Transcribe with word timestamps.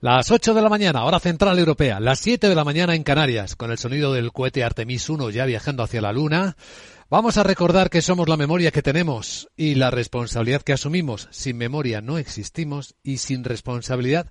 Las 0.00 0.30
8 0.30 0.52
de 0.52 0.60
la 0.60 0.68
mañana, 0.68 1.04
hora 1.04 1.18
central 1.18 1.58
europea, 1.58 2.00
las 2.00 2.18
7 2.18 2.50
de 2.50 2.54
la 2.54 2.64
mañana 2.64 2.94
en 2.94 3.02
Canarias, 3.02 3.56
con 3.56 3.70
el 3.70 3.78
sonido 3.78 4.12
del 4.12 4.30
cohete 4.30 4.62
Artemis 4.62 5.08
1 5.08 5.30
ya 5.30 5.46
viajando 5.46 5.82
hacia 5.82 6.02
la 6.02 6.12
Luna. 6.12 6.54
Vamos 7.08 7.38
a 7.38 7.42
recordar 7.42 7.88
que 7.88 8.02
somos 8.02 8.28
la 8.28 8.36
memoria 8.36 8.70
que 8.70 8.82
tenemos 8.82 9.48
y 9.56 9.74
la 9.74 9.90
responsabilidad 9.90 10.60
que 10.60 10.74
asumimos. 10.74 11.28
Sin 11.30 11.56
memoria 11.56 12.02
no 12.02 12.18
existimos 12.18 12.94
y 13.02 13.16
sin 13.18 13.42
responsabilidad 13.42 14.30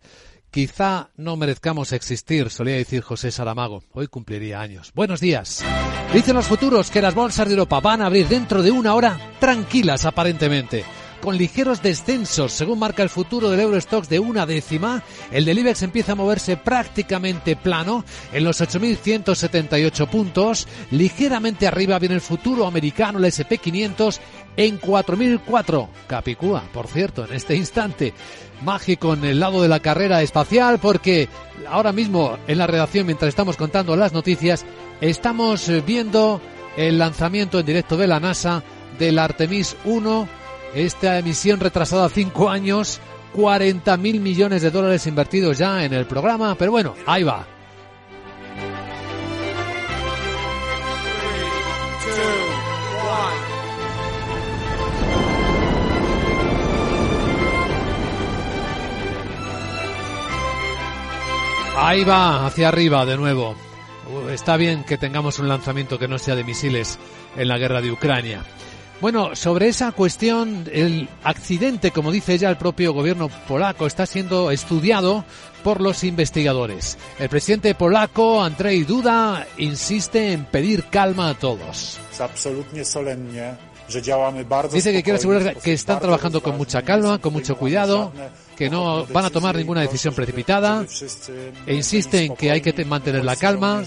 quizá 0.52 1.10
no 1.18 1.36
merezcamos 1.36 1.94
existir, 1.94 2.52
solía 2.52 2.76
decir 2.76 3.02
José 3.02 3.32
Saramago. 3.32 3.84
Hoy 3.92 4.06
cumpliría 4.06 4.62
años. 4.62 4.92
Buenos 4.94 5.20
días. 5.20 5.66
Dicen 6.14 6.36
los 6.36 6.46
futuros 6.46 6.92
que 6.92 7.02
las 7.02 7.16
bolsas 7.16 7.48
de 7.48 7.54
Europa 7.56 7.80
van 7.80 8.04
a 8.04 8.06
abrir 8.06 8.28
dentro 8.28 8.62
de 8.62 8.70
una 8.70 8.94
hora 8.94 9.20
tranquilas 9.40 10.06
aparentemente 10.06 10.86
con 11.26 11.40
ligeros 11.40 11.82
descensos, 11.82 12.52
según 12.52 12.78
marca 12.78 13.02
el 13.02 13.10
futuro 13.10 13.50
del 13.50 13.60
Eurostox 13.60 14.08
de 14.08 14.20
una 14.20 14.46
décima. 14.46 15.02
El 15.32 15.44
del 15.44 15.58
IBEX 15.58 15.82
empieza 15.82 16.12
a 16.12 16.16
moverse 16.16 16.56
prácticamente 16.56 17.56
plano 17.56 18.06
en 18.32 18.44
los 18.44 18.62
8.178 18.62 20.08
puntos. 20.08 20.68
Ligeramente 20.92 21.66
arriba 21.66 21.98
viene 21.98 22.14
el 22.14 22.22
futuro 22.22 22.68
americano, 22.68 23.18
el 23.18 23.26
SP500, 23.26 24.20
en 24.56 24.80
4.004. 24.80 25.88
Capicúa, 26.06 26.64
por 26.72 26.86
cierto, 26.86 27.26
en 27.26 27.34
este 27.34 27.56
instante. 27.56 28.14
Mágico 28.62 29.16
en 29.16 29.26
el 29.26 29.40
lado 29.40 29.64
de 29.64 29.68
la 29.68 29.80
carrera 29.80 30.22
espacial 30.22 30.78
porque 30.80 31.28
ahora 31.68 31.92
mismo 31.92 32.38
en 32.48 32.60
la 32.60 32.68
redacción, 32.68 33.08
mientras 33.08 33.30
estamos 33.30 33.58
contando 33.58 33.96
las 33.96 34.14
noticias, 34.14 34.64
estamos 35.02 35.72
viendo 35.88 36.40
el 36.78 37.00
lanzamiento 37.00 37.60
en 37.60 37.66
directo 37.66 37.98
de 37.98 38.06
la 38.06 38.20
NASA 38.20 38.64
del 39.00 39.18
Artemis 39.18 39.76
1 39.86 40.45
esta 40.76 41.18
emisión 41.18 41.62
retrasada 41.62 42.10
cinco 42.10 42.50
años, 42.50 43.00
40 43.34 43.96
mil 43.96 44.20
millones 44.20 44.62
de 44.62 44.72
dólares 44.72 45.08
invertidos 45.08 45.58
ya 45.58 45.86
en 45.86 45.94
el 45.94 46.06
programa, 46.06 46.56
pero 46.56 46.72
bueno, 46.72 46.94
ahí 47.06 47.24
va. 47.24 47.48
Ahí 61.78 62.04
va, 62.04 62.46
hacia 62.46 62.68
arriba 62.68 63.06
de 63.06 63.16
nuevo. 63.16 63.56
Está 64.30 64.58
bien 64.58 64.84
que 64.84 64.98
tengamos 64.98 65.40
un 65.40 65.48
lanzamiento 65.48 65.98
que 65.98 66.08
no 66.08 66.18
sea 66.18 66.36
de 66.36 66.44
misiles 66.44 67.00
en 67.38 67.48
la 67.48 67.58
guerra 67.58 67.82
de 67.82 67.92
Ucrania. 67.92 68.44
Bueno, 69.02 69.36
sobre 69.36 69.68
esa 69.68 69.92
cuestión, 69.92 70.70
el 70.72 71.10
accidente, 71.24 71.92
como 71.92 72.12
dice 72.12 72.38
ya 72.38 72.50
el 72.50 72.58
propio 72.58 72.94
gobierno 72.94 73.30
polaco, 73.48 73.88
está 73.88 74.06
siendo 74.06 74.52
estudiado 74.52 75.26
por 75.64 75.82
los 75.82 76.04
investigadores. 76.04 76.98
El 77.20 77.28
presidente 77.28 77.76
polaco, 77.76 78.42
Andrzej 78.42 78.86
Duda, 78.86 79.48
insiste 79.58 80.32
en 80.32 80.46
pedir 80.46 80.86
calma 80.86 81.30
a 81.30 81.34
todos. 81.34 82.00
Dice 84.72 84.92
que 84.92 85.04
quiere 85.04 85.18
asegurar 85.18 85.58
que 85.58 85.74
están 85.74 86.00
trabajando 86.00 86.42
con 86.42 86.58
mucha 86.58 86.82
calma, 86.82 87.20
con 87.20 87.34
mucho 87.34 87.56
cuidado, 87.58 88.12
que 88.56 88.70
no 88.70 89.06
van 89.08 89.26
a 89.26 89.30
tomar 89.30 89.56
ninguna 89.56 89.82
decisión 89.82 90.16
precipitada 90.16 90.86
e 91.68 91.76
insiste 91.76 92.26
en 92.26 92.36
que 92.36 92.50
hay 92.50 92.62
que 92.62 92.86
mantener 92.86 93.24
la 93.24 93.36
calma, 93.36 93.84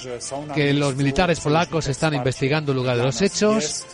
que 0.54 0.72
los 0.74 0.94
militares 0.94 1.40
polacos 1.40 1.88
están 1.88 2.14
investigando 2.14 2.72
el 2.72 2.78
lugar 2.78 2.96
de 2.96 3.04
los 3.04 3.20
hechos 3.22 3.86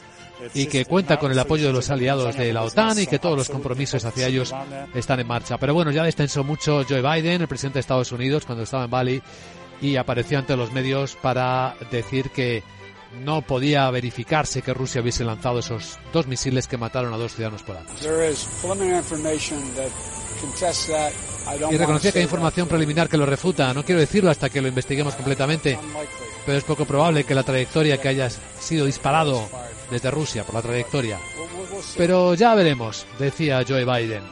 y 0.52 0.66
que 0.66 0.84
cuenta 0.84 1.18
con 1.18 1.30
el 1.30 1.38
apoyo 1.38 1.66
de 1.66 1.72
los 1.72 1.90
aliados 1.90 2.36
de 2.36 2.52
la 2.52 2.62
OTAN 2.62 2.98
y 2.98 3.06
que 3.06 3.18
todos 3.18 3.36
los 3.36 3.48
compromisos 3.48 4.04
hacia 4.04 4.26
ellos 4.26 4.54
están 4.94 5.20
en 5.20 5.26
marcha. 5.26 5.58
Pero 5.58 5.74
bueno, 5.74 5.90
ya 5.90 6.04
destensó 6.04 6.44
mucho 6.44 6.84
Joe 6.88 7.02
Biden, 7.02 7.42
el 7.42 7.48
presidente 7.48 7.74
de 7.74 7.80
Estados 7.80 8.12
Unidos, 8.12 8.44
cuando 8.44 8.64
estaba 8.64 8.84
en 8.84 8.90
Bali 8.90 9.22
y 9.80 9.96
apareció 9.96 10.38
ante 10.38 10.56
los 10.56 10.72
medios 10.72 11.16
para 11.16 11.74
decir 11.90 12.30
que 12.30 12.62
no 13.22 13.42
podía 13.42 13.88
verificarse 13.90 14.62
que 14.62 14.74
Rusia 14.74 15.00
hubiese 15.00 15.24
lanzado 15.24 15.60
esos 15.60 15.98
dos 16.12 16.26
misiles 16.26 16.66
que 16.66 16.76
mataron 16.76 17.12
a 17.12 17.16
dos 17.16 17.34
ciudadanos 17.34 17.62
polacos. 17.62 17.94
Y 21.70 21.76
reconocía 21.76 22.12
que 22.12 22.18
hay 22.18 22.24
información 22.24 22.68
preliminar 22.68 23.08
que 23.08 23.16
lo 23.16 23.26
refuta. 23.26 23.72
No 23.72 23.84
quiero 23.84 24.00
decirlo 24.00 24.30
hasta 24.30 24.48
que 24.50 24.60
lo 24.60 24.68
investiguemos 24.68 25.14
completamente, 25.14 25.78
pero 26.44 26.58
es 26.58 26.64
poco 26.64 26.84
probable 26.84 27.24
que 27.24 27.34
la 27.34 27.42
trayectoria 27.42 28.00
que 28.00 28.08
haya 28.08 28.28
sido 28.30 28.86
disparado 28.86 29.48
desde 29.90 30.10
Rusia 30.10 30.44
por 30.44 30.54
la 30.54 30.62
trayectoria. 30.62 31.18
Pero 31.96 32.34
ya 32.34 32.54
veremos, 32.54 33.06
decía 33.18 33.64
Joe 33.66 33.84
Biden. 33.84 34.22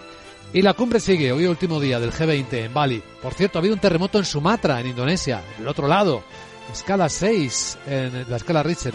Y 0.55 0.61
la 0.61 0.75
cumbre 0.75 1.01
sigue, 1.01 1.33
hoy 1.33 1.47
último 1.47 1.81
día 1.81 1.99
del 1.99 2.13
G20 2.13 2.53
en 2.53 2.75
Bali. 2.75 3.03
Por 3.23 3.33
cierto, 3.33 3.59
ha 3.59 3.61
habido 3.61 3.75
un 3.75 3.81
terremoto 3.81 4.19
en 4.19 4.25
Sumatra, 4.25 4.81
en 4.81 4.89
Indonesia, 4.89 5.43
en 5.57 5.63
el 5.63 5.69
otro 5.69 5.89
lado. 5.89 6.23
Escala 6.71 7.09
6, 7.09 7.79
en 7.87 8.31
la 8.31 8.37
escala 8.37 8.63
Richter, 8.63 8.95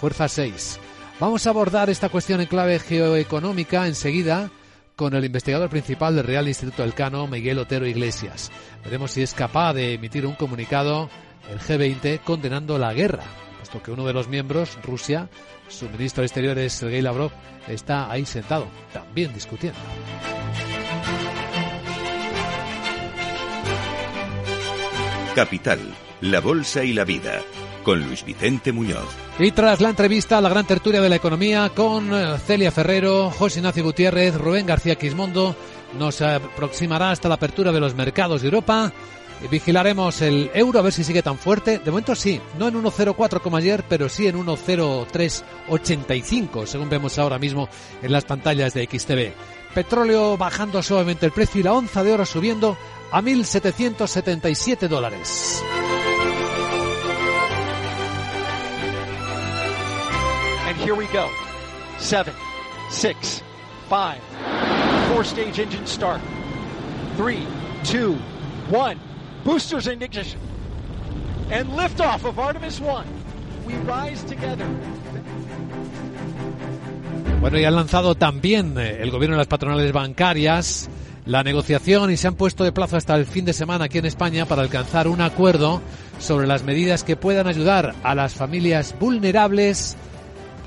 fuerza 0.00 0.28
6. 0.28 0.80
Vamos 1.20 1.46
a 1.46 1.50
abordar 1.50 1.88
esta 1.90 2.08
cuestión 2.08 2.40
en 2.40 2.46
clave 2.46 2.78
geoeconómica 2.78 3.86
enseguida 3.86 4.50
con 4.96 5.14
el 5.14 5.24
investigador 5.24 5.70
principal 5.70 6.16
del 6.16 6.24
Real 6.24 6.48
Instituto 6.48 6.82
del 6.82 6.94
Cano, 6.94 7.28
Miguel 7.28 7.60
Otero 7.60 7.86
Iglesias. 7.86 8.50
Veremos 8.84 9.12
si 9.12 9.22
es 9.22 9.32
capaz 9.34 9.74
de 9.74 9.94
emitir 9.94 10.26
un 10.26 10.34
comunicado, 10.34 11.08
el 11.48 11.60
G20, 11.60 12.20
condenando 12.24 12.78
la 12.78 12.92
guerra, 12.92 13.22
puesto 13.58 13.80
que 13.80 13.92
uno 13.92 14.04
de 14.04 14.12
los 14.12 14.26
miembros, 14.26 14.76
Rusia, 14.82 15.28
su 15.68 15.88
ministro 15.88 16.22
de 16.22 16.26
Exteriores, 16.26 16.72
Sergei 16.72 17.02
Lavrov, 17.02 17.30
está 17.66 18.10
ahí 18.10 18.24
sentado, 18.24 18.66
también 18.92 19.32
discutiendo. 19.32 19.78
Capital, 25.34 25.78
la 26.20 26.40
Bolsa 26.40 26.82
y 26.82 26.92
la 26.92 27.04
Vida, 27.04 27.40
con 27.84 28.02
Luis 28.02 28.24
Vicente 28.24 28.72
Muñoz. 28.72 29.08
Y 29.38 29.52
tras 29.52 29.80
la 29.80 29.90
entrevista 29.90 30.38
a 30.38 30.40
la 30.40 30.48
gran 30.48 30.66
tertulia 30.66 31.00
de 31.00 31.08
la 31.08 31.16
economía 31.16 31.70
con 31.74 32.12
eh, 32.12 32.38
Celia 32.44 32.72
Ferrero, 32.72 33.30
José 33.30 33.60
Ignacio 33.60 33.84
Gutiérrez, 33.84 34.34
Rubén 34.34 34.66
García 34.66 34.96
Quismondo, 34.96 35.54
nos 35.96 36.20
aproximará 36.22 37.12
hasta 37.12 37.28
la 37.28 37.36
apertura 37.36 37.70
de 37.70 37.80
los 37.80 37.94
mercados 37.94 38.42
de 38.42 38.48
Europa 38.48 38.92
Vigilaremos 39.50 40.20
el 40.20 40.50
euro 40.52 40.80
a 40.80 40.82
ver 40.82 40.92
si 40.92 41.04
sigue 41.04 41.22
tan 41.22 41.38
fuerte. 41.38 41.78
De 41.78 41.90
momento 41.90 42.14
sí, 42.14 42.38
no 42.58 42.68
en 42.68 42.74
1.04 42.74 43.40
como 43.40 43.56
ayer, 43.56 43.82
pero 43.88 44.06
sí 44.08 44.26
en 44.26 44.36
1.0385, 44.44 46.66
según 46.66 46.90
vemos 46.90 47.18
ahora 47.18 47.38
mismo 47.38 47.68
en 48.02 48.12
las 48.12 48.24
pantallas 48.24 48.74
de 48.74 48.86
XTV. 48.86 49.32
Petróleo 49.74 50.36
bajando 50.36 50.82
suavemente 50.82 51.24
el 51.24 51.32
precio 51.32 51.60
y 51.60 51.64
la 51.64 51.72
onza 51.72 52.02
de 52.02 52.12
oro 52.12 52.26
subiendo 52.26 52.76
a 53.12 53.22
1.777 53.22 54.88
dólares. 54.88 55.62
And 60.66 60.76
here 60.78 60.94
we 60.94 61.06
go. 61.06 61.28
Seven, 61.98 62.34
six, 62.90 63.42
five, 63.88 64.20
four 65.08 65.24
stage 65.24 65.60
engine 65.60 65.86
start. 65.86 66.20
Three, 67.16 67.46
two, 67.84 68.18
one 68.70 68.98
boosters 69.48 69.86
in 69.86 70.02
ignition, 70.02 70.38
and 71.50 71.70
liftoff 71.70 72.22
of 72.24 72.38
Artemis 72.38 72.80
1. 72.80 73.06
We 73.66 73.72
rise 73.86 74.22
together. 74.24 74.66
Bueno, 77.40 77.58
y 77.58 77.64
han 77.64 77.74
lanzado 77.74 78.14
también 78.14 78.76
eh, 78.78 78.98
el 79.00 79.10
gobierno 79.10 79.36
de 79.36 79.38
las 79.38 79.46
patronales 79.46 79.90
bancarias 79.92 80.90
la 81.24 81.42
negociación 81.42 82.10
y 82.10 82.16
se 82.16 82.26
han 82.26 82.34
puesto 82.34 82.64
de 82.64 82.72
plazo 82.72 82.96
hasta 82.96 83.14
el 83.14 83.26
fin 83.26 83.44
de 83.44 83.52
semana 83.52 83.86
aquí 83.86 83.98
en 83.98 84.06
España 84.06 84.46
para 84.46 84.62
alcanzar 84.62 85.08
un 85.08 85.20
acuerdo 85.20 85.80
sobre 86.18 86.46
las 86.46 86.64
medidas 86.64 87.04
que 87.04 87.16
puedan 87.16 87.46
ayudar 87.46 87.94
a 88.02 88.14
las 88.14 88.34
familias 88.34 88.94
vulnerables 88.98 89.96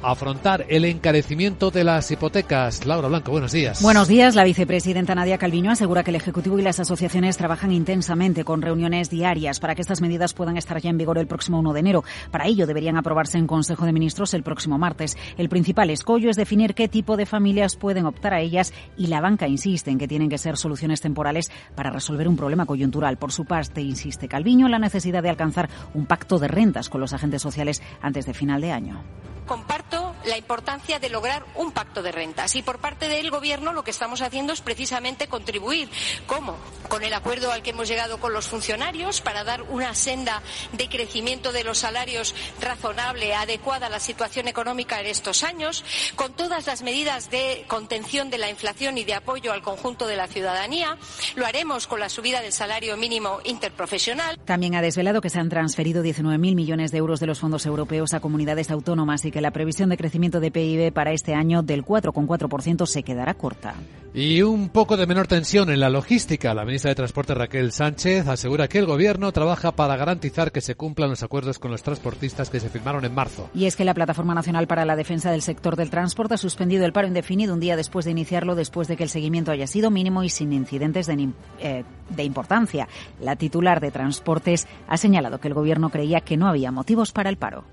afrontar 0.04 0.66
el 0.70 0.86
encarecimiento 0.86 1.72
de 1.72 1.84
las 1.84 2.10
hipotecas. 2.12 2.86
Laura 2.86 3.08
Blanco, 3.08 3.32
buenos 3.32 3.52
días. 3.52 3.82
Buenos 3.82 4.08
días. 4.08 4.36
La 4.36 4.44
vicepresidenta 4.44 5.16
Nadia 5.16 5.38
Calviño 5.38 5.72
asegura 5.72 6.04
que 6.04 6.12
el 6.12 6.16
Ejecutivo 6.16 6.60
y 6.60 6.62
las 6.62 6.80
asociaciones 6.80 7.38
trabajan 7.38 7.72
intensamente 7.72 8.44
con 8.44 8.62
reuniones 8.62 9.10
diarias 9.10 9.60
para 9.60 9.76
que 9.76 9.82
estas 9.82 10.02
medidas 10.02 10.34
puedan 10.34 10.58
estar 10.58 10.80
ya 10.82 10.90
en 10.90 10.98
vigor 10.98 11.18
el 11.18 11.28
próximo 11.28 11.60
1 11.60 11.74
de 11.74 11.80
enero. 11.80 12.04
Para 12.32 12.48
ello 12.48 12.68
deberían 12.68 12.98
aprobarse 12.98 13.38
en 13.38 13.48
Consejo 13.48 13.86
de 13.86 13.94
Ministros 13.94 14.34
el 14.34 14.44
próximo 14.44 14.78
martes. 14.78 15.18
El 15.38 15.50
principal 15.50 15.90
escollo 15.90 16.30
es 16.30 16.36
definir 16.36 16.74
qué 16.74 16.88
tipo 16.88 17.18
de 17.18 17.26
familias 17.26 17.76
pueden 17.76 18.06
optar 18.06 18.34
a 18.34 18.42
ellas 18.42 18.74
y 18.98 19.08
la 19.08 19.22
banca 19.22 19.48
insiste 19.48 19.92
en 19.92 19.98
que 19.98 20.08
tienen 20.08 20.30
que 20.30 20.38
ser 20.38 20.58
soluciones 20.58 21.02
temporales 21.02 21.52
para 21.76 21.92
resolver 21.92 22.28
un 22.28 22.38
problema 22.38 22.66
coyuntural. 22.66 23.18
Por 23.18 23.32
su 23.32 23.46
parte, 23.46 23.82
insiste 23.82 24.28
Calviño 24.28 24.66
en 24.66 24.72
la 24.72 24.80
necesidad 24.80 25.24
de 25.24 25.30
alcanzar 25.30 25.70
un 25.94 26.06
pacto 26.06 26.40
de 26.40 26.48
rentas 26.48 26.90
con 26.90 27.02
los 27.02 27.14
agentes 27.14 27.42
sociales 27.42 27.82
antes 28.02 28.26
de 28.26 28.34
final 28.34 28.62
de 28.62 28.72
año. 28.72 29.04
Comparto 29.46 29.91
la 30.26 30.38
importancia 30.38 31.00
de 31.00 31.10
lograr 31.10 31.46
un 31.56 31.72
pacto 31.72 32.02
de 32.04 32.12
rentas. 32.12 32.56
Y 32.56 32.62
por 32.62 32.80
parte 32.80 33.08
del 33.08 33.32
Gobierno 33.32 33.74
lo 33.74 33.84
que 33.84 33.92
estamos 33.92 34.22
haciendo 34.22 34.54
es 34.54 34.62
precisamente 34.62 35.28
contribuir. 35.28 35.90
¿Cómo? 36.28 36.58
Con 36.88 37.04
el 37.04 37.14
acuerdo 37.14 37.52
al 37.52 37.64
que 37.64 37.72
hemos 37.72 37.88
llegado 37.88 38.20
con 38.20 38.34
los 38.34 38.48
funcionarios 38.48 39.22
para 39.22 39.44
dar 39.44 39.64
una 39.64 39.96
senda 39.96 40.42
de 40.74 40.90
crecimiento 40.90 41.52
de 41.52 41.64
los 41.64 41.80
salarios 41.80 42.36
razonable, 42.60 43.34
adecuada 43.34 43.88
a 43.88 43.90
la 43.90 44.00
situación 44.00 44.48
económica 44.48 45.00
en 45.00 45.08
estos 45.08 45.44
años, 45.44 45.84
con 46.16 46.34
todas 46.34 46.68
las 46.68 46.82
medidas 46.82 47.32
de 47.32 47.66
contención 47.68 48.30
de 48.30 48.38
la 48.38 48.50
inflación 48.50 48.98
y 48.98 49.04
de 49.04 49.16
apoyo 49.16 49.52
al 49.52 49.62
conjunto 49.62 50.08
de 50.08 50.16
la 50.16 50.28
ciudadanía. 50.28 50.98
Lo 51.36 51.46
haremos 51.46 51.88
con 51.88 52.00
la 52.00 52.10
subida 52.10 52.42
del 52.42 52.52
salario 52.52 52.98
mínimo 52.98 53.40
interprofesional. 53.46 54.38
También 54.46 54.76
ha 54.76 54.82
desvelado 54.82 55.22
que 55.22 55.30
se 55.30 55.40
han 55.40 55.50
transferido 55.50 56.04
19.000 56.04 56.56
millones 56.56 56.92
de 56.92 56.98
euros 56.98 57.20
de 57.20 57.28
los 57.28 57.40
fondos 57.40 57.66
europeos 57.66 58.14
a 58.14 58.20
comunidades 58.20 58.70
autónomas 58.72 59.26
y 59.26 59.32
que 59.32 59.42
la 59.42 59.52
previsión 59.52 59.90
de 59.90 59.98
crecimiento 59.98 60.11
de 60.12 60.52
PIB 60.52 60.92
para 60.92 61.14
este 61.14 61.34
año 61.34 61.64
del 61.64 61.86
4,4% 61.86 62.86
se 62.86 63.04
quedará 63.04 63.34
corta. 63.34 63.76
Y 64.14 64.42
un 64.42 64.68
poco 64.68 64.98
de 64.98 65.08
menor 65.08 65.28
tensión 65.28 65.70
en 65.70 65.80
la 65.80 65.90
logística. 65.90 66.54
La 66.54 66.66
ministra 66.66 66.90
de 66.90 66.96
Transporte 66.96 67.34
Raquel 67.34 67.72
Sánchez 67.72 68.28
asegura 68.28 68.68
que 68.68 68.78
el 68.78 68.86
gobierno 68.86 69.32
trabaja 69.32 69.72
para 69.72 69.96
garantizar 69.96 70.52
que 70.52 70.60
se 70.60 70.76
cumplan 70.76 71.10
los 71.10 71.24
acuerdos 71.24 71.60
con 71.60 71.72
los 71.72 71.82
transportistas 71.82 72.50
que 72.50 72.60
se 72.60 72.68
firmaron 72.68 73.06
en 73.06 73.16
marzo. 73.16 73.50
Y 73.56 73.68
es 73.68 73.78
que 73.78 73.86
la 73.86 73.94
Plataforma 73.94 74.36
Nacional 74.36 74.68
para 74.68 74.84
la 74.84 74.98
Defensa 74.98 75.32
del 75.32 75.42
Sector 75.42 75.78
del 75.78 75.90
Transporte 75.90 76.34
ha 76.34 76.38
suspendido 76.38 76.86
el 76.86 76.92
paro 76.92 77.08
indefinido 77.08 77.54
un 77.54 77.62
día 77.62 77.78
después 77.78 78.04
de 78.04 78.12
iniciarlo, 78.12 78.56
después 78.56 78.90
de 78.90 78.98
que 78.98 79.04
el 79.04 79.10
seguimiento 79.10 79.52
haya 79.52 79.66
sido 79.66 79.92
mínimo 79.92 80.24
y 80.24 80.30
sin 80.30 80.52
incidentes 80.52 81.08
de, 81.08 81.30
eh, 81.62 81.86
de 82.10 82.24
importancia. 82.26 82.90
La 83.22 83.38
titular 83.38 83.80
de 83.80 83.92
Transportes 83.92 84.68
ha 84.90 84.98
señalado 84.98 85.40
que 85.40 85.48
el 85.48 85.54
gobierno 85.54 85.90
creía 85.90 86.20
que 86.20 86.36
no 86.36 86.50
había 86.50 86.70
motivos 86.70 87.14
para 87.14 87.30
el 87.30 87.38
paro. 87.38 87.64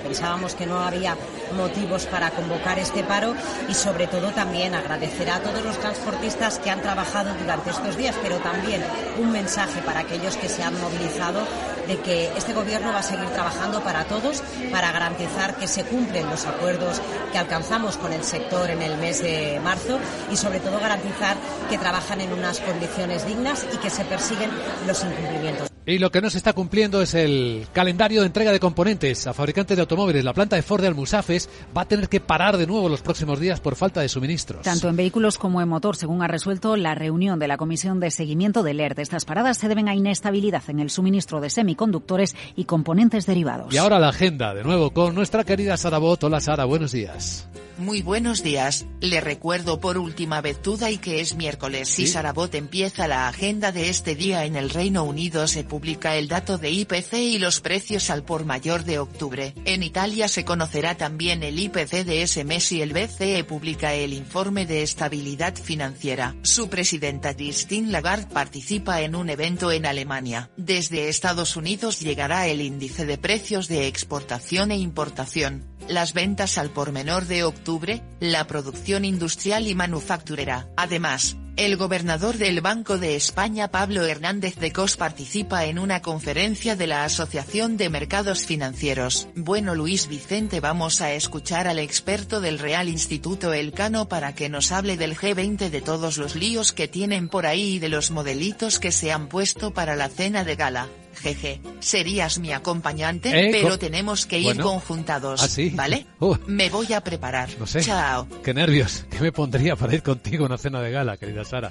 Pensábamos 0.00 0.54
que 0.54 0.66
no 0.66 0.78
había 0.78 1.16
motivos 1.56 2.06
para 2.06 2.30
convocar 2.30 2.78
este 2.78 3.04
paro 3.04 3.34
y 3.68 3.74
sobre 3.74 4.06
todo 4.06 4.30
también 4.30 4.74
agradecer 4.74 5.30
a 5.30 5.40
todos 5.40 5.62
los 5.64 5.78
transportistas 5.78 6.58
que 6.58 6.70
han 6.70 6.82
trabajado 6.82 7.34
durante 7.40 7.70
estos 7.70 7.96
días, 7.96 8.14
pero 8.22 8.38
también 8.38 8.82
un 9.20 9.30
mensaje 9.32 9.80
para 9.82 10.00
aquellos 10.00 10.36
que 10.36 10.48
se 10.48 10.62
han 10.62 10.78
movilizado 10.80 11.40
de 11.86 11.98
que 11.98 12.30
este 12.36 12.52
gobierno 12.52 12.92
va 12.92 13.00
a 13.00 13.02
seguir 13.02 13.28
trabajando 13.28 13.82
para 13.82 14.04
todos 14.04 14.42
para 14.72 14.90
garantizar 14.92 15.56
que 15.56 15.68
se 15.68 15.84
cumplen 15.84 16.28
los 16.30 16.46
acuerdos 16.46 17.00
que 17.32 17.38
alcanzamos 17.38 17.96
con 17.96 18.12
el 18.12 18.22
sector 18.22 18.70
en 18.70 18.82
el 18.82 18.96
mes 18.98 19.22
de 19.22 19.60
marzo 19.62 19.98
y 20.32 20.36
sobre 20.36 20.60
todo 20.60 20.80
garantizar 20.80 21.36
que 21.68 21.78
trabajan 21.78 22.20
en 22.20 22.32
unas 22.32 22.60
condiciones 22.60 23.26
dignas 23.26 23.66
y 23.72 23.76
que 23.78 23.90
se 23.90 24.04
persiguen 24.04 24.50
los 24.86 25.02
incumplimientos. 25.04 25.68
Y 25.86 25.98
lo 25.98 26.10
que 26.10 26.22
no 26.22 26.30
se 26.30 26.38
está 26.38 26.54
cumpliendo 26.54 27.02
es 27.02 27.12
el 27.12 27.66
calendario 27.74 28.22
de 28.22 28.26
entrega 28.28 28.52
de 28.52 28.60
componentes 28.60 29.26
a 29.26 29.34
fabricantes 29.34 29.76
de 29.76 29.82
automóviles. 29.84 30.24
La 30.24 30.34
planta 30.34 30.56
de 30.56 30.62
Ford 30.62 30.82
de 30.82 30.88
Almusafes 30.88 31.48
va 31.76 31.82
a 31.82 31.88
tener 31.88 32.08
que 32.08 32.20
parar 32.20 32.56
de 32.56 32.66
nuevo 32.66 32.88
los 32.88 33.02
próximos 33.02 33.40
días 33.40 33.60
por 33.60 33.76
falta 33.76 34.00
de 34.00 34.08
suministros. 34.08 34.62
Tanto 34.62 34.88
en 34.88 34.96
vehículos 34.96 35.38
como 35.38 35.60
en 35.60 35.68
motor, 35.68 35.96
según 35.96 36.22
ha 36.22 36.28
resuelto 36.28 36.76
la 36.76 36.94
reunión 36.94 37.38
de 37.38 37.48
la 37.48 37.56
Comisión 37.56 38.00
de 38.00 38.10
Seguimiento 38.10 38.62
del 38.62 38.80
ERT. 38.80 38.98
Estas 38.98 39.24
paradas 39.24 39.58
se 39.58 39.68
deben 39.68 39.88
a 39.88 39.94
inestabilidad 39.94 40.62
en 40.68 40.80
el 40.80 40.90
suministro 40.90 41.40
de 41.40 41.50
semiconductores 41.50 42.34
y 42.56 42.64
componentes 42.64 43.26
derivados. 43.26 43.72
Y 43.72 43.78
ahora 43.78 43.98
la 43.98 44.08
agenda, 44.08 44.54
de 44.54 44.64
nuevo 44.64 44.90
con 44.90 45.14
nuestra 45.14 45.44
querida 45.44 45.76
Sara 45.76 45.98
Bot. 45.98 46.24
Hola 46.24 46.40
Sara, 46.40 46.64
buenos 46.64 46.92
días. 46.92 47.48
Muy 47.76 48.02
buenos 48.02 48.44
días. 48.44 48.86
Le 49.00 49.20
recuerdo 49.20 49.80
por 49.80 49.98
última 49.98 50.40
vez 50.40 50.62
toda 50.62 50.92
y 50.92 50.98
que 50.98 51.20
es 51.20 51.34
miércoles 51.34 51.98
y 51.98 52.06
Sarabot 52.06 52.54
empieza 52.54 53.08
la 53.08 53.26
agenda 53.26 53.72
de 53.72 53.88
este 53.88 54.14
día 54.14 54.44
en 54.44 54.54
el 54.54 54.70
Reino 54.70 55.02
Unido 55.02 55.48
se 55.48 55.64
publica 55.64 56.16
el 56.16 56.28
dato 56.28 56.56
de 56.56 56.70
IPC 56.70 57.14
y 57.14 57.38
los 57.38 57.60
precios 57.60 58.10
al 58.10 58.22
por 58.22 58.44
mayor 58.44 58.84
de 58.84 59.00
octubre. 59.00 59.54
En 59.66 59.82
Italia 59.82 60.28
se 60.28 60.44
conocerá 60.44 60.96
también 60.96 61.42
el 61.42 61.58
IPC 61.58 62.04
de 62.04 62.22
ese 62.22 62.44
mes 62.44 62.70
y 62.72 62.82
el 62.82 62.92
BCE 62.92 63.44
publica 63.44 63.94
el 63.94 64.12
informe 64.12 64.66
de 64.66 64.82
estabilidad 64.82 65.54
financiera. 65.56 66.36
Su 66.42 66.68
presidenta 66.68 67.34
Christine 67.34 67.90
Lagarde 67.90 68.26
participa 68.26 69.00
en 69.00 69.14
un 69.14 69.30
evento 69.30 69.72
en 69.72 69.86
Alemania. 69.86 70.50
Desde 70.56 71.08
Estados 71.08 71.56
Unidos 71.56 72.00
llegará 72.00 72.46
el 72.46 72.60
índice 72.60 73.06
de 73.06 73.16
precios 73.16 73.68
de 73.68 73.86
exportación 73.86 74.70
e 74.70 74.76
importación 74.76 75.74
las 75.88 76.14
ventas 76.14 76.58
al 76.58 76.70
por 76.70 76.92
menor 76.92 77.26
de 77.26 77.44
octubre, 77.44 78.02
la 78.20 78.46
producción 78.46 79.04
industrial 79.04 79.66
y 79.66 79.74
manufacturera. 79.74 80.68
Además, 80.76 81.36
el 81.56 81.76
gobernador 81.76 82.36
del 82.36 82.60
Banco 82.60 82.98
de 82.98 83.14
España 83.14 83.68
Pablo 83.68 84.04
Hernández 84.04 84.56
de 84.56 84.72
Cos 84.72 84.96
participa 84.96 85.66
en 85.66 85.78
una 85.78 86.02
conferencia 86.02 86.74
de 86.74 86.86
la 86.86 87.04
Asociación 87.04 87.76
de 87.76 87.88
Mercados 87.90 88.44
Financieros. 88.44 89.28
Bueno 89.36 89.74
Luis 89.74 90.08
Vicente 90.08 90.60
vamos 90.60 91.00
a 91.00 91.12
escuchar 91.12 91.68
al 91.68 91.78
experto 91.78 92.40
del 92.40 92.58
Real 92.58 92.88
Instituto 92.88 93.52
Elcano 93.52 94.08
para 94.08 94.34
que 94.34 94.48
nos 94.48 94.72
hable 94.72 94.96
del 94.96 95.16
G20 95.16 95.70
de 95.70 95.80
todos 95.80 96.18
los 96.18 96.34
líos 96.34 96.72
que 96.72 96.88
tienen 96.88 97.28
por 97.28 97.46
ahí 97.46 97.74
y 97.74 97.78
de 97.78 97.88
los 97.88 98.10
modelitos 98.10 98.80
que 98.80 98.90
se 98.90 99.12
han 99.12 99.28
puesto 99.28 99.72
para 99.72 99.94
la 99.94 100.08
cena 100.08 100.44
de 100.44 100.56
gala. 100.56 100.88
Jeje, 101.14 101.60
serías 101.80 102.38
mi 102.38 102.52
acompañante, 102.52 103.30
Eh, 103.30 103.48
pero 103.52 103.78
tenemos 103.78 104.26
que 104.26 104.38
ir 104.38 104.44
Bueno. 104.46 104.64
conjuntados, 104.64 105.42
¿Ah, 105.42 105.48
sí? 105.48 105.70
¿vale? 105.74 106.06
Uh. 106.20 106.36
Me 106.46 106.70
voy 106.70 106.92
a 106.92 107.02
preparar. 107.02 107.48
No 107.58 107.66
sé. 107.66 107.80
Chao. 107.82 108.26
Qué 108.42 108.54
nervios. 108.54 109.04
¿Qué 109.10 109.20
me 109.20 109.32
pondría 109.32 109.76
para 109.76 109.94
ir 109.94 110.02
contigo 110.02 110.44
a 110.44 110.46
una 110.46 110.58
cena 110.58 110.80
de 110.80 110.90
gala, 110.90 111.16
querida 111.16 111.44
Sara? 111.44 111.70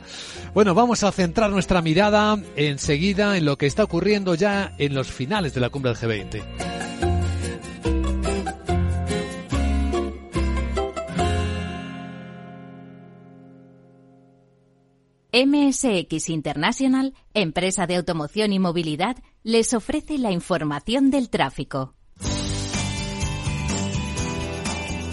Bueno, 0.53 0.73
vamos 0.75 1.03
a 1.03 1.11
centrar 1.11 1.49
nuestra 1.49 1.81
mirada 1.81 2.37
enseguida 2.55 3.37
en 3.37 3.45
lo 3.45 3.57
que 3.57 3.65
está 3.65 3.83
ocurriendo 3.83 4.35
ya 4.35 4.73
en 4.77 4.93
los 4.93 5.07
finales 5.07 5.53
de 5.53 5.61
la 5.61 5.69
cumbre 5.69 5.93
del 5.93 5.99
G20. 6.29 7.12
MSX 15.33 16.29
International, 16.29 17.15
empresa 17.33 17.87
de 17.87 17.95
automoción 17.95 18.53
y 18.53 18.59
movilidad, 18.59 19.17
les 19.41 19.73
ofrece 19.73 20.19
la 20.19 20.31
información 20.31 21.09
del 21.09 21.31
tráfico. 21.31 21.95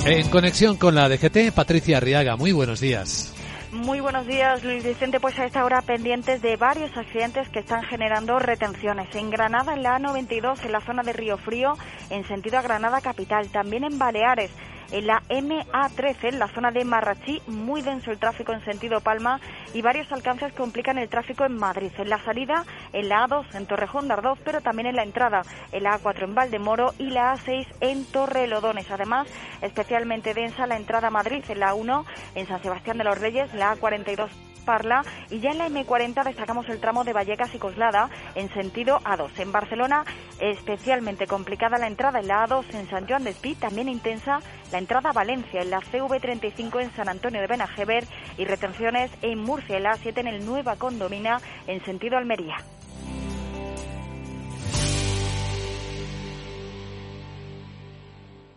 En 0.05 0.29
conexión 0.29 0.77
con 0.77 0.95
la 0.95 1.09
DGT, 1.09 1.53
Patricia 1.55 1.97
Arriaga, 1.97 2.37
muy 2.37 2.53
buenos 2.53 2.81
días. 2.81 3.35
Muy 3.73 4.01
buenos 4.01 4.27
días, 4.27 4.63
Luis 4.63 4.85
Vicente. 4.85 5.21
Pues 5.21 5.39
a 5.39 5.47
esta 5.47 5.65
hora 5.65 5.81
pendientes 5.81 6.43
de 6.43 6.57
varios 6.57 6.95
accidentes 6.97 7.49
que 7.49 7.61
están 7.61 7.83
generando 7.85 8.39
retenciones. 8.39 9.15
En 9.15 9.31
Granada, 9.31 9.73
en 9.73 9.83
la 9.83 9.99
A92, 9.99 10.65
en 10.65 10.73
la 10.73 10.81
zona 10.83 11.03
de 11.03 11.15
Río 11.15 11.39
Frío, 11.39 11.79
en 12.11 12.27
sentido 12.27 12.59
a 12.59 12.63
Granada 12.63 13.01
capital. 13.01 13.49
También 13.49 13.85
en 13.85 13.99
Baleares, 13.99 14.51
en 14.91 15.07
la 15.07 15.23
MA13, 15.29 16.17
en 16.25 16.39
la 16.39 16.49
zona 16.49 16.71
de 16.71 16.85
Marrachí, 16.85 17.43
muy 17.47 17.83
denso 17.83 18.11
el 18.11 18.19
tráfico 18.19 18.53
en 18.53 18.65
sentido 18.65 19.01
Palma 19.01 19.41
y 19.75 19.83
varios 19.83 20.11
alcances 20.13 20.53
complican 20.53 20.99
el 20.99 21.09
tráfico 21.09 21.45
en 21.45 21.57
Madrid. 21.57 21.93
En 21.99 22.11
la 22.11 22.23
salida, 22.25 22.65
en 22.93 23.09
la 23.09 23.27
A2, 23.27 23.55
en 23.55 23.67
Torrejón 23.67 24.09
de 24.09 24.15
Ardoz, 24.15 24.39
pero 24.45 24.61
también 24.61 24.87
en 24.87 24.97
la 24.97 25.03
entrada, 25.03 25.43
en 25.73 25.83
la 25.85 25.99
A4 25.99 26.25
en 26.25 26.35
Valdemoro 26.35 26.95
y 26.99 27.11
la 27.11 27.35
A6 27.35 27.67
en 27.81 28.05
Torrelodones. 28.07 28.91
Además, 28.91 29.29
especialmente 29.63 30.35
densa 30.35 30.67
la 30.67 30.77
entrada 30.77 31.09
a 31.09 31.11
Madrid, 31.11 31.45
en 31.49 31.61
la 31.61 31.73
A1, 31.75 32.05
en 32.35 32.47
San 32.47 32.63
Sebastián 32.63 32.99
de 32.99 33.05
los 33.05 33.19
Reyes, 33.19 33.53
la 33.55 33.77
A42 33.77 34.50
Parla 34.61 35.05
y 35.31 35.41
ya 35.41 35.51
en 35.51 35.59
la 35.59 35.69
M40 35.69 36.25
destacamos 36.25 36.69
el 36.69 36.81
tramo 36.81 37.05
de 37.05 37.13
Vallecas 37.13 37.55
y 37.55 37.59
Coslada 37.59 38.11
en 38.35 38.53
sentido 38.53 39.01
A2. 39.01 39.31
En 39.39 39.53
Barcelona 39.53 40.05
especialmente 40.39 41.27
complicada 41.27 41.79
la 41.79 41.87
entrada 41.87 42.21
en 42.21 42.29
la 42.29 42.47
A2 42.47 42.65
en 42.75 42.89
San 42.89 43.07
Joan 43.09 43.25
de 43.25 43.31
Espí, 43.31 43.55
también 43.55 43.89
intensa 43.89 44.41
la 44.73 44.79
entrada 44.79 45.11
a 45.11 45.13
Valencia 45.13 45.61
en 45.63 45.71
la 45.71 45.81
CV35 45.81 46.83
en 46.83 46.93
San 46.93 47.09
Antonio 47.09 47.41
de 47.41 47.47
Benajever 47.47 48.05
y 48.39 48.45
retenciones 48.45 49.11
en 49.23 49.39
Murcia 49.39 49.77
en 49.77 49.83
la 49.85 49.97
A7 49.97 50.19
en 50.19 50.27
el 50.29 50.47
Nueva 50.47 50.77
Condomina 50.77 51.41
en 51.67 51.85
sentido 51.85 52.17
Almería. 52.17 52.57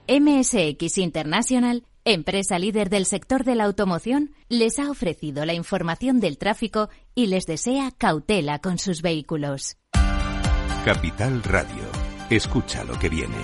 MSX 0.08 0.98
International, 0.98 1.84
empresa 2.06 2.60
líder 2.60 2.90
del 2.90 3.06
sector 3.06 3.44
de 3.44 3.56
la 3.56 3.64
automoción, 3.66 4.32
les 4.50 4.80
ha 4.80 4.90
ofrecido 4.90 5.46
la 5.46 5.54
información 5.54 6.20
del 6.20 6.38
tráfico 6.38 6.90
y 7.16 7.28
les 7.28 7.46
desea 7.46 7.92
cautela 7.98 8.60
con 8.60 8.78
sus 8.78 9.02
vehículos. 9.02 9.78
Capital 10.86 11.42
Radio. 11.44 11.84
Escucha 12.30 12.84
lo 12.84 12.98
que 13.00 13.10
viene. 13.10 13.38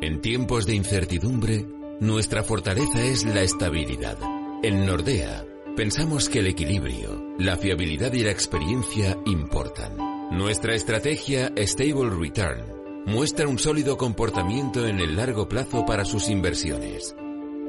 En 0.00 0.20
tiempos 0.20 0.66
de 0.66 0.74
incertidumbre, 0.74 1.64
nuestra 2.00 2.42
fortaleza 2.42 3.02
es 3.02 3.24
la 3.24 3.42
estabilidad. 3.42 4.18
En 4.62 4.84
Nordea, 4.86 5.44
pensamos 5.76 6.28
que 6.28 6.40
el 6.40 6.48
equilibrio, 6.48 7.34
la 7.38 7.56
fiabilidad 7.56 8.12
y 8.12 8.22
la 8.22 8.30
experiencia 8.30 9.16
importan. 9.26 9.96
Nuestra 10.30 10.74
estrategia 10.74 11.52
Stable 11.56 12.10
Return 12.10 12.81
muestra 13.06 13.48
un 13.48 13.58
sólido 13.58 13.96
comportamiento 13.96 14.86
en 14.86 15.00
el 15.00 15.16
largo 15.16 15.48
plazo 15.48 15.84
para 15.84 16.04
sus 16.04 16.28
inversiones. 16.28 17.16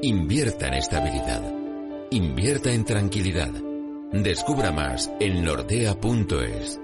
Invierta 0.02 0.68
en 0.68 0.74
estabilidad. 0.74 1.42
Invierta 2.10 2.72
en 2.72 2.84
tranquilidad. 2.84 3.52
Descubra 4.12 4.70
más 4.70 5.10
en 5.20 5.44
nordea.es. 5.44 6.83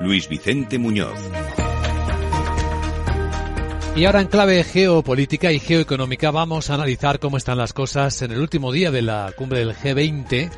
Luis 0.00 0.28
Vicente 0.28 0.78
Muñoz. 0.78 1.18
Y 3.96 4.04
ahora 4.04 4.20
en 4.20 4.28
clave 4.28 4.64
geopolítica 4.64 5.52
y 5.52 5.58
geoeconómica 5.58 6.30
vamos 6.30 6.70
a 6.70 6.74
analizar 6.74 7.18
cómo 7.18 7.36
están 7.36 7.58
las 7.58 7.72
cosas 7.72 8.22
en 8.22 8.30
el 8.32 8.40
último 8.40 8.72
día 8.72 8.90
de 8.90 9.02
la 9.02 9.32
cumbre 9.36 9.58
del 9.58 9.74
G20 9.74 10.50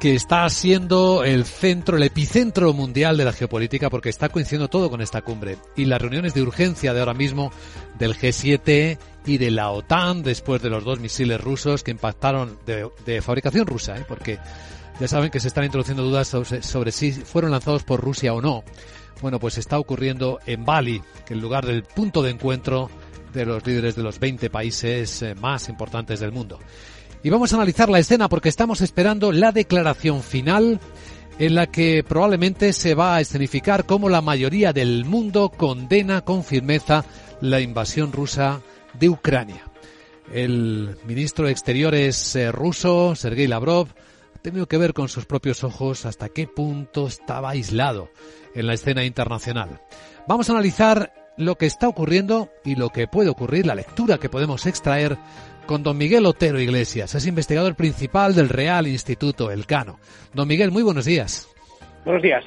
que 0.00 0.16
está 0.16 0.48
siendo 0.48 1.22
el 1.22 1.44
centro, 1.44 1.96
el 1.96 2.02
epicentro 2.02 2.72
mundial 2.72 3.16
de 3.16 3.24
la 3.24 3.32
geopolítica 3.32 3.88
porque 3.88 4.08
está 4.08 4.30
coincidiendo 4.30 4.66
todo 4.66 4.90
con 4.90 5.00
esta 5.00 5.22
cumbre. 5.22 5.58
Y 5.76 5.84
las 5.84 6.02
reuniones 6.02 6.34
de 6.34 6.42
urgencia 6.42 6.92
de 6.92 6.98
ahora 6.98 7.14
mismo 7.14 7.52
del 8.00 8.16
G7 8.16 8.98
y 9.26 9.38
de 9.38 9.50
la 9.52 9.70
OTAN 9.70 10.24
después 10.24 10.60
de 10.60 10.70
los 10.70 10.82
dos 10.82 10.98
misiles 10.98 11.40
rusos 11.40 11.84
que 11.84 11.92
impactaron 11.92 12.58
de, 12.66 13.22
fabricación 13.22 13.64
rusa, 13.64 13.96
¿eh? 13.96 14.04
porque 14.08 14.40
ya 15.00 15.08
saben 15.08 15.30
que 15.30 15.40
se 15.40 15.48
están 15.48 15.64
introduciendo 15.64 16.02
dudas 16.02 16.28
sobre, 16.28 16.92
si 16.92 17.12
fueron 17.12 17.50
lanzados 17.50 17.82
por 17.82 18.00
Rusia 18.00 18.34
o 18.34 18.40
no. 18.40 18.64
Bueno, 19.20 19.38
pues 19.38 19.58
está 19.58 19.78
ocurriendo 19.78 20.40
en 20.46 20.64
Bali, 20.64 21.02
que 21.26 21.34
el 21.34 21.40
lugar 21.40 21.66
del 21.66 21.84
punto 21.84 22.22
de 22.22 22.30
encuentro 22.30 22.90
de 23.32 23.46
los 23.46 23.66
líderes 23.66 23.96
de 23.96 24.02
los 24.02 24.18
20 24.18 24.50
países 24.50 25.22
eh, 25.22 25.34
más 25.34 25.68
importantes 25.68 26.20
del 26.20 26.32
mundo. 26.32 26.58
Y 27.22 27.30
vamos 27.30 27.52
a 27.52 27.56
analizar 27.56 27.88
la 27.88 28.00
escena 28.00 28.28
porque 28.28 28.48
estamos 28.48 28.80
esperando 28.80 29.30
la 29.32 29.52
declaración 29.52 30.22
final 30.22 30.80
en 31.38 31.54
la 31.54 31.66
que 31.68 32.04
probablemente 32.06 32.72
se 32.72 32.94
va 32.94 33.16
a 33.16 33.20
escenificar 33.20 33.86
cómo 33.86 34.08
la 34.08 34.20
mayoría 34.20 34.72
del 34.72 35.04
mundo 35.04 35.50
condena 35.50 36.22
con 36.22 36.44
firmeza 36.44 37.04
la 37.40 37.60
invasión 37.60 38.12
rusa 38.12 38.60
de 38.98 39.08
Ucrania. 39.08 39.64
El 40.32 40.96
ministro 41.06 41.46
de 41.46 41.52
Exteriores 41.52 42.36
eh, 42.36 42.52
ruso, 42.52 43.14
Sergei 43.14 43.46
Lavrov, 43.46 43.88
tenido 44.42 44.66
que 44.66 44.76
ver 44.76 44.92
con 44.92 45.08
sus 45.08 45.24
propios 45.24 45.64
ojos 45.64 46.04
hasta 46.04 46.28
qué 46.28 46.46
punto 46.46 47.06
estaba 47.06 47.50
aislado 47.50 48.10
en 48.54 48.66
la 48.66 48.74
escena 48.74 49.04
internacional. 49.04 49.80
Vamos 50.28 50.48
a 50.48 50.52
analizar 50.52 51.12
lo 51.36 51.56
que 51.56 51.66
está 51.66 51.88
ocurriendo 51.88 52.50
y 52.64 52.74
lo 52.74 52.90
que 52.90 53.06
puede 53.06 53.30
ocurrir, 53.30 53.66
la 53.66 53.74
lectura 53.74 54.18
que 54.18 54.28
podemos 54.28 54.66
extraer 54.66 55.16
con 55.66 55.82
don 55.82 55.96
Miguel 55.96 56.26
Otero 56.26 56.60
Iglesias. 56.60 57.14
Es 57.14 57.26
investigador 57.26 57.76
principal 57.76 58.34
del 58.34 58.48
Real 58.48 58.86
Instituto 58.86 59.50
Elcano. 59.50 59.98
Don 60.34 60.48
Miguel, 60.48 60.70
muy 60.70 60.82
buenos 60.82 61.04
días. 61.04 61.48
Buenos 62.04 62.22
días. 62.22 62.44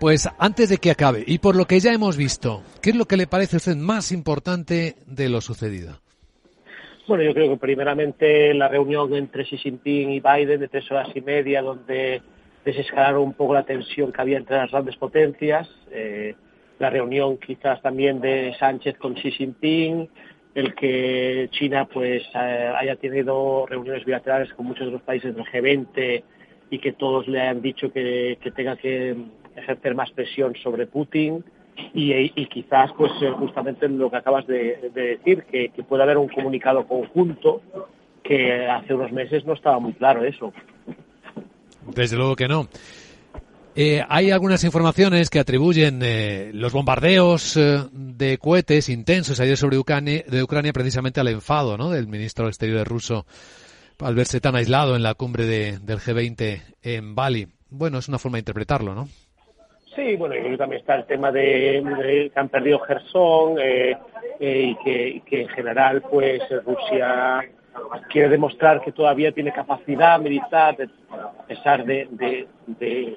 Pues 0.00 0.28
antes 0.38 0.68
de 0.68 0.78
que 0.78 0.90
acabe, 0.90 1.24
y 1.26 1.38
por 1.38 1.56
lo 1.56 1.66
que 1.66 1.80
ya 1.80 1.92
hemos 1.92 2.16
visto, 2.16 2.62
¿qué 2.82 2.90
es 2.90 2.96
lo 2.96 3.06
que 3.06 3.16
le 3.16 3.26
parece 3.26 3.56
a 3.56 3.58
usted 3.58 3.76
más 3.76 4.12
importante 4.12 4.96
de 5.06 5.28
lo 5.28 5.40
sucedido? 5.40 6.00
Bueno, 7.08 7.24
yo 7.24 7.32
creo 7.32 7.48
que 7.48 7.56
primeramente 7.56 8.52
la 8.52 8.68
reunión 8.68 9.14
entre 9.14 9.44
Xi 9.44 9.56
Jinping 9.56 10.10
y 10.10 10.20
Biden 10.20 10.60
de 10.60 10.68
tres 10.68 10.90
horas 10.90 11.08
y 11.14 11.22
media, 11.22 11.62
donde 11.62 12.20
desescalaron 12.66 13.22
un 13.22 13.32
poco 13.32 13.54
la 13.54 13.62
tensión 13.62 14.12
que 14.12 14.20
había 14.20 14.36
entre 14.36 14.58
las 14.58 14.70
grandes 14.70 14.94
potencias, 14.96 15.66
eh, 15.90 16.34
la 16.78 16.90
reunión 16.90 17.38
quizás 17.38 17.80
también 17.80 18.20
de 18.20 18.54
Sánchez 18.58 18.98
con 18.98 19.14
Xi 19.14 19.30
Jinping, 19.30 20.06
el 20.54 20.74
que 20.74 21.48
China 21.52 21.88
pues 21.90 22.24
eh, 22.34 22.72
haya 22.76 22.96
tenido 22.96 23.64
reuniones 23.64 24.04
bilaterales 24.04 24.52
con 24.52 24.66
muchos 24.66 24.84
de 24.84 24.92
los 24.92 25.02
países 25.02 25.34
del 25.34 25.46
G20 25.46 26.22
y 26.68 26.78
que 26.78 26.92
todos 26.92 27.26
le 27.26 27.40
hayan 27.40 27.62
dicho 27.62 27.90
que, 27.90 28.36
que 28.42 28.50
tenga 28.50 28.76
que 28.76 29.16
ejercer 29.56 29.94
más 29.94 30.10
presión 30.10 30.54
sobre 30.56 30.86
Putin 30.86 31.42
y, 31.94 32.46
quizás 32.46 32.92
pues 32.96 33.12
eh, 33.22 33.30
justamente 33.38 33.88
lo 33.88 34.10
que 34.10 34.16
acabas 34.16 34.46
de, 34.46 34.90
decir, 34.94 35.44
que, 35.44 35.70
puede 35.88 36.02
haber 36.02 36.18
un 36.18 36.28
comunicado 36.28 36.86
conjunto 36.86 37.62
que 38.22 38.66
hace 38.66 38.94
unos 38.94 39.12
meses 39.12 39.44
no 39.46 39.54
estaba 39.54 39.78
muy 39.78 39.92
claro 39.94 40.24
eso. 40.24 40.52
Desde 41.94 42.16
luego 42.16 42.36
que 42.36 42.48
no. 42.48 42.68
Eh, 43.74 44.02
hay 44.08 44.30
algunas 44.32 44.64
informaciones 44.64 45.30
que 45.30 45.38
atribuyen 45.38 46.00
eh, 46.02 46.50
los 46.52 46.72
bombardeos 46.72 47.58
de 47.92 48.38
cohetes 48.38 48.88
intensos 48.88 49.38
ayer 49.38 49.56
sobre 49.56 49.78
Ucrania, 49.78 50.24
de 50.26 50.72
precisamente 50.72 51.20
al 51.20 51.28
enfado 51.28 51.76
del 51.90 52.08
ministro 52.08 52.46
de 52.46 52.50
Exteriores 52.50 52.88
ruso 52.88 53.24
al 54.00 54.14
verse 54.14 54.40
tan 54.40 54.54
aislado 54.54 54.96
en 54.96 55.02
la 55.02 55.14
cumbre 55.14 55.46
del 55.46 55.98
G20 55.98 56.62
en 56.82 57.14
Bali. 57.14 57.48
Bueno, 57.70 57.98
es 57.98 58.08
una 58.08 58.18
forma 58.18 58.36
de 58.36 58.40
interpretarlo, 58.40 58.94
¿no? 58.94 59.08
Sí, 59.98 60.14
bueno, 60.14 60.36
y 60.36 60.56
también 60.56 60.78
está 60.78 60.94
el 60.94 61.06
tema 61.06 61.32
de, 61.32 62.30
que 62.32 62.38
han 62.38 62.48
perdido 62.48 62.78
Gerson 62.78 63.56
eh, 63.58 63.98
eh, 64.38 64.76
y, 64.78 65.20
que, 65.22 65.42
en 65.42 65.48
general, 65.48 66.02
pues 66.02 66.40
Rusia 66.64 67.44
quiere 68.08 68.28
demostrar 68.28 68.80
que 68.80 68.92
todavía 68.92 69.32
tiene 69.32 69.52
capacidad 69.52 70.20
militar 70.20 70.76
a 71.10 71.42
pesar 71.48 71.84
de, 71.84 72.46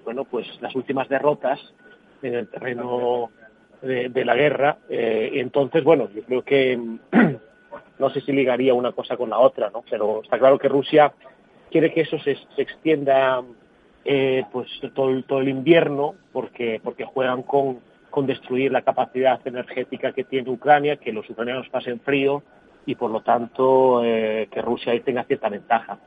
bueno, 0.03 0.25
pues 0.25 0.47
las 0.59 0.75
últimas 0.75 1.07
derrotas 1.07 1.59
en 2.23 2.33
el 2.33 2.47
terreno 2.47 3.29
de, 3.83 4.25
la 4.25 4.33
guerra. 4.33 4.79
Eh, 4.89 5.33
entonces, 5.35 5.83
bueno, 5.83 6.09
yo 6.15 6.23
creo 6.23 6.41
que 6.41 6.79
no 7.99 8.09
sé 8.09 8.21
si 8.21 8.31
ligaría 8.31 8.73
una 8.73 8.91
cosa 8.91 9.17
con 9.17 9.29
la 9.29 9.37
otra, 9.37 9.69
¿no? 9.69 9.83
Pero 9.87 10.23
está 10.23 10.39
claro 10.39 10.57
que 10.57 10.67
Rusia 10.67 11.13
quiere 11.69 11.93
que 11.93 12.01
eso 12.01 12.17
se 12.17 12.35
extienda 12.57 13.43
eh, 14.05 14.43
pues 14.51 14.67
todo, 14.93 15.21
todo, 15.23 15.39
el 15.39 15.49
invierno 15.49 16.15
porque, 16.31 16.79
porque 16.83 17.05
juegan 17.05 17.43
con, 17.43 17.79
con 18.09 18.25
destruir 18.25 18.71
la 18.71 18.81
capacidad 18.81 19.39
energética 19.45 20.11
que 20.11 20.23
tiene 20.23 20.49
Ucrania, 20.49 20.97
que 20.97 21.11
los 21.11 21.29
ucranianos 21.29 21.69
pasen 21.69 21.99
frío 21.99 22.43
y 22.85 22.95
por 22.95 23.11
lo 23.11 23.21
tanto 23.21 24.03
eh, 24.03 24.47
que 24.51 24.61
Rusia 24.61 24.93
ahí 24.93 25.01
tenga 25.01 25.23
cierta 25.23 25.49
ventaja. 25.49 25.99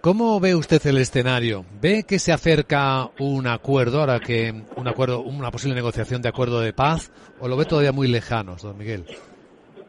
¿Cómo 0.00 0.38
ve 0.38 0.54
usted 0.54 0.84
el 0.86 0.98
escenario? 0.98 1.64
¿Ve 1.80 2.04
que 2.06 2.20
se 2.20 2.32
acerca 2.32 3.10
un 3.18 3.48
acuerdo, 3.48 4.00
ahora 4.00 4.20
que 4.20 4.54
un 4.76 4.86
acuerdo, 4.86 5.20
una 5.22 5.50
posible 5.50 5.74
negociación 5.74 6.22
de 6.22 6.28
acuerdo 6.28 6.60
de 6.60 6.72
paz, 6.72 7.10
o 7.40 7.48
lo 7.48 7.56
ve 7.56 7.64
todavía 7.64 7.90
muy 7.90 8.06
lejano, 8.06 8.54
don 8.62 8.78
Miguel? 8.78 9.04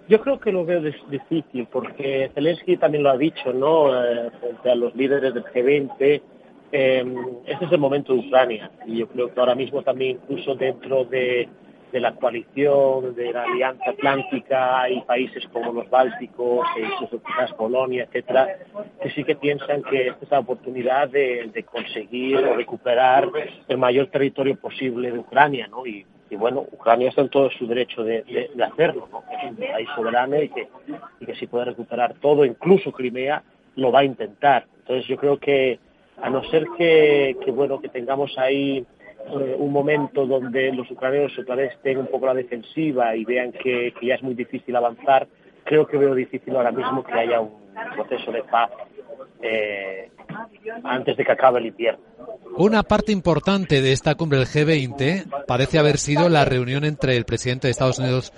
Yo 0.10 0.20
creo 0.22 0.40
que 0.40 0.52
lo 0.52 0.66
veo 0.66 0.82
difícil, 0.82 1.68
porque 1.72 2.32
Zelensky 2.34 2.78
también 2.78 3.04
lo 3.04 3.12
ha 3.12 3.18
dicho, 3.18 3.54
¿no? 3.54 3.94
Eh, 3.94 4.32
frente 4.40 4.72
a 4.72 4.76
los 4.76 4.96
líderes 4.96 5.34
del 5.34 5.44
G20, 5.44 6.22
eh, 6.72 7.06
este 7.46 7.66
es 7.66 7.72
el 7.72 7.80
momento 7.80 8.14
de 8.14 8.20
Ucrania 8.20 8.72
y 8.86 8.98
yo 8.98 9.08
creo 9.08 9.34
que 9.34 9.40
ahora 9.40 9.56
mismo 9.56 9.82
también 9.84 10.20
incluso 10.22 10.56
dentro 10.56 11.06
de, 11.06 11.48
la 11.94 12.14
coalición, 12.14 13.16
de 13.16 13.32
la 13.32 13.44
Alianza 13.44 13.90
Atlántica, 13.90 14.82
hay 14.82 15.02
países 15.02 15.48
como 15.52 15.72
los 15.72 15.90
Bálticos, 15.90 16.68
e 16.78 16.82
incluso 16.82 17.24
quizás 17.24 17.52
Polonia, 17.54 18.04
etcétera, 18.04 18.60
que 19.02 19.10
sí 19.12 19.24
que 19.24 19.36
piensan 19.36 19.82
que 19.82 20.10
esta 20.10 20.26
es 20.26 20.32
la 20.32 20.40
oportunidad 20.40 21.10
de, 21.10 21.66
conseguir 21.72 22.38
o 22.38 22.56
recuperar 22.56 23.30
el 23.68 23.78
mayor 23.78 24.08
territorio 24.08 24.56
posible 24.58 25.12
de 25.12 25.18
Ucrania, 25.18 25.68
¿no? 25.68 25.86
Y 25.88 26.06
bueno, 26.36 26.66
Ucrania 26.72 27.10
está 27.10 27.22
en 27.22 27.30
todo 27.30 27.50
su 27.52 27.66
derecho 27.66 28.04
de, 28.04 28.24
hacerlo, 28.72 29.08
¿no? 29.12 29.24
Es 29.32 29.50
un 29.50 29.56
país 29.56 29.88
soberano 29.96 30.42
y 30.42 30.50
que, 30.50 30.68
y 31.20 31.26
que 31.26 31.36
si 31.36 31.48
puede 31.48 31.66
recuperar 31.66 32.16
todo, 32.16 32.46
incluso 32.46 32.92
Crimea, 32.92 33.42
lo 33.76 33.92
va 33.92 34.00
a 34.00 34.04
intentar. 34.04 34.66
Entonces 34.80 35.08
yo 35.08 35.18
creo 35.18 35.38
que 35.38 35.80
a 36.22 36.30
no 36.30 36.44
ser 36.50 36.66
que, 36.78 37.36
bueno, 37.54 37.80
que 37.80 37.90
tengamos 37.90 38.38
ahí 38.38 38.86
eh, 39.30 39.56
un 39.58 39.72
momento 39.72 40.26
donde 40.26 40.72
los 40.72 40.90
ucranianos 40.90 41.38
otra 41.38 41.56
vez 41.56 41.74
estén 41.74 41.98
un 41.98 42.08
poco 42.08 42.26
a 42.26 42.34
la 42.34 42.42
defensiva 42.42 43.16
y 43.16 43.26
vean 43.26 43.52
que, 43.52 43.94
ya 44.02 44.16
es 44.16 44.24
muy 44.24 44.34
difícil 44.34 44.76
avanzar, 44.76 45.28
creo 45.64 45.86
que 45.86 45.98
veo 45.98 46.16
difícil 46.16 46.56
ahora 46.56 46.72
mismo 46.72 47.04
que 47.04 47.14
haya 47.14 47.42
un 47.42 47.52
proceso 47.96 48.32
de 48.32 48.44
paz 48.44 48.72
eh, 49.42 50.10
antes 50.84 51.18
de 51.18 51.24
que 51.24 51.32
acabe 51.32 51.60
el 51.60 51.68
invierno. 51.68 52.04
Una 52.58 52.84
parte 52.84 53.12
importante 53.12 53.82
de 53.82 53.92
esta 53.92 54.16
cumbre 54.16 54.40
del 54.40 54.48
G20 54.48 55.46
parece 55.46 55.78
haber 55.78 55.98
sido 55.98 56.30
la 56.30 56.44
reunión 56.46 56.84
entre 56.86 57.16
el 57.16 57.26
presidente 57.26 57.68
de 57.68 57.72
Estados 57.72 58.00
Unidos, 58.00 58.34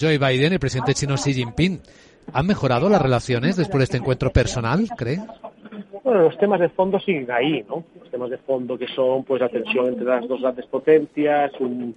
Joe 0.00 0.18
Biden, 0.18 0.52
y 0.52 0.54
el 0.54 0.60
presidente 0.60 0.94
chino 0.94 1.14
Xi 1.14 1.34
Jinping. 1.34 1.80
¿Han 2.32 2.46
mejorado 2.46 2.88
las 2.88 3.02
relaciones 3.02 3.56
después 3.56 3.78
de 3.78 3.84
este 3.84 3.96
encuentro 3.98 4.30
personal, 4.30 4.88
cree? 4.96 5.20
Bueno, 6.10 6.24
los 6.24 6.38
temas 6.38 6.58
de 6.58 6.70
fondo 6.70 6.98
siguen 6.98 7.30
ahí, 7.30 7.64
¿no? 7.68 7.84
Los 8.00 8.10
temas 8.10 8.30
de 8.30 8.38
fondo 8.38 8.76
que 8.76 8.88
son 8.88 9.22
pues 9.22 9.40
la 9.40 9.48
tensión 9.48 9.86
entre 9.86 10.06
las 10.06 10.26
dos 10.26 10.40
grandes 10.40 10.66
potencias, 10.66 11.52
un, 11.60 11.94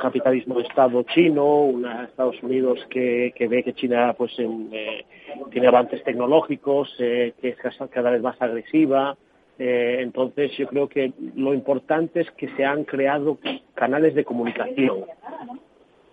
capitalismo 0.00 0.54
de 0.54 0.62
Estado 0.62 1.02
chino, 1.02 1.64
una 1.64 2.04
Estados 2.04 2.40
Unidos 2.44 2.78
que, 2.88 3.34
ve 3.50 3.64
que 3.64 3.72
China 3.72 4.14
pues 4.16 4.32
eh, 4.38 5.04
tiene 5.50 5.66
avances 5.66 6.04
tecnológicos, 6.04 6.94
eh, 7.00 7.34
que 7.40 7.48
es 7.48 7.56
cada 7.90 8.12
vez 8.12 8.22
más 8.22 8.40
agresiva, 8.40 9.16
eh, 9.58 9.96
entonces, 9.98 10.52
yo 10.56 10.68
creo 10.68 10.88
que 10.88 11.12
lo 11.34 11.54
importante 11.54 12.20
es 12.20 12.30
que 12.32 12.48
se 12.50 12.64
han 12.64 12.84
creado 12.84 13.38
canales 13.74 14.14
de 14.14 14.24
comunicación 14.24 15.06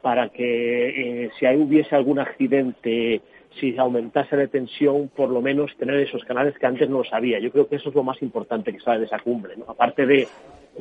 para 0.01 0.29
que 0.29 1.25
eh, 1.25 1.29
si 1.39 1.45
hubiese 1.45 1.95
algún 1.95 2.17
accidente, 2.17 3.21
si 3.60 3.77
aumentase 3.77 4.36
la 4.38 4.48
tensión, 4.48 5.10
por 5.10 5.29
lo 5.29 5.41
menos 5.41 5.75
tener 5.77 5.96
esos 6.00 6.24
canales 6.24 6.58
que 6.58 6.65
antes 6.65 6.89
no 6.89 7.00
lo 7.00 7.03
sabía. 7.03 7.39
Yo 7.39 7.51
creo 7.51 7.67
que 7.67 7.75
eso 7.75 7.89
es 7.89 7.96
lo 7.96 8.03
más 8.03 8.22
importante 8.22 8.72
que 8.72 8.79
sale 8.79 9.00
de 9.00 9.05
esa 9.05 9.20
cumbre, 9.20 9.55
¿no? 9.58 9.65
aparte 9.67 10.05
de, 10.05 10.27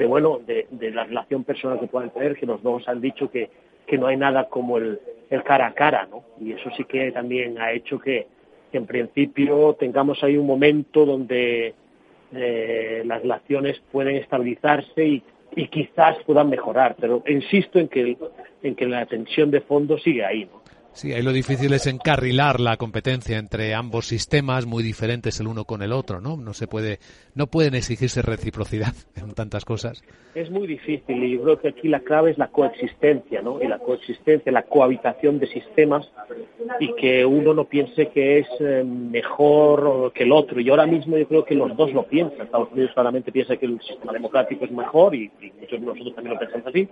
bueno, 0.06 0.40
de, 0.46 0.66
la 0.92 1.04
relación 1.04 1.44
personal 1.44 1.80
que 1.80 1.86
puedan 1.86 2.10
tener, 2.10 2.36
que 2.36 2.46
los 2.46 2.62
dos 2.62 2.86
han 2.88 3.00
dicho 3.00 3.30
que, 3.30 3.50
no 3.98 4.06
hay 4.06 4.16
nada 4.16 4.48
como 4.48 4.78
el, 4.78 5.00
cara 5.44 5.66
a 5.66 5.74
cara, 5.74 6.06
¿no? 6.08 6.22
Y 6.40 6.52
eso 6.52 6.70
sí 6.76 6.84
que 6.84 7.10
también 7.10 7.58
ha 7.60 7.72
hecho 7.72 7.98
que, 7.98 8.28
que 8.70 8.78
en 8.78 8.86
principio 8.86 9.74
tengamos 9.74 10.22
ahí 10.22 10.36
un 10.36 10.46
momento 10.46 11.04
donde 11.04 11.74
eh, 12.32 13.02
las 13.04 13.20
relaciones 13.20 13.82
pueden 13.90 14.14
estabilizarse 14.14 15.04
y, 15.04 15.22
y, 15.56 15.66
quizás 15.66 16.18
puedan 16.24 16.48
mejorar, 16.48 16.94
pero 17.00 17.24
insisto 17.26 17.80
en 17.80 17.88
que, 17.88 18.16
en 18.62 18.76
que 18.76 18.86
la 18.86 19.06
tensión 19.06 19.50
de 19.50 19.60
fondo 19.60 19.98
sigue 19.98 20.24
ahí. 20.24 20.44
¿no? 20.44 20.59
Sí, 20.92 21.12
ahí 21.12 21.22
lo 21.22 21.32
difícil 21.32 21.72
es 21.72 21.86
encarrilar 21.86 22.58
la 22.58 22.76
competencia 22.76 23.38
entre 23.38 23.74
ambos 23.74 24.06
sistemas 24.06 24.66
muy 24.66 24.82
diferentes 24.82 25.38
el 25.38 25.46
uno 25.46 25.64
con 25.64 25.82
el 25.82 25.92
otro, 25.92 26.20
¿no? 26.20 26.36
No 26.36 26.52
se 26.52 26.66
puede, 26.66 26.98
no 27.34 27.46
pueden 27.46 27.74
exigirse 27.74 28.22
reciprocidad 28.22 28.92
en 29.16 29.32
tantas 29.34 29.64
cosas. 29.64 30.02
Es 30.34 30.50
muy 30.50 30.66
difícil 30.66 31.22
y 31.22 31.36
yo 31.36 31.42
creo 31.42 31.60
que 31.60 31.68
aquí 31.68 31.88
la 31.88 32.00
clave 32.00 32.32
es 32.32 32.38
la 32.38 32.48
coexistencia, 32.48 33.40
¿no? 33.40 33.62
Y 33.62 33.68
la 33.68 33.78
coexistencia, 33.78 34.50
la 34.50 34.64
cohabitación 34.64 35.38
de 35.38 35.46
sistemas 35.46 36.10
y 36.80 36.92
que 36.94 37.24
uno 37.24 37.54
no 37.54 37.64
piense 37.64 38.08
que 38.08 38.38
es 38.38 38.48
eh, 38.58 38.84
mejor 38.84 40.12
que 40.12 40.24
el 40.24 40.32
otro. 40.32 40.60
Y 40.60 40.70
ahora 40.70 40.86
mismo 40.86 41.16
yo 41.16 41.26
creo 41.26 41.44
que 41.44 41.54
los 41.54 41.76
dos 41.76 41.92
lo 41.92 42.04
piensan. 42.04 42.46
Estados 42.46 42.70
Unidos 42.72 42.90
claramente 42.94 43.32
piensa 43.32 43.56
que 43.56 43.66
el 43.66 43.80
sistema 43.80 44.12
democrático 44.12 44.64
es 44.64 44.72
mejor 44.72 45.14
y, 45.14 45.30
muchos 45.60 45.80
de 45.80 45.86
nosotros 45.86 46.14
también 46.14 46.34
lo 46.34 46.40
pensamos 46.40 46.66
así, 46.66 46.88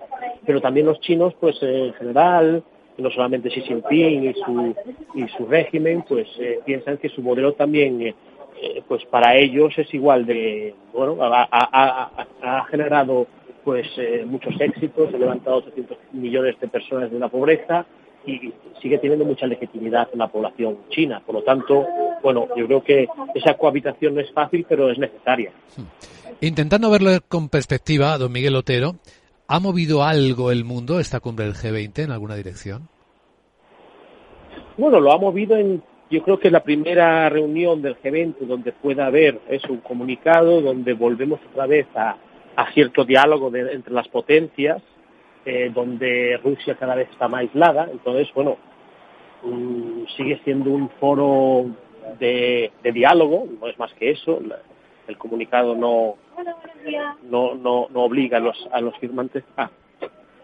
pero 0.47 0.61
también 0.61 0.87
los 0.87 1.01
chinos, 1.01 1.35
pues 1.41 1.57
en 1.63 1.93
general 1.95 2.63
no 2.99 3.11
solamente 3.11 3.49
Xi 3.49 3.63
Jinping 3.63 4.25
y 4.25 4.35
su, 4.35 4.75
y 5.15 5.29
su 5.37 5.47
régimen, 5.47 6.05
pues 6.07 6.29
eh, 6.39 6.61
piensan 6.65 6.99
que 6.99 7.09
su 7.09 7.23
modelo 7.23 7.53
también, 7.53 8.03
eh, 8.03 8.15
eh, 8.61 8.83
pues 8.87 9.05
para 9.07 9.37
ellos 9.37 9.73
es 9.79 9.93
igual 9.95 10.27
de, 10.27 10.75
bueno, 10.93 11.17
ha, 11.21 12.67
generado 12.71 13.27
pues 13.65 13.87
muchos 14.27 14.59
éxitos, 14.61 15.13
ha 15.13 15.19
levantado 15.19 15.57
800 15.59 15.99
millones 16.13 16.59
de 16.59 16.69
personas 16.69 17.11
de 17.11 17.19
la 17.19 17.29
pobreza 17.29 17.85
y 18.25 18.53
sigue 18.81 18.99
teniendo 18.99 19.27
mucha 19.27 19.47
legitimidad 19.47 20.09
en 20.13 20.21
la 20.21 20.29
población 20.29 20.79
china. 20.89 21.23
Por 21.25 21.35
lo 21.37 21.43
tanto, 21.43 21.87
bueno, 22.23 22.49
yo 22.57 22.67
creo 22.67 22.83
que 22.83 23.07
esa 23.35 23.55
cohabitación 23.55 24.15
no 24.15 24.21
es 24.23 24.33
fácil, 24.33 24.65
pero 24.67 24.91
es 24.91 24.99
necesaria. 24.99 25.53
Intentando 26.41 26.91
verlo 26.91 27.11
con 27.29 27.49
perspectiva, 27.49 28.17
don 28.17 28.33
Miguel 28.33 28.57
Otero, 28.57 28.95
¿Ha 29.51 29.61
movido 29.61 30.05
algo 30.05 30.51
el 30.53 30.65
mundo 30.65 31.01
esta 31.01 31.21
cumbre 31.21 31.47
del 31.47 31.55
G20 31.55 32.05
en 32.05 32.11
alguna 32.11 32.35
dirección? 32.35 32.87
Bueno, 34.77 35.01
lo 35.01 35.11
ha 35.11 35.19
movido 35.19 35.57
en, 35.57 35.83
yo 36.11 36.23
creo 36.23 36.39
que 36.39 36.51
la 36.51 36.63
primera 36.63 37.31
reunión 37.31 37.81
del 37.81 37.97
G20 37.97 38.41
donde 38.41 38.73
pueda 38.73 39.07
haber 39.07 39.41
es 39.49 39.65
un 39.65 39.79
comunicado, 39.79 40.61
donde 40.61 40.93
volvemos 40.93 41.41
otra 41.51 41.67
vez 41.67 41.87
a, 41.97 42.17
cierto 42.75 43.07
diálogo 43.07 43.51
entre 43.55 43.95
las 43.95 44.09
potencias, 44.09 44.83
eh, 45.47 45.71
donde 45.73 46.39
Rusia 46.45 46.75
cada 46.75 46.95
vez 46.95 47.09
está 47.11 47.27
más 47.27 47.41
aislada. 47.41 47.89
Entonces, 47.91 48.29
bueno, 48.35 48.59
mm, 49.45 50.05
sigue 50.15 50.41
siendo 50.45 50.71
un 50.71 50.91
foro 51.01 51.71
de, 52.19 52.71
diálogo, 52.93 53.47
no 53.59 53.67
es 53.67 53.79
más 53.79 53.95
que 53.95 54.11
eso 54.11 54.41
el 55.09 55.19
comunicado 55.19 55.75
no, 55.75 56.17
no, 57.25 57.55
no, 57.55 57.89
no 57.91 58.03
obliga 58.03 58.39
a 58.39 58.41
los, 58.41 58.57
a 58.73 58.81
los 58.81 58.97
firmantes 58.99 59.43
a, 59.57 59.71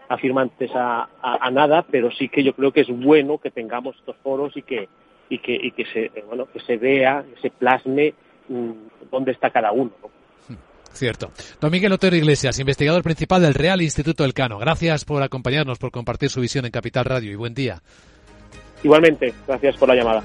a 0.09 0.17
firmantes 0.17 0.71
a, 0.75 1.07
a, 1.21 1.51
nada, 1.51 1.83
pero 1.89 2.11
sí 2.11 2.29
que 2.29 2.43
yo 2.43 2.53
creo 2.53 2.71
que 2.71 2.81
es 2.81 2.89
bueno 2.89 3.37
que 3.37 3.51
tengamos 3.51 3.95
estos 3.95 4.15
foros 4.17 4.55
y 4.57 4.63
que, 4.63 4.89
y 5.29 5.39
que, 5.39 5.53
y 5.53 5.71
que 5.71 5.85
se 5.85 6.11
bueno 6.27 6.47
que 6.51 6.59
se 6.61 6.77
vea, 6.77 7.23
que 7.23 7.41
se 7.41 7.49
plasme 7.51 8.13
mm, 8.49 8.71
dónde 9.11 9.31
está 9.31 9.49
cada 9.49 9.71
uno. 9.71 9.91
Cierto. 10.91 11.31
Don 11.59 11.71
Miguel 11.71 11.91
Otero 11.91 12.15
Iglesias, 12.15 12.57
investigador 12.57 13.03
principal 13.03 13.41
del 13.41 13.53
Real 13.53 13.81
Instituto 13.81 14.23
del 14.23 14.33
Cano. 14.33 14.57
Gracias 14.57 15.03
por 15.03 15.21
acompañarnos, 15.21 15.77
por 15.77 15.91
compartir 15.91 16.29
su 16.29 16.39
visión 16.39 16.63
en 16.65 16.71
Capital 16.71 17.03
Radio 17.03 17.31
y 17.31 17.35
buen 17.35 17.53
día. 17.53 17.81
Igualmente, 18.81 19.33
gracias 19.45 19.75
por 19.75 19.89
la 19.89 19.95
llamada. 19.95 20.23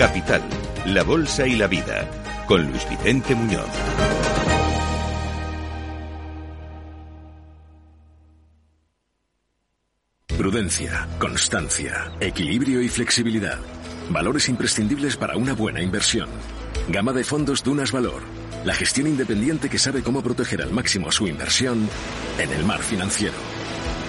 Capital, 0.00 0.40
la 0.86 1.02
Bolsa 1.02 1.46
y 1.46 1.56
la 1.56 1.66
Vida, 1.66 2.08
con 2.46 2.64
Luis 2.70 2.88
Vicente 2.88 3.34
Muñoz. 3.34 3.68
Prudencia, 10.38 11.06
constancia, 11.18 12.12
equilibrio 12.18 12.80
y 12.80 12.88
flexibilidad. 12.88 13.58
Valores 14.08 14.48
imprescindibles 14.48 15.18
para 15.18 15.36
una 15.36 15.52
buena 15.52 15.82
inversión. 15.82 16.30
Gama 16.88 17.12
de 17.12 17.22
fondos 17.22 17.62
Dunas 17.62 17.92
Valor. 17.92 18.22
La 18.64 18.72
gestión 18.72 19.06
independiente 19.06 19.68
que 19.68 19.78
sabe 19.78 20.02
cómo 20.02 20.22
proteger 20.22 20.62
al 20.62 20.70
máximo 20.70 21.12
su 21.12 21.28
inversión 21.28 21.86
en 22.38 22.50
el 22.50 22.64
mar 22.64 22.80
financiero. 22.80 23.36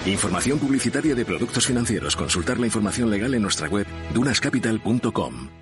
Información 0.06 0.58
publicitaria 0.58 1.14
de 1.14 1.26
productos 1.26 1.66
financieros. 1.66 2.16
Consultar 2.16 2.58
la 2.58 2.64
información 2.64 3.10
legal 3.10 3.34
en 3.34 3.42
nuestra 3.42 3.68
web 3.68 3.86
dunascapital.com. 4.14 5.61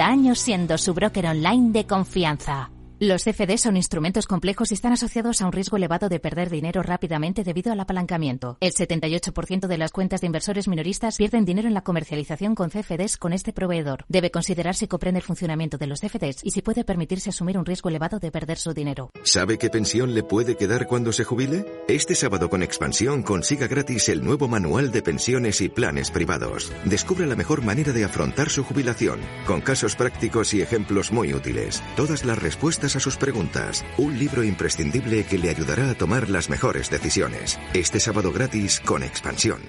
años 0.01 0.39
siendo 0.39 0.77
su 0.77 0.93
broker 0.93 1.27
online 1.27 1.71
de 1.71 1.85
confianza. 1.85 2.69
Los 3.03 3.23
CFD 3.23 3.57
son 3.57 3.77
instrumentos 3.77 4.27
complejos 4.27 4.69
y 4.69 4.75
están 4.75 4.93
asociados 4.93 5.41
a 5.41 5.47
un 5.47 5.51
riesgo 5.51 5.75
elevado 5.75 6.07
de 6.07 6.19
perder 6.19 6.51
dinero 6.51 6.83
rápidamente 6.83 7.43
debido 7.43 7.71
al 7.71 7.79
apalancamiento. 7.79 8.57
El 8.59 8.73
78% 8.73 9.65
de 9.65 9.77
las 9.79 9.91
cuentas 9.91 10.21
de 10.21 10.27
inversores 10.27 10.67
minoristas 10.67 11.17
pierden 11.17 11.43
dinero 11.43 11.67
en 11.67 11.73
la 11.73 11.81
comercialización 11.81 12.53
con 12.53 12.69
CFDs 12.69 13.17
con 13.17 13.33
este 13.33 13.53
proveedor. 13.53 14.05
Debe 14.07 14.29
considerar 14.29 14.75
si 14.75 14.87
comprende 14.87 15.17
el 15.17 15.25
funcionamiento 15.25 15.79
de 15.79 15.87
los 15.87 15.99
CFDs 15.99 16.41
y 16.43 16.51
si 16.51 16.61
puede 16.61 16.83
permitirse 16.83 17.31
asumir 17.31 17.57
un 17.57 17.65
riesgo 17.65 17.89
elevado 17.89 18.19
de 18.19 18.29
perder 18.29 18.59
su 18.59 18.71
dinero. 18.71 19.09
¿Sabe 19.23 19.57
qué 19.57 19.71
pensión 19.71 20.13
le 20.13 20.21
puede 20.21 20.55
quedar 20.55 20.85
cuando 20.85 21.11
se 21.11 21.23
jubile? 21.23 21.65
Este 21.87 22.13
sábado 22.13 22.51
con 22.51 22.61
Expansión 22.61 23.23
consiga 23.23 23.65
gratis 23.65 24.09
el 24.09 24.23
nuevo 24.23 24.47
manual 24.47 24.91
de 24.91 25.01
pensiones 25.01 25.61
y 25.61 25.69
planes 25.69 26.11
privados. 26.11 26.71
Descubre 26.85 27.25
la 27.25 27.35
mejor 27.35 27.63
manera 27.63 27.93
de 27.93 28.03
afrontar 28.03 28.51
su 28.51 28.63
jubilación, 28.63 29.21
con 29.47 29.61
casos 29.61 29.95
prácticos 29.95 30.53
y 30.53 30.61
ejemplos 30.61 31.11
muy 31.11 31.33
útiles. 31.33 31.81
Todas 31.95 32.25
las 32.25 32.37
respuestas 32.37 32.90
a 32.95 32.99
sus 32.99 33.17
preguntas. 33.17 33.85
Un 33.97 34.17
libro 34.17 34.43
imprescindible 34.43 35.23
que 35.23 35.37
le 35.37 35.49
ayudará 35.49 35.89
a 35.89 35.95
tomar 35.95 36.29
las 36.29 36.49
mejores 36.49 36.89
decisiones. 36.89 37.59
Este 37.73 37.99
sábado 37.99 38.31
gratis 38.31 38.79
con 38.79 39.03
Expansión. 39.03 39.61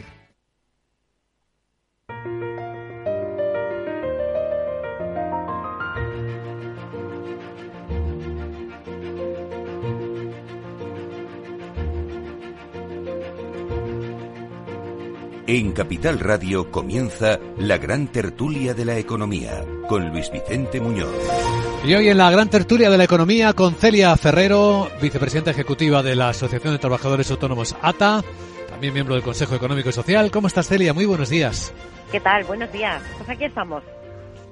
En 15.54 15.72
Capital 15.72 16.18
Radio 16.18 16.70
comienza 16.70 17.38
la 17.58 17.76
gran 17.76 18.06
tertulia 18.06 18.72
de 18.72 18.86
la 18.86 18.96
economía 18.96 19.62
con 19.86 20.08
Luis 20.08 20.30
Vicente 20.32 20.80
Muñoz. 20.80 21.71
Y 21.84 21.94
hoy 21.94 22.08
en 22.08 22.16
la 22.16 22.30
gran 22.30 22.48
tertulia 22.48 22.88
de 22.90 22.96
la 22.96 23.02
economía 23.02 23.54
con 23.54 23.74
Celia 23.74 24.16
Ferrero, 24.16 24.88
vicepresidenta 25.00 25.50
ejecutiva 25.50 26.00
de 26.00 26.14
la 26.14 26.28
Asociación 26.28 26.74
de 26.74 26.78
Trabajadores 26.78 27.28
Autónomos 27.32 27.74
ATA, 27.82 28.22
también 28.70 28.94
miembro 28.94 29.16
del 29.16 29.24
Consejo 29.24 29.56
Económico 29.56 29.88
y 29.88 29.92
Social. 29.92 30.30
¿Cómo 30.30 30.46
estás 30.46 30.68
Celia? 30.68 30.94
Muy 30.94 31.06
buenos 31.06 31.28
días. 31.28 31.72
¿Qué 32.12 32.20
tal? 32.20 32.44
Buenos 32.44 32.70
días. 32.70 33.02
Pues 33.18 33.30
aquí 33.30 33.46
estamos. 33.46 33.82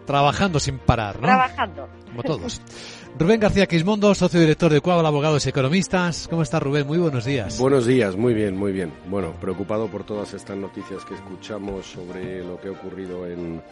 Trabajando 0.07 0.59
sin 0.59 0.79
parar, 0.79 1.21
¿no? 1.21 1.29
Trabajando. 1.29 1.89
Como 2.07 2.25
todos. 2.25 2.61
Rubén 3.19 3.39
García 3.39 3.67
Quismondo, 3.67 4.13
socio 4.17 4.41
director 4.41 4.73
de 4.73 4.81
Cuadro 4.81 5.07
Abogados 5.07 5.47
y 5.47 5.51
Economistas. 5.51 6.27
¿Cómo 6.29 6.43
está 6.43 6.59
Rubén? 6.59 6.85
Muy 6.85 6.99
buenos 6.99 7.25
días. 7.25 7.61
Buenos 7.61 7.87
días, 7.87 8.17
muy 8.17 8.35
bien, 8.35 8.57
muy 8.57 8.73
bien. 8.73 8.93
Bueno, 9.07 9.35
preocupado 9.41 9.87
por 9.87 10.03
todas 10.03 10.35
estas 10.35 10.57
noticias 10.57 11.05
que 11.05 11.15
escuchamos 11.15 11.87
sobre 11.87 12.43
lo 12.43 12.61
que 12.61 12.69
ha 12.69 12.73
ocurrido 12.73 13.25
en, 13.29 13.63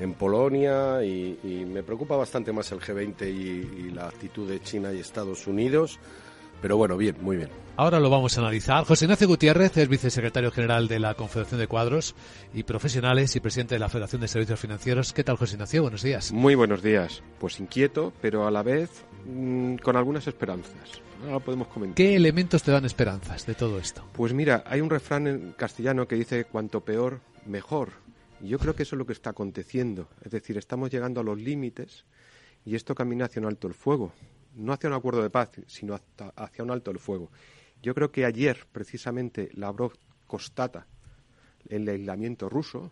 en 0.00 0.14
Polonia 0.14 1.04
y, 1.04 1.38
y, 1.42 1.64
me 1.64 1.82
preocupa 1.82 2.16
bastante 2.16 2.52
más 2.52 2.70
el 2.72 2.80
G20 2.80 3.22
y, 3.22 3.86
y 3.86 3.90
la 3.90 4.08
actitud 4.08 4.48
de 4.48 4.60
China 4.60 4.92
y 4.92 4.98
Estados 4.98 5.46
Unidos. 5.46 5.98
Pero 6.60 6.76
bueno, 6.76 6.96
bien, 6.96 7.16
muy 7.20 7.36
bien. 7.36 7.50
Ahora 7.76 8.00
lo 8.00 8.08
vamos 8.08 8.38
a 8.38 8.40
analizar. 8.40 8.84
José 8.84 9.04
Ignacio 9.04 9.26
Gutiérrez 9.26 9.76
es 9.76 9.88
vicesecretario 9.88 10.50
general 10.50 10.88
de 10.88 11.00
la 11.00 11.14
Confederación 11.14 11.60
de 11.60 11.66
Cuadros 11.66 12.14
y 12.54 12.62
Profesionales 12.62 13.34
y 13.34 13.40
presidente 13.40 13.74
de 13.74 13.80
la 13.80 13.88
Federación 13.88 14.22
de 14.22 14.28
Servicios 14.28 14.60
Financieros. 14.60 15.12
¿Qué 15.12 15.24
tal, 15.24 15.36
José 15.36 15.54
Ignacio? 15.54 15.82
Buenos 15.82 16.02
días. 16.02 16.32
Muy 16.32 16.54
buenos 16.54 16.82
días. 16.82 17.22
Pues 17.38 17.60
inquieto, 17.60 18.12
pero 18.22 18.46
a 18.46 18.50
la 18.50 18.62
vez 18.62 19.04
mmm, 19.26 19.74
con 19.76 19.96
algunas 19.96 20.26
esperanzas. 20.26 21.02
Ahora 21.24 21.40
podemos 21.40 21.68
comentar. 21.68 21.96
¿Qué 21.96 22.14
elementos 22.14 22.62
te 22.62 22.70
dan 22.70 22.84
esperanzas 22.84 23.44
de 23.44 23.54
todo 23.54 23.78
esto? 23.78 24.04
Pues 24.12 24.32
mira, 24.32 24.62
hay 24.66 24.80
un 24.80 24.88
refrán 24.88 25.26
en 25.26 25.52
castellano 25.52 26.06
que 26.06 26.16
dice 26.16 26.44
cuanto 26.44 26.80
peor, 26.80 27.20
mejor. 27.44 27.90
Yo 28.44 28.58
creo 28.58 28.74
que 28.76 28.84
eso 28.84 28.96
es 28.96 28.98
lo 28.98 29.06
que 29.06 29.12
está 29.12 29.30
aconteciendo. 29.30 30.08
Es 30.22 30.32
decir, 30.32 30.58
estamos 30.58 30.90
llegando 30.90 31.20
a 31.20 31.24
los 31.24 31.40
límites 31.40 32.04
y 32.64 32.74
esto 32.74 32.94
camina 32.94 33.24
hacia 33.24 33.40
un 33.40 33.48
alto 33.48 33.66
el 33.66 33.74
fuego 33.74 34.12
no 34.54 34.72
hacia 34.72 34.88
un 34.88 34.94
acuerdo 34.94 35.22
de 35.22 35.30
paz, 35.30 35.50
sino 35.66 35.98
hacia 36.36 36.64
un 36.64 36.70
alto 36.70 36.90
el 36.90 36.98
fuego. 36.98 37.30
Yo 37.82 37.94
creo 37.94 38.10
que 38.10 38.24
ayer, 38.24 38.66
precisamente, 38.72 39.50
Lavrov 39.54 39.92
constata 40.26 40.86
el 41.68 41.88
aislamiento 41.88 42.48
ruso, 42.48 42.90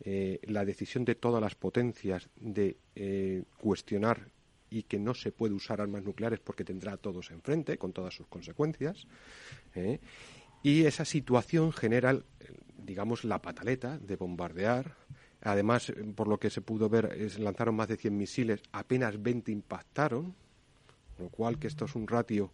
eh, 0.00 0.40
la 0.44 0.64
decisión 0.64 1.04
de 1.04 1.14
todas 1.14 1.40
las 1.40 1.54
potencias 1.54 2.28
de 2.36 2.76
eh, 2.94 3.42
cuestionar 3.58 4.28
y 4.70 4.82
que 4.84 4.98
no 4.98 5.14
se 5.14 5.32
puede 5.32 5.54
usar 5.54 5.80
armas 5.80 6.04
nucleares 6.04 6.40
porque 6.40 6.64
tendrá 6.64 6.92
a 6.92 6.96
todos 6.96 7.30
enfrente, 7.30 7.78
con 7.78 7.92
todas 7.92 8.14
sus 8.14 8.26
consecuencias. 8.26 9.06
Eh, 9.74 9.98
y 10.62 10.84
esa 10.84 11.04
situación 11.04 11.72
genera, 11.72 12.20
digamos, 12.78 13.24
la 13.24 13.42
pataleta 13.42 13.98
de 13.98 14.16
bombardear. 14.16 14.94
Además, 15.42 15.92
por 16.14 16.28
lo 16.28 16.38
que 16.38 16.50
se 16.50 16.62
pudo 16.62 16.88
ver, 16.88 17.16
es, 17.16 17.38
lanzaron 17.38 17.76
más 17.76 17.88
de 17.88 17.96
100 17.96 18.16
misiles, 18.16 18.60
apenas 18.72 19.22
20 19.22 19.52
impactaron 19.52 20.34
lo 21.18 21.28
cual 21.28 21.58
que 21.58 21.66
esto 21.66 21.84
es 21.84 21.94
un 21.94 22.06
ratio 22.06 22.52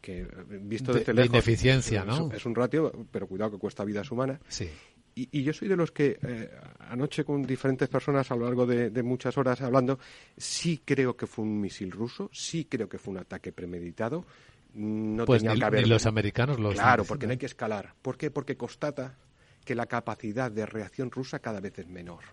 que 0.00 0.26
visto 0.60 0.92
de, 0.92 1.00
desde 1.00 1.14
lejos 1.14 1.32
de 1.32 1.38
ineficiencia, 1.38 2.04
¿no? 2.04 2.28
Es, 2.28 2.38
es, 2.38 2.46
un 2.46 2.54
ratio, 2.54 3.06
pero 3.10 3.26
cuidado 3.26 3.52
que 3.52 3.58
cuesta 3.58 3.84
vidas 3.84 4.10
humanas. 4.10 4.40
Sí. 4.48 4.68
Y, 5.16 5.28
y, 5.30 5.44
yo 5.44 5.52
soy 5.52 5.68
de 5.68 5.76
los 5.76 5.92
que 5.92 6.18
eh, 6.22 6.50
anoche 6.80 7.24
con 7.24 7.42
diferentes 7.42 7.88
personas 7.88 8.30
a 8.30 8.36
lo 8.36 8.44
largo 8.44 8.66
de, 8.66 8.90
de, 8.90 9.02
muchas 9.02 9.38
horas 9.38 9.62
hablando, 9.62 9.98
sí 10.36 10.82
creo 10.84 11.16
que 11.16 11.26
fue 11.26 11.44
un 11.44 11.60
misil 11.60 11.90
ruso, 11.92 12.28
sí 12.32 12.64
creo 12.64 12.88
que 12.88 12.98
fue 12.98 13.12
un 13.12 13.18
ataque 13.18 13.52
premeditado. 13.52 14.26
No 14.74 15.24
pues 15.24 15.42
tenía 15.42 15.54
ni, 15.54 15.60
que 15.60 15.66
haber. 15.66 15.82
Ni 15.84 15.88
los 15.88 16.04
americanos 16.04 16.58
lo 16.58 16.70
Claro, 16.72 17.04
porque 17.04 17.26
no 17.26 17.32
hay 17.32 17.38
que 17.38 17.46
escalar. 17.46 17.94
¿Por 18.02 18.18
qué? 18.18 18.30
Porque 18.32 18.56
constata 18.56 19.16
que 19.64 19.74
la 19.74 19.86
capacidad 19.86 20.50
de 20.50 20.66
reacción 20.66 21.10
rusa 21.10 21.38
cada 21.38 21.60
vez 21.60 21.78
es 21.78 21.88
menor. 21.88 22.24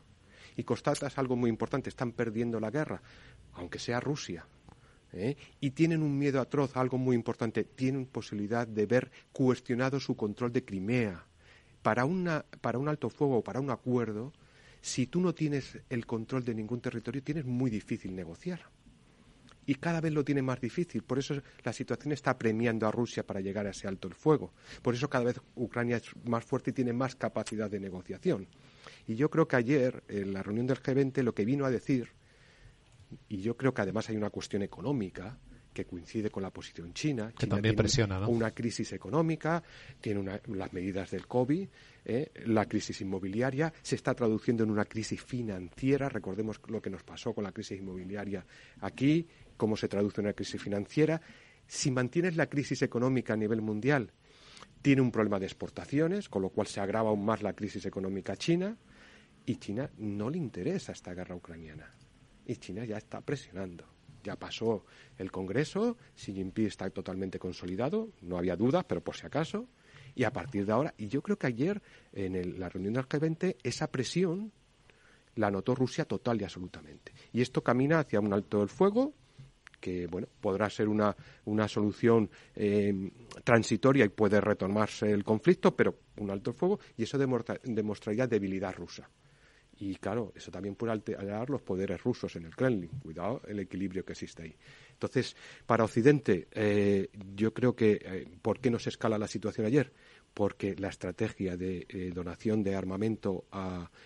Y 0.56 0.63
constatas 0.63 1.17
algo 1.17 1.36
muy 1.36 1.50
importante, 1.50 1.89
están 1.89 2.12
perdiendo 2.12 2.60
la 2.60 2.72
guerra, 2.72 3.02
aunque 3.54 3.80
sea 3.80 4.00
Rusia. 4.00 4.46
¿eh? 5.13 5.36
y 5.60 5.72
tienen 5.72 6.02
un 6.02 6.17
miedo 6.17 6.39
atroz, 6.39 6.76
algo 6.78 6.98
muy 6.98 7.15
importante, 7.15 7.63
tienen 7.63 8.06
posibilidad 8.06 8.67
de 8.67 8.86
ver 8.86 9.12
cuestionado 9.32 10.00
su 10.00 10.15
control 10.15 10.54
de 10.54 10.63
Crimea. 10.63 11.26
Para, 11.82 12.06
una, 12.06 12.46
para 12.62 12.78
un 12.78 12.88
alto 12.88 13.10
fuego 13.10 13.38
o 13.38 13.44
para 13.44 13.60
un 13.60 13.72
acuerdo, 13.72 14.34
si 14.82 15.08
tú 15.08 15.20
no 15.20 15.34
tienes 15.34 15.80
el 15.89 16.06
control 16.06 16.44
de 16.44 16.54
ningún 16.54 16.82
territorio, 16.82 17.24
tienes 17.24 17.46
muy 17.46 17.72
difícil 17.72 18.15
negociar. 18.15 18.62
Y 19.72 19.76
cada 19.76 20.02
vez 20.02 20.12
lo 20.12 20.26
tiene 20.26 20.42
más 20.42 20.60
difícil. 20.60 21.02
Por 21.02 21.18
eso 21.18 21.42
la 21.64 21.72
situación 21.72 22.12
está 22.12 22.38
premiando 22.38 22.86
a 22.86 22.92
Rusia 22.92 23.26
para 23.26 23.40
llegar 23.40 23.66
a 23.66 23.70
ese 23.70 23.88
alto 23.88 24.10
el 24.10 24.14
fuego. 24.14 24.52
Por 24.82 24.96
eso 24.96 25.10
cada 25.10 25.24
vez 25.24 25.40
Ucrania 25.56 25.96
es 25.96 26.14
más 26.26 26.44
fuerte 26.44 26.72
y 26.72 26.74
tiene 26.74 26.92
más 26.92 27.16
capacidad 27.16 27.72
de 27.72 27.80
negociación. 27.80 28.50
Y 29.08 29.16
yo 29.16 29.30
creo 29.30 29.48
que 29.48 29.56
ayer, 29.56 30.04
en 30.10 30.34
la 30.34 30.44
reunión 30.44 30.68
del 30.68 30.84
G20, 30.84 31.24
lo 31.24 31.34
que 31.34 31.46
vino 31.46 31.64
a 31.64 31.72
decir 31.72 32.10
y 33.30 33.38
yo 33.38 33.56
creo 33.56 33.74
que 33.74 33.82
además 33.82 34.10
hay 34.10 34.18
una 34.18 34.30
cuestión 34.30 34.62
económica 34.62 35.40
que 35.74 35.86
coincide 35.86 36.30
con 36.30 36.44
la 36.44 36.50
posición 36.50 36.94
china. 36.94 37.30
Que 37.30 37.46
china 37.46 37.56
también 37.56 37.76
tiene 37.76 37.78
presiona, 37.78 38.20
¿no? 38.20 38.30
Una 38.30 38.52
crisis 38.52 38.92
económica, 38.94 39.64
tiene 40.00 40.20
una, 40.20 40.40
las 40.48 40.74
medidas 40.74 41.12
del 41.12 41.28
COVID, 41.28 41.68
¿eh? 42.06 42.32
la 42.46 42.66
crisis 42.66 43.02
inmobiliaria, 43.02 43.72
se 43.82 43.96
está 43.96 44.14
traduciendo 44.14 44.64
en 44.64 44.72
una 44.72 44.86
crisis 44.86 45.22
financiera. 45.22 46.10
Recordemos 46.10 46.60
lo 46.68 46.82
que 46.82 46.90
nos 46.90 47.04
pasó 47.04 47.34
con 47.34 47.44
la 47.44 47.52
crisis 47.52 47.80
inmobiliaria 47.80 48.46
aquí, 48.82 49.28
cómo 49.62 49.78
se 49.78 49.88
traduce 49.88 50.19
una 50.21 50.34
crisis 50.34 50.60
financiera. 50.60 51.21
Si 51.67 51.91
mantienes 51.91 52.36
la 52.36 52.47
crisis 52.47 52.82
económica 52.82 53.34
a 53.34 53.38
nivel 53.38 53.62
mundial, 53.62 54.12
tiene 54.82 55.04
un 55.04 55.12
problema 55.12 55.38
de 55.38 55.45
exportaciones, 55.45 56.30
con 56.30 56.41
lo 56.41 56.50
cual 56.50 56.65
se 56.65 56.80
agrava 56.80 57.12
aún 57.12 57.24
más 57.24 57.43
la 57.43 57.54
crisis 57.54 57.86
económica 57.86 58.36
china. 58.36 58.76
Y 59.45 59.58
China 59.58 59.88
no 60.00 60.32
le 60.32 60.39
interesa 60.39 60.93
esta 60.93 61.13
guerra 61.13 61.36
ucraniana 61.36 61.93
y 62.47 62.56
China 62.56 62.86
ya 62.86 62.97
está 62.97 63.21
presionando. 63.21 63.86
Ya 64.24 64.36
pasó 64.36 64.84
el 65.19 65.32
Congreso, 65.32 65.95
Xi 66.15 66.34
Jinping 66.34 66.65
está 66.65 66.89
totalmente 66.89 67.38
consolidado, 67.38 68.10
no 68.21 68.39
había 68.39 68.56
dudas, 68.56 68.84
pero 68.86 69.04
por 69.04 69.15
si 69.15 69.28
acaso, 69.28 69.67
y 70.15 70.24
a 70.24 70.34
partir 70.34 70.65
de 70.65 70.71
ahora, 70.71 70.95
y 70.97 71.08
yo 71.08 71.21
creo 71.21 71.38
que 71.38 71.45
ayer 71.45 71.84
en 72.13 72.36
el, 72.36 72.60
la 72.60 72.67
reunión 72.67 72.95
del 72.95 73.08
G20, 73.08 73.58
esa 73.62 73.91
presión 73.91 74.52
la 75.36 75.52
notó 75.52 75.76
Rusia 75.76 76.06
total 76.06 76.41
y 76.41 76.45
absolutamente. 76.45 77.13
Y 77.32 77.41
esto 77.41 77.63
camina 77.63 78.00
hacia 78.00 78.19
un 78.19 78.34
alto 78.34 78.60
del 78.60 78.69
fuego, 78.69 79.13
que 79.82 80.08
bueno, 80.08 80.28
podrá 80.39 80.70
ser 80.70 80.88
una, 80.88 81.13
una 81.46 81.67
solución 81.67 82.30
eh, 82.56 83.12
transitoria 83.44 84.06
y 84.06 84.10
puede 84.10 84.39
retomarse 84.39 85.12
el 85.12 85.26
conflicto, 85.26 85.76
pero 85.76 85.98
un 86.17 86.30
alto 86.30 86.54
fuego, 86.54 86.80
y 86.96 87.04
eso 87.04 87.17
demostra, 87.17 87.60
demostraría 87.63 88.28
debilidad 88.28 88.74
rusa. 88.74 89.10
Y 89.82 89.96
claro, 89.96 90.32
eso 90.36 90.52
también 90.52 90.76
puede 90.76 90.94
alterar 90.94 91.50
los 91.50 91.63
poderes 91.63 92.04
rusos 92.04 92.36
en 92.36 92.46
el 92.46 92.56
Kremlin. 92.56 92.91
Cuidado 93.02 93.41
el 93.48 93.60
equilibrio 93.60 94.06
que 94.06 94.12
existe 94.12 94.44
ahí. 94.44 94.56
Entonces, 94.94 95.36
para 95.65 95.84
Occidente, 95.84 96.48
eh, 96.52 97.10
yo 97.36 97.52
creo 97.52 97.76
que, 97.76 98.00
eh, 98.00 98.28
¿por 98.44 98.60
qué 98.60 98.70
no 98.70 98.78
se 98.78 98.89
escala 98.89 99.17
la 99.17 99.28
situación 99.28 99.65
ayer? 99.65 99.91
Porque 100.36 100.76
la 100.76 100.89
estrategia 100.89 101.58
de 101.58 101.88
eh, 101.89 102.12
donación 102.13 102.62
de 102.62 102.76
armamento 102.76 103.46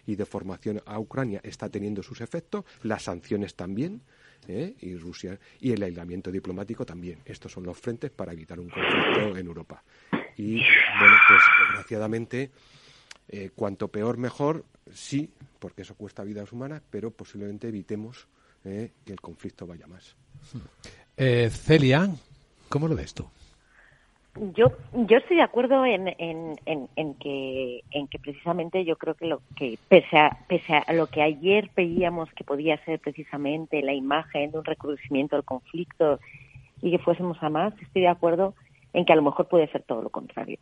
y 0.06 0.16
de 0.16 0.26
formación 0.26 0.82
a 0.86 0.98
Ucrania 0.98 1.42
está 1.44 1.70
teniendo 1.70 2.02
sus 2.02 2.22
efectos, 2.22 2.64
las 2.84 3.04
sanciones 3.04 3.56
también, 3.56 4.02
¿eh? 4.48 4.76
y 4.82 4.96
Rusia, 4.96 5.40
y 5.60 5.72
el 5.72 5.84
aislamiento 5.84 6.32
diplomático 6.32 6.86
también. 6.86 7.20
Estos 7.26 7.52
son 7.52 7.64
los 7.64 7.78
frentes 7.78 8.12
para 8.12 8.34
evitar 8.34 8.60
un 8.60 8.70
conflicto 8.70 9.38
en 9.38 9.46
Europa. 9.46 9.84
Y, 10.38 10.56
bueno, 10.56 11.16
pues 11.28 11.42
desgraciadamente, 11.68 12.52
eh, 13.30 13.52
cuanto 13.56 13.88
peor 13.88 14.18
mejor, 14.18 14.66
sí, 14.94 15.30
porque 15.60 15.84
eso 15.84 15.96
cuesta 15.96 16.24
vidas 16.24 16.52
humanas, 16.52 16.82
pero 16.90 17.12
posiblemente 17.12 17.68
evitemos 17.68 18.28
eh, 18.64 18.92
que 19.06 19.14
el 19.14 19.22
conflicto 19.22 19.66
vaya 19.66 19.88
más. 19.88 20.16
Eh, 21.18 21.50
Celia, 21.50 22.10
¿cómo 22.70 22.88
lo 22.88 22.96
ves 22.96 23.14
tú? 23.14 23.30
Yo, 24.54 24.68
yo 24.94 25.18
estoy 25.18 25.38
de 25.38 25.44
acuerdo 25.44 25.86
en, 25.86 26.10
en, 26.18 26.58
en, 26.66 27.14
que, 27.16 27.84
en 27.92 28.08
que 28.10 28.20
precisamente 28.20 28.84
yo 28.84 28.98
creo 28.98 29.14
que 29.14 29.28
lo 29.28 29.42
que 29.56 29.80
pese 29.88 30.18
a, 30.18 30.94
lo 30.94 31.08
que 31.08 31.22
ayer 31.22 31.70
veíamos 31.74 32.30
que 32.34 32.44
podía 32.44 32.84
ser 32.84 33.00
precisamente 33.00 33.82
la 33.82 33.94
imagen 33.94 34.52
de 34.52 34.58
un 34.58 34.66
recrudecimiento 34.66 35.38
del 35.38 35.46
conflicto 35.46 36.20
y 36.82 36.92
que 36.92 37.00
fuésemos 37.00 37.42
a 37.42 37.50
más, 37.50 37.74
estoy 37.82 38.02
de 38.02 38.10
acuerdo 38.10 38.56
en 38.92 39.06
que 39.06 39.14
a 39.14 39.16
lo 39.16 39.22
mejor 39.22 39.48
puede 39.48 39.68
ser 39.68 39.84
todo 39.84 40.02
lo 40.02 40.10
contrario. 40.10 40.60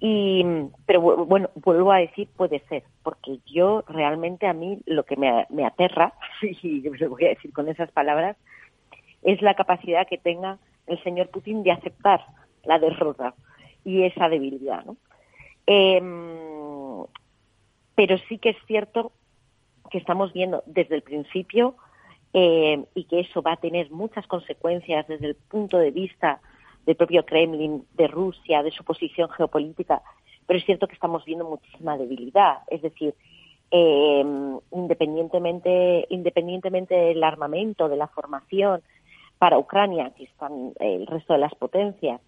Y, 0.00 0.44
pero 0.84 1.00
bueno, 1.00 1.50
vuelvo 1.54 1.92
a 1.92 1.98
decir 1.98 2.26
puede 2.36 2.58
ser, 2.68 2.82
porque 3.04 3.38
yo 3.46 3.84
realmente 3.86 4.48
a 4.48 4.52
mí 4.52 4.80
lo 4.86 5.04
que 5.04 5.16
me, 5.16 5.46
me 5.48 5.64
aterra, 5.64 6.14
y 6.42 6.80
lo 6.80 7.10
voy 7.10 7.26
a 7.26 7.30
decir 7.30 7.52
con 7.52 7.68
esas 7.68 7.92
palabras, 7.92 8.36
es 9.22 9.40
la 9.42 9.54
capacidad 9.54 10.08
que 10.08 10.18
tenga 10.18 10.58
el 10.88 11.00
señor 11.04 11.28
Putin 11.28 11.62
de 11.62 11.70
aceptar 11.70 12.20
la 12.64 12.78
derrota 12.78 13.34
y 13.84 14.02
esa 14.02 14.28
debilidad. 14.28 14.84
¿no? 14.84 14.96
Em, 15.66 17.06
pero 17.94 18.18
sí 18.28 18.38
que 18.38 18.50
es 18.50 18.56
cierto 18.66 19.12
que 19.90 19.98
estamos 19.98 20.32
viendo 20.32 20.62
desde 20.66 20.96
el 20.96 21.02
principio 21.02 21.76
eh, 22.32 22.84
y 22.94 23.04
que 23.04 23.20
eso 23.20 23.42
va 23.42 23.52
a 23.52 23.56
tener 23.56 23.90
muchas 23.90 24.26
consecuencias 24.26 25.06
desde 25.08 25.26
el 25.26 25.34
punto 25.34 25.78
de 25.78 25.90
vista 25.90 26.40
del 26.86 26.96
propio 26.96 27.24
Kremlin, 27.24 27.84
de 27.94 28.06
Rusia, 28.06 28.62
de 28.62 28.70
su 28.70 28.84
posición 28.84 29.28
geopolítica, 29.30 30.02
pero 30.46 30.58
es 30.58 30.64
cierto 30.64 30.88
que 30.88 30.94
estamos 30.94 31.24
viendo 31.24 31.44
muchísima 31.44 31.96
debilidad. 31.96 32.58
Es 32.68 32.82
decir, 32.82 33.14
em, 33.70 34.58
independientemente, 34.72 36.06
independientemente 36.10 36.94
del 36.94 37.22
armamento, 37.22 37.88
de 37.88 37.96
la 37.96 38.08
formación 38.08 38.82
para 39.38 39.58
Ucrania, 39.58 40.12
que 40.16 40.24
están 40.24 40.72
el 40.80 41.06
resto 41.06 41.34
de 41.34 41.38
las 41.38 41.54
potencias, 41.54 42.20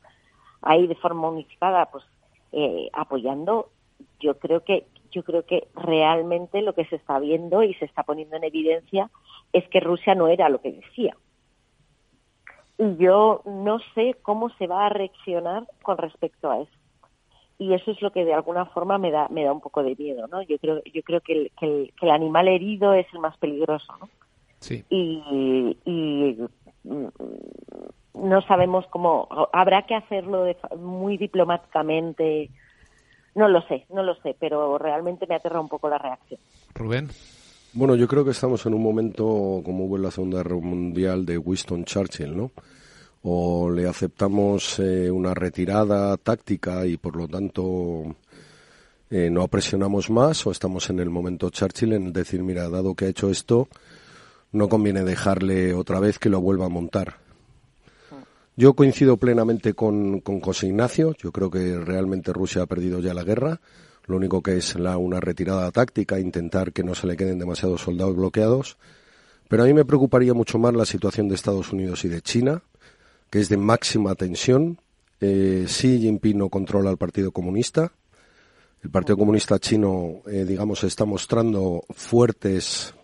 ahí 0.63 0.87
de 0.87 0.95
forma 0.95 1.29
unificada 1.29 1.87
pues 1.87 2.05
eh, 2.53 2.89
apoyando 2.93 3.71
yo 4.21 4.39
creo 4.39 4.65
que 4.65 4.87
yo 5.11 5.23
creo 5.25 5.45
que 5.45 5.69
realmente 5.75 6.63
lo 6.63 6.75
que 6.75 6.87
se 6.87 6.97
está 6.97 7.19
viendo 7.19 7.63
y 7.63 7.75
se 7.75 7.85
está 7.85 8.03
poniendo 8.03 8.37
en 8.37 8.45
evidencia 8.45 9.11
es 9.53 9.69
que 9.69 9.81
Rusia 9.81 10.15
no 10.15 10.27
era 10.29 10.49
lo 10.49 10.61
que 10.63 10.73
decía. 10.73 11.17
Y 12.79 12.97
yo 12.97 13.43
no 13.45 13.79
sé 13.95 14.17
cómo 14.23 14.49
se 14.57 14.67
va 14.67 14.87
a 14.87 14.89
reaccionar 14.89 15.67
con 15.83 15.99
respecto 15.99 16.51
a 16.51 16.61
eso. 16.61 16.73
Y 17.59 17.75
eso 17.75 17.91
es 17.91 18.01
lo 18.01 18.11
que 18.11 18.25
de 18.25 18.33
alguna 18.33 18.65
forma 18.67 18.97
me 18.97 19.11
da 19.11 19.29
me 19.29 19.45
da 19.45 19.53
un 19.53 19.61
poco 19.61 19.83
de 19.83 19.95
miedo 19.95 20.27
no 20.27 20.43
yo 20.43 20.59
creo 20.59 20.83
yo 20.85 21.03
creo 21.03 21.21
que 21.21 21.33
el, 21.33 21.53
que 21.61 21.93
el, 22.01 22.11
animal 22.11 22.49
herido 22.49 22.93
es 22.95 23.07
el 23.13 23.21
más 23.21 23.37
peligroso 23.37 23.93
no 24.01 24.09
sí. 24.59 24.85
Y, 24.89 25.77
y 25.85 26.39
mm, 26.83 27.07
no 28.15 28.43
sabemos 28.43 28.85
cómo 28.91 29.29
habrá 29.53 29.83
que 29.83 29.95
hacerlo 29.95 30.45
muy 30.79 31.17
diplomáticamente. 31.17 32.51
No 33.35 33.49
lo 33.49 33.63
sé 33.63 33.87
no 33.89 34.03
lo 34.03 34.15
sé 34.17 34.37
pero 34.39 34.77
realmente 34.79 35.27
me 35.27 35.37
aterra 35.37 35.61
un 35.61 35.69
poco 35.69 35.89
la 35.89 35.99
reacción. 35.99 36.41
Rubén. 36.75 37.09
Bueno 37.73 37.97
yo 37.97 38.07
creo 38.07 38.25
que 38.25 38.33
estamos 38.33 38.67
en 38.67 38.75
un 38.75 38.83
momento 38.83 39.25
como 39.65 39.87
hubo 39.87 39.97
en 39.97 40.03
la 40.03 40.11
segunda 40.11 40.39
guerra 40.39 40.57
mundial 40.57 41.25
de 41.25 41.39
Winston 41.39 41.85
Churchill 41.85 42.37
no 42.37 42.51
o 43.23 43.71
le 43.71 43.89
aceptamos 43.89 44.79
eh, 44.81 45.11
una 45.11 45.33
retirada 45.33 46.17
táctica 46.17 46.85
y 46.87 46.97
por 46.97 47.17
lo 47.17 47.29
tanto 47.29 48.17
eh, 49.11 49.31
no 49.31 49.47
presionamos 49.49 50.11
más 50.11 50.47
o 50.47 50.51
estamos 50.51 50.91
en 50.91 50.99
el 50.99 51.09
momento 51.09 51.49
Churchill 51.49 51.95
en 51.95 52.13
decir 52.13 52.43
mira 52.43 52.69
dado 52.69 52.95
que 52.95 53.07
ha 53.07 53.09
hecho 53.09 53.31
esto 53.31 53.69
no 54.51 54.69
conviene 54.69 55.05
dejarle 55.05 55.73
otra 55.73 56.01
vez 56.01 56.19
que 56.19 56.29
lo 56.29 56.43
vuelva 56.43 56.67
a 56.67 56.69
montar 56.69 57.23
yo 58.57 58.75
coincido 58.75 59.17
plenamente 59.17 59.75
con, 59.75 60.21
José 60.21 60.67
Ignacio. 60.67 61.15
Yo 61.19 61.33
creo 61.33 61.51
que 61.51 61.79
realmente 61.79 62.33
Rusia 62.33 62.63
ha 62.63 62.67
perdido 62.67 63.01
ya 63.01 63.15
la 63.15 63.25
guerra. 63.25 63.61
Lo 64.07 64.17
único 64.17 64.43
que 64.43 64.57
es 64.57 64.79
la, 64.79 64.99
una 64.99 65.21
retirada 65.21 65.71
táctica, 65.71 66.19
intentar 66.19 66.73
que 66.73 66.83
no 66.83 66.95
se 66.95 67.07
le 67.07 67.17
queden 67.17 67.39
demasiados 67.39 67.83
soldados 67.83 68.17
bloqueados. 68.17 68.77
Pero 69.49 69.63
a 69.63 69.67
mí 69.67 69.75
me 69.75 69.85
preocuparía 69.85 70.35
mucho 70.35 70.59
más 70.59 70.75
la 70.75 70.85
situación 70.85 71.29
de 71.29 71.35
Estados 71.35 71.73
Unidos 71.73 72.05
y 72.05 72.09
de 72.09 72.21
China, 72.21 72.63
que 73.31 73.41
es 73.41 73.49
de 73.49 73.57
máxima 73.57 74.15
tensión. 74.15 74.79
Eh, 75.21 75.65
Xi 75.67 76.01
Jinping 76.01 76.39
no 76.39 76.49
controla 76.49 76.91
al 76.91 76.99
Partido 76.99 77.33
Comunista. 77.33 77.93
El 78.83 78.91
Partido 78.91 79.17
Comunista 79.17 79.59
chino, 79.59 80.23
eh, 80.27 80.45
digamos, 80.45 80.83
está 80.85 81.05
mostrando 81.05 81.85
fuertes 81.91 82.95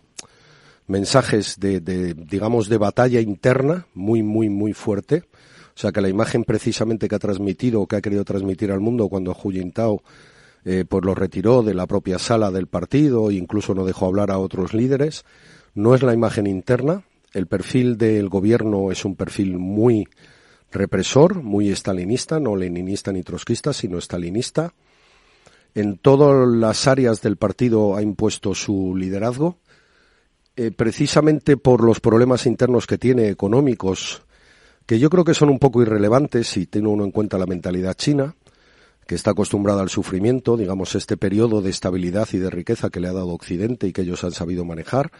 mensajes 0.89 1.59
de, 1.59 1.79
de, 1.79 2.13
digamos, 2.13 2.67
de 2.67 2.77
batalla 2.77 3.21
interna 3.21 3.87
muy, 3.93 4.23
muy, 4.23 4.49
muy 4.49 4.73
fuerte. 4.73 5.23
O 5.75 5.79
sea 5.79 5.91
que 5.91 6.01
la 6.01 6.09
imagen 6.09 6.43
precisamente 6.43 7.07
que 7.07 7.15
ha 7.15 7.19
transmitido, 7.19 7.85
que 7.85 7.95
ha 7.95 8.01
querido 8.01 8.25
transmitir 8.25 8.71
al 8.71 8.81
mundo 8.81 9.07
cuando 9.07 9.31
Hu 9.31 9.51
Jintao 9.51 10.03
eh, 10.65 10.83
pues 10.89 11.05
lo 11.05 11.15
retiró 11.15 11.63
de 11.63 11.73
la 11.73 11.87
propia 11.87 12.19
sala 12.19 12.51
del 12.51 12.67
partido 12.67 13.29
e 13.29 13.35
incluso 13.35 13.73
no 13.73 13.85
dejó 13.85 14.07
hablar 14.07 14.29
a 14.31 14.39
otros 14.39 14.73
líderes, 14.73 15.23
no 15.73 15.95
es 15.95 16.03
la 16.03 16.13
imagen 16.13 16.47
interna. 16.47 17.03
El 17.33 17.47
perfil 17.47 17.97
del 17.97 18.27
gobierno 18.27 18.91
es 18.91 19.05
un 19.05 19.15
perfil 19.15 19.57
muy 19.57 20.07
represor, 20.71 21.43
muy 21.43 21.69
estalinista, 21.69 22.39
no 22.39 22.55
leninista 22.55 23.11
ni 23.11 23.23
trotskista, 23.23 23.73
sino 23.73 23.99
estalinista. 23.99 24.73
En 25.75 25.97
todas 25.97 26.47
las 26.47 26.87
áreas 26.87 27.21
del 27.21 27.37
partido 27.37 27.95
ha 27.95 28.01
impuesto 28.01 28.55
su 28.55 28.95
liderazgo, 28.95 29.59
eh, 30.55 30.71
precisamente 30.71 31.57
por 31.57 31.83
los 31.83 31.99
problemas 31.99 32.45
internos 32.45 32.87
que 32.87 32.97
tiene 32.97 33.29
económicos 33.29 34.23
que 34.89 34.97
yo 34.97 35.11
creo 35.11 35.23
que 35.23 35.35
son 35.35 35.49
un 35.49 35.59
poco 35.59 35.83
irrelevantes 35.83 36.47
si 36.47 36.65
tiene 36.65 36.87
uno 36.87 37.03
en 37.03 37.11
cuenta 37.11 37.37
la 37.37 37.45
mentalidad 37.45 37.93
china, 37.93 38.33
que 39.05 39.13
está 39.13 39.31
acostumbrada 39.31 39.81
al 39.83 39.89
sufrimiento, 39.89 40.57
digamos, 40.57 40.95
este 40.95 41.15
periodo 41.15 41.61
de 41.61 41.69
estabilidad 41.69 42.27
y 42.33 42.39
de 42.39 42.49
riqueza 42.49 42.89
que 42.89 42.99
le 42.99 43.07
ha 43.07 43.13
dado 43.13 43.27
Occidente 43.29 43.85
y 43.85 43.93
que 43.93 44.01
ellos 44.01 44.23
han 44.23 44.31
sabido 44.31 44.65
manejar, 44.65 45.11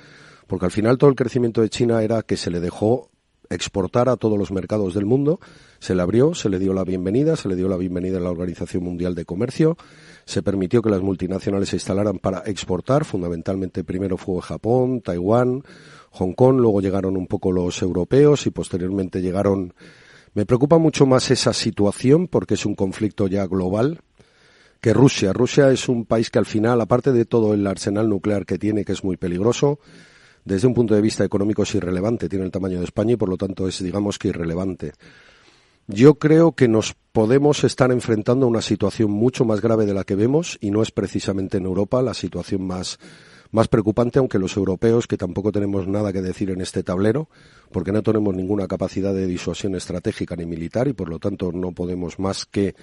porque 0.48 0.66
al 0.66 0.72
final 0.72 0.98
todo 0.98 1.12
el 1.12 1.16
crecimiento 1.16 1.62
de 1.62 1.70
China 1.70 2.02
era 2.02 2.24
que 2.24 2.36
se 2.36 2.50
le 2.50 2.60
dejó 2.60 3.12
exportar 3.50 4.10
a 4.10 4.18
todos 4.18 4.38
los 4.38 4.52
mercados 4.52 4.94
del 4.94 5.06
mundo, 5.06 5.40
se 5.80 5.96
le 5.96 6.02
abrió, 6.02 6.36
se 6.36 6.50
le 6.50 6.60
dio 6.60 6.74
la 6.74 6.84
bienvenida, 6.84 7.36
se 7.36 7.50
le 7.50 7.56
dio 7.56 7.68
la 7.68 7.78
bienvenida 7.78 8.18
a 8.18 8.22
la 8.22 8.30
Organización 8.30 8.84
Mundial 8.84 9.16
de 9.16 9.26
Comercio, 9.26 9.78
se 10.26 10.44
permitió 10.44 10.82
que 10.82 10.90
las 10.90 11.02
multinacionales 11.02 11.70
se 11.70 11.78
instalaran 11.78 12.20
para 12.20 12.40
exportar, 12.46 13.06
fundamentalmente 13.06 13.84
primero 13.84 14.18
fue 14.18 14.42
Japón, 14.42 15.02
Taiwán, 15.02 15.64
Hong 16.12 16.34
Kong, 16.34 16.60
luego 16.60 16.82
llegaron 16.82 17.18
un 17.18 17.28
poco 17.28 17.52
los 17.52 17.82
europeos 17.82 18.46
y 18.46 18.52
posteriormente 18.52 19.22
llegaron. 19.22 19.74
Me 20.34 20.46
preocupa 20.46 20.78
mucho 20.78 21.06
más 21.06 21.32
esa 21.32 21.54
situación 21.54 22.28
porque 22.28 22.54
es 22.54 22.66
un 22.66 22.76
conflicto 22.76 23.28
ya 23.28 23.48
global 23.48 24.02
que 24.82 24.94
Rusia. 24.94 25.34
Rusia 25.34 25.72
es 25.72 25.90
un 25.90 26.06
país 26.06 26.30
que 26.30 26.40
al 26.40 26.46
final, 26.46 26.80
aparte 26.82 27.12
de 27.12 27.26
todo 27.26 27.54
el 27.54 27.66
arsenal 27.68 28.10
nuclear 28.10 28.46
que 28.46 28.58
tiene, 28.58 28.86
que 28.86 28.94
es 28.94 29.04
muy 29.04 29.18
peligroso, 29.18 29.80
desde 30.46 30.68
un 30.68 30.74
punto 30.74 30.96
de 30.96 31.02
vista 31.02 31.24
económico 31.24 31.64
es 31.64 31.76
irrelevante, 31.76 32.30
tiene 32.30 32.46
el 32.46 32.52
tamaño 32.52 32.80
de 32.80 32.86
España 32.86 33.14
y 33.14 33.18
por 33.18 33.30
lo 33.30 33.38
tanto 33.38 33.68
es, 33.68 33.84
digamos 33.84 34.18
que 34.18 34.30
irrelevante. 34.30 34.94
Yo 35.88 36.16
creo 36.16 36.52
que 36.52 36.68
nos 36.68 36.96
podemos 37.12 37.64
estar 37.64 37.92
enfrentando 37.92 38.46
a 38.46 38.50
una 38.50 38.62
situación 38.62 39.10
mucho 39.10 39.44
más 39.44 39.60
grave 39.60 39.86
de 39.86 39.94
la 39.94 40.04
que 40.04 40.16
vemos 40.16 40.58
y 40.62 40.70
no 40.70 40.84
es 40.84 40.92
precisamente 40.92 41.58
en 41.58 41.66
Europa 41.66 42.02
la 42.02 42.14
situación 42.14 42.68
más 42.68 43.00
más 43.52 43.68
preocupante, 43.68 44.20
aunque 44.20 44.40
los 44.40 44.56
europeos, 44.58 45.08
que 45.08 45.18
tampoco 45.18 45.52
tenemos 45.52 45.88
nada 45.88 46.14
que 46.14 46.22
decir 46.22 46.52
en 46.52 46.62
este 46.62 46.84
tablero, 46.84 47.30
porque 47.72 47.92
no 47.92 48.04
tenemos 48.04 48.36
ninguna 48.36 48.68
capacidad 48.68 49.14
de 49.14 49.26
disuasión 49.26 49.76
estratégica 49.76 50.36
ni 50.36 50.46
militar 50.46 50.88
y 50.88 50.94
por 50.94 51.10
lo 51.10 51.20
tanto 51.20 51.52
no 51.52 51.72
podemos 51.72 52.20
más 52.20 52.46
que 52.46 52.76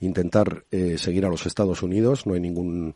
intentar 0.00 0.64
eh, 0.70 0.96
seguir 0.98 1.26
a 1.26 1.28
los 1.28 1.46
Estados 1.46 1.82
Unidos. 1.82 2.26
No 2.26 2.34
hay 2.34 2.40
ningún 2.40 2.94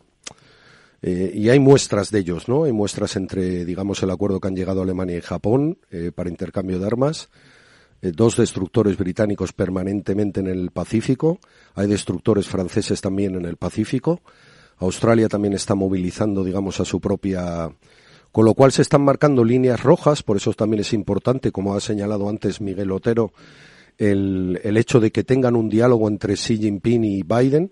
eh, 1.07 1.31
y 1.33 1.51
hay 1.51 1.61
muestras 1.61 2.11
de 2.11 2.19
ellos, 2.19 2.49
¿no? 2.49 2.64
Hay 2.64 2.73
muestras 2.73 3.14
entre, 3.14 3.64
digamos, 3.64 4.03
el 4.03 4.11
acuerdo 4.11 4.40
que 4.40 4.49
han 4.49 4.57
llegado 4.57 4.83
Alemania 4.83 5.16
y 5.16 5.21
Japón 5.21 5.79
eh, 5.90 6.11
para 6.12 6.31
intercambio 6.31 6.81
de 6.81 6.87
armas, 6.87 7.29
dos 8.03 8.37
destructores 8.37 8.99
británicos 8.99 9.53
permanentemente 9.53 10.40
en 10.40 10.47
el 10.49 10.71
Pacífico, 10.71 11.40
hay 11.75 11.88
destructores 11.88 12.47
franceses 12.47 13.01
también 13.01 13.35
en 13.35 13.47
el 13.47 13.57
Pacífico, 13.57 14.21
Australia 14.79 15.29
también 15.29 15.55
está 15.55 15.75
movilizando, 15.75 16.45
digamos, 16.45 16.79
a 16.79 16.85
su 16.85 17.01
propia 17.01 17.71
con 18.33 18.45
lo 18.45 18.53
cual 18.53 18.71
se 18.71 18.83
están 18.83 19.03
marcando 19.03 19.45
líneas 19.45 19.83
rojas, 19.83 20.23
por 20.23 20.37
eso 20.37 20.53
también 20.53 20.81
es 20.83 20.92
importante, 20.92 21.53
como 21.53 21.75
ha 21.75 21.81
señalado 21.81 22.29
antes 22.29 22.61
Miguel 22.61 22.90
Otero, 22.90 23.33
el, 23.97 24.61
el 24.62 24.77
hecho 24.77 25.01
de 25.01 25.11
que 25.11 25.25
tengan 25.25 25.57
un 25.57 25.71
diálogo 25.71 26.07
entre 26.07 26.35
Xi 26.35 26.59
Jinping 26.59 27.03
y 27.05 27.23
Biden 27.23 27.71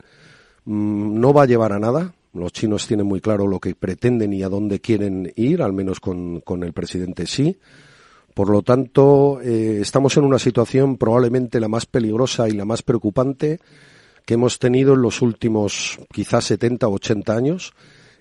mm, 0.65 1.21
no 1.21 1.35
va 1.35 1.43
a 1.43 1.47
llevar 1.47 1.75
a 1.75 1.79
nada. 1.79 2.15
Los 2.35 2.53
chinos 2.53 2.87
tienen 2.87 3.07
muy 3.07 3.21
claro 3.21 3.47
lo 3.47 3.61
que 3.61 3.75
pretenden 3.75 4.33
y 4.33 4.43
a 4.43 4.49
dónde 4.49 4.81
quieren 4.81 5.33
ir, 5.37 5.63
al 5.63 5.73
menos 5.73 6.01
con, 6.01 6.41
con 6.41 6.65
el 6.65 6.73
presidente 6.73 7.25
Xi. 7.25 7.57
Por 8.35 8.51
lo 8.51 8.63
tanto, 8.63 9.41
eh, 9.41 9.79
estamos 9.81 10.17
en 10.17 10.25
una 10.25 10.41
situación 10.41 10.97
probablemente 10.97 11.61
la 11.61 11.69
más 11.69 11.87
peligrosa 11.87 12.49
y 12.49 12.53
la 12.53 12.65
más 12.65 12.83
preocupante 12.83 13.61
que 14.27 14.35
hemos 14.35 14.59
tenido 14.59 14.95
en 14.95 15.03
los 15.03 15.23
últimos 15.23 16.01
quizás 16.13 16.45
70 16.47 16.89
o 16.89 16.95
80 16.95 17.37
años 17.37 17.73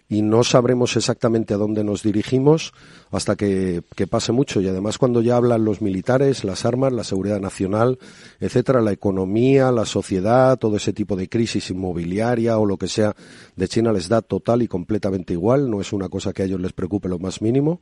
y 0.09 0.21
no 0.21 0.43
sabremos 0.43 0.95
exactamente 0.95 1.53
a 1.53 1.57
dónde 1.57 1.83
nos 1.83 2.03
dirigimos 2.03 2.73
hasta 3.11 3.35
que, 3.35 3.83
pase 4.09 4.31
mucho. 4.31 4.61
Y 4.61 4.67
además 4.67 4.97
cuando 4.97 5.21
ya 5.21 5.37
hablan 5.37 5.65
los 5.65 5.81
militares, 5.81 6.43
las 6.43 6.65
armas, 6.65 6.93
la 6.93 7.03
seguridad 7.03 7.39
nacional, 7.39 7.97
etcétera, 8.39 8.81
la 8.81 8.91
economía, 8.91 9.71
la 9.71 9.85
sociedad, 9.85 10.57
todo 10.57 10.77
ese 10.77 10.93
tipo 10.93 11.15
de 11.15 11.29
crisis 11.29 11.69
inmobiliaria 11.69 12.57
o 12.57 12.65
lo 12.65 12.77
que 12.77 12.87
sea 12.87 13.15
de 13.55 13.67
China 13.67 13.91
les 13.93 14.09
da 14.09 14.21
total 14.21 14.61
y 14.61 14.67
completamente 14.67 15.33
igual. 15.33 15.69
No 15.69 15.81
es 15.81 15.93
una 15.93 16.09
cosa 16.09 16.33
que 16.33 16.43
a 16.43 16.45
ellos 16.45 16.59
les 16.59 16.73
preocupe 16.73 17.09
lo 17.09 17.19
más 17.19 17.41
mínimo 17.41 17.81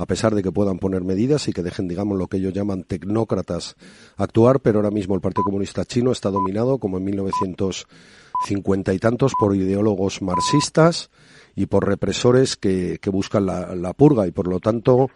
a 0.00 0.06
pesar 0.06 0.34
de 0.34 0.42
que 0.42 0.50
puedan 0.50 0.78
poner 0.78 1.04
medidas 1.04 1.46
y 1.48 1.52
que 1.52 1.62
dejen, 1.62 1.86
digamos, 1.86 2.16
lo 2.16 2.26
que 2.26 2.38
ellos 2.38 2.54
llaman 2.54 2.84
tecnócratas 2.84 3.76
actuar, 4.16 4.60
pero 4.60 4.78
ahora 4.78 4.90
mismo 4.90 5.14
el 5.14 5.20
Partido 5.20 5.44
Comunista 5.44 5.84
Chino 5.84 6.10
está 6.10 6.30
dominado, 6.30 6.78
como 6.78 6.96
en 6.96 7.04
1950 7.04 8.94
y 8.94 8.98
tantos, 8.98 9.32
por 9.38 9.54
ideólogos 9.54 10.22
marxistas, 10.22 11.10
y 11.54 11.66
por 11.66 11.86
represores 11.86 12.56
que, 12.56 12.98
buscan 13.12 13.46
la, 13.46 13.92
purga 13.94 14.26
y 14.26 14.30
por 14.30 14.48
lo 14.48 14.60
tanto 14.60 15.10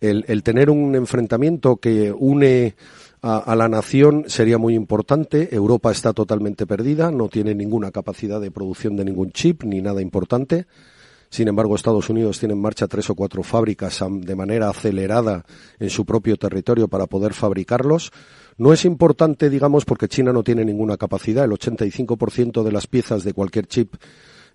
el, 0.00 0.42
tener 0.42 0.70
un 0.70 0.94
enfrentamiento 0.94 1.76
que 1.76 2.12
une 2.12 2.74
a, 3.22 3.54
la 3.56 3.68
nación 3.68 4.24
sería 4.28 4.58
muy 4.58 4.74
importante. 4.74 5.54
Europa 5.54 5.90
está 5.90 6.12
totalmente 6.12 6.66
perdida, 6.66 7.10
no 7.10 7.28
tiene 7.28 7.54
ninguna 7.54 7.90
capacidad 7.90 8.40
de 8.40 8.50
producción 8.50 8.96
de 8.96 9.04
ningún 9.04 9.32
chip 9.32 9.64
ni 9.64 9.80
nada 9.80 10.02
importante. 10.02 10.66
Sin 11.28 11.48
embargo, 11.48 11.74
Estados 11.74 12.08
Unidos 12.08 12.38
tiene 12.38 12.54
en 12.54 12.60
marcha 12.60 12.86
tres 12.86 13.10
o 13.10 13.14
cuatro 13.14 13.42
fábricas 13.42 14.00
de 14.08 14.36
manera 14.36 14.70
acelerada 14.70 15.44
en 15.78 15.90
su 15.90 16.04
propio 16.04 16.36
territorio 16.36 16.88
para 16.88 17.06
poder 17.06 17.34
fabricarlos. 17.34 18.12
No 18.58 18.72
es 18.72 18.84
importante, 18.84 19.50
digamos, 19.50 19.84
porque 19.84 20.08
China 20.08 20.32
no 20.32 20.44
tiene 20.44 20.64
ninguna 20.64 20.96
capacidad. 20.96 21.44
El 21.44 21.50
85% 21.50 22.62
de 22.62 22.72
las 22.72 22.86
piezas 22.86 23.24
de 23.24 23.32
cualquier 23.32 23.66
chip 23.66 23.96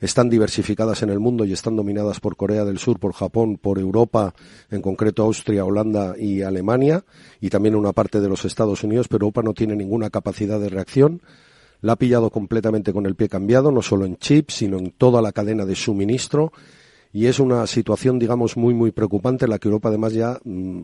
están 0.02 0.30
diversificadas 0.30 1.04
en 1.04 1.12
el 1.12 1.20
mundo 1.20 1.46
y 1.46 1.54
están 1.54 1.76
dominadas 1.76 2.20
por 2.20 2.36
Corea 2.36 2.66
del 2.66 2.80
Sur, 2.80 3.00
por 3.00 3.14
Japón, 3.14 3.58
por 3.58 3.78
Europa, 3.78 4.34
en 4.72 4.82
concreto 4.82 5.24
Austria, 5.24 5.64
Holanda 5.64 6.16
y 6.18 6.42
Alemania, 6.42 7.06
y 7.40 7.50
también 7.50 7.76
una 7.76 7.94
parte 7.94 8.20
de 8.20 8.28
los 8.28 8.44
Estados 8.44 8.84
Unidos, 8.84 9.08
pero 9.08 9.26
Europa 9.26 9.44
no 9.44 9.54
tiene 9.54 9.76
ninguna 9.76 10.10
capacidad 10.10 10.60
de 10.60 10.70
reacción. 10.70 11.22
La 11.82 11.94
ha 11.94 11.96
pillado 11.96 12.32
completamente 12.32 12.92
con 12.92 13.06
el 13.06 13.16
pie 13.16 13.30
cambiado, 13.30 13.72
no 13.72 13.82
solo 13.82 14.06
en 14.06 14.18
chips, 14.18 14.56
sino 14.56 14.80
en 14.80 14.92
toda 14.92 15.22
la 15.22 15.32
cadena 15.32 15.66
de 15.66 15.76
suministro. 15.76 16.52
Y 17.14 17.28
es 17.28 17.40
una 17.40 17.68
situación, 17.68 18.18
digamos, 18.20 18.58
muy, 18.58 18.74
muy 18.74 18.92
preocupante, 18.92 19.46
en 19.46 19.52
la 19.52 19.60
que 19.60 19.68
Europa 19.68 19.90
además 19.90 20.14
ya 20.14 20.40
mm, 20.44 20.82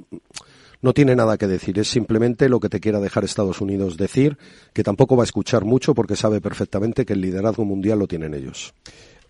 no 0.82 0.94
tiene 0.94 1.16
nada 1.16 1.38
que 1.38 1.48
decir. 1.48 1.80
Es 1.80 1.88
simplemente 1.88 2.50
lo 2.50 2.60
que 2.60 2.70
te 2.70 2.80
quiera 2.80 3.00
dejar 3.00 3.24
Estados 3.24 3.62
Unidos 3.62 3.98
decir, 3.98 4.38
que 4.74 4.84
tampoco 4.84 5.16
va 5.16 5.24
a 5.24 5.26
escuchar 5.26 5.66
mucho 5.66 5.94
porque 5.94 6.16
sabe 6.16 6.42
perfectamente 6.42 7.06
que 7.06 7.14
el 7.14 7.22
liderazgo 7.22 7.66
mundial 7.66 8.00
lo 8.00 8.08
tienen 8.08 8.34
ellos. 8.34 8.74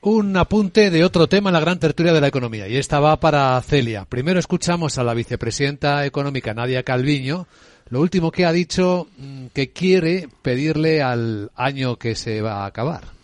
Un 0.02 0.38
apunte 0.38 0.92
de 0.92 1.04
otro 1.04 1.28
tema 1.28 1.50
en 1.50 1.54
la 1.54 1.60
gran 1.60 1.80
tertulia 1.80 2.14
de 2.14 2.22
la 2.22 2.28
economía, 2.28 2.68
y 2.68 2.78
esta 2.78 3.00
va 3.00 3.20
para 3.20 3.60
Celia. 3.62 4.06
Primero 4.06 4.40
escuchamos 4.40 4.98
a 4.98 5.04
la 5.04 5.16
vicepresidenta 5.16 6.06
económica 6.06 6.54
Nadia 6.54 6.84
Calviño. 6.84 7.48
Lo 7.90 8.02
último 8.02 8.32
que 8.32 8.46
ha 8.46 8.52
dicho 8.52 9.08
mm, 9.18 9.48
que 9.48 9.72
quiere 9.72 10.30
pedirle 10.42 11.02
al 11.02 11.52
año 11.56 11.96
que 11.96 12.16
se 12.16 12.42
va 12.42 12.64
a 12.64 12.66
acabar. 12.68 13.17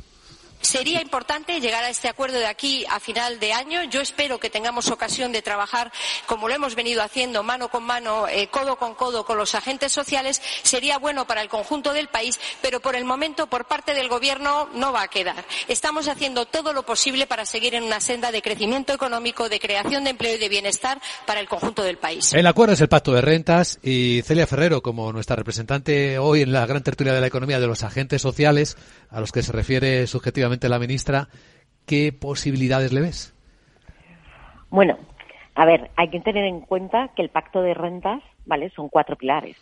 Sería 0.63 1.01
importante 1.01 1.59
llegar 1.59 1.83
a 1.83 1.89
este 1.89 2.07
acuerdo 2.07 2.39
de 2.39 2.47
aquí 2.47 2.85
a 2.89 3.01
final 3.01 3.37
de 3.37 3.51
año. 3.51 3.83
Yo 3.83 3.99
espero 3.99 4.39
que 4.39 4.49
tengamos 4.49 4.89
ocasión 4.89 5.33
de 5.33 5.41
trabajar, 5.41 5.91
como 6.25 6.47
lo 6.47 6.55
hemos 6.55 6.73
venido 6.75 7.03
haciendo, 7.03 7.43
mano 7.43 7.67
con 7.67 7.83
mano, 7.83 8.29
eh, 8.29 8.47
codo 8.47 8.77
con 8.77 8.95
codo 8.95 9.25
con 9.25 9.37
los 9.37 9.55
agentes 9.55 9.91
sociales. 9.91 10.41
Sería 10.63 10.97
bueno 10.99 11.27
para 11.27 11.41
el 11.41 11.49
conjunto 11.49 11.91
del 11.91 12.07
país, 12.07 12.39
pero 12.61 12.79
por 12.79 12.95
el 12.95 13.03
momento, 13.03 13.47
por 13.47 13.65
parte 13.65 13.93
del 13.93 14.07
Gobierno, 14.07 14.69
no 14.73 14.93
va 14.93 15.01
a 15.03 15.09
quedar. 15.09 15.43
Estamos 15.67 16.07
haciendo 16.07 16.45
todo 16.45 16.71
lo 16.71 16.83
posible 16.83 17.27
para 17.27 17.45
seguir 17.45 17.75
en 17.75 17.83
una 17.83 17.99
senda 17.99 18.31
de 18.31 18.41
crecimiento 18.41 18.93
económico, 18.93 19.49
de 19.49 19.59
creación 19.59 20.05
de 20.05 20.11
empleo 20.11 20.35
y 20.35 20.39
de 20.39 20.47
bienestar 20.47 21.01
para 21.25 21.41
el 21.41 21.49
conjunto 21.49 21.83
del 21.83 21.97
país. 21.97 22.31
El 22.31 22.47
acuerdo 22.47 22.73
es 22.73 22.81
el 22.81 22.87
pacto 22.87 23.11
de 23.11 23.19
rentas 23.19 23.79
y 23.83 24.21
Celia 24.21 24.47
Ferrero, 24.47 24.81
como 24.81 25.11
nuestra 25.11 25.35
representante 25.35 26.17
hoy 26.19 26.41
en 26.41 26.53
la 26.53 26.65
gran 26.65 26.83
tertulia 26.83 27.13
de 27.13 27.19
la 27.19 27.27
economía 27.27 27.59
de 27.59 27.67
los 27.67 27.83
agentes 27.83 28.21
sociales, 28.21 28.77
a 29.11 29.19
los 29.19 29.33
que 29.33 29.43
se 29.43 29.51
refiere 29.51 30.07
subjetivamente 30.07 30.52
la 30.61 30.79
ministra, 30.79 31.27
¿qué 31.85 32.13
posibilidades 32.13 32.93
le 32.93 33.01
ves? 33.01 33.33
Bueno, 34.69 34.97
a 35.55 35.65
ver, 35.65 35.91
hay 35.95 36.09
que 36.09 36.19
tener 36.19 36.45
en 36.45 36.61
cuenta 36.61 37.09
que 37.15 37.21
el 37.21 37.29
pacto 37.29 37.61
de 37.61 37.73
rentas, 37.73 38.21
¿vale? 38.45 38.69
Son 38.71 38.89
cuatro 38.89 39.15
pilares. 39.15 39.57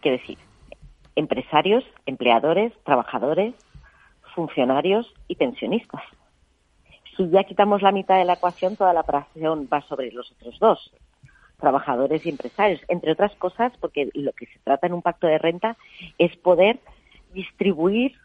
Quiero 0.00 0.18
decir, 0.18 0.38
empresarios, 1.16 1.84
empleadores, 2.06 2.72
trabajadores, 2.84 3.54
funcionarios 4.34 5.12
y 5.28 5.36
pensionistas. 5.36 6.02
Si 7.16 7.28
ya 7.30 7.44
quitamos 7.44 7.82
la 7.82 7.92
mitad 7.92 8.18
de 8.18 8.24
la 8.24 8.34
ecuación, 8.34 8.76
toda 8.76 8.92
la 8.92 9.00
operación 9.00 9.68
va 9.72 9.82
sobre 9.82 10.10
los 10.10 10.32
otros 10.32 10.58
dos, 10.58 10.90
trabajadores 11.60 12.26
y 12.26 12.30
empresarios, 12.30 12.80
entre 12.88 13.12
otras 13.12 13.34
cosas, 13.36 13.72
porque 13.80 14.08
lo 14.14 14.32
que 14.32 14.46
se 14.46 14.58
trata 14.64 14.86
en 14.86 14.94
un 14.94 15.02
pacto 15.02 15.26
de 15.26 15.38
renta 15.38 15.76
es 16.18 16.36
poder 16.36 16.80
distribuir 17.32 18.16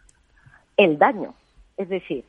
el 0.78 0.98
daño. 0.98 1.36
Es 1.80 1.88
decir, 1.88 2.26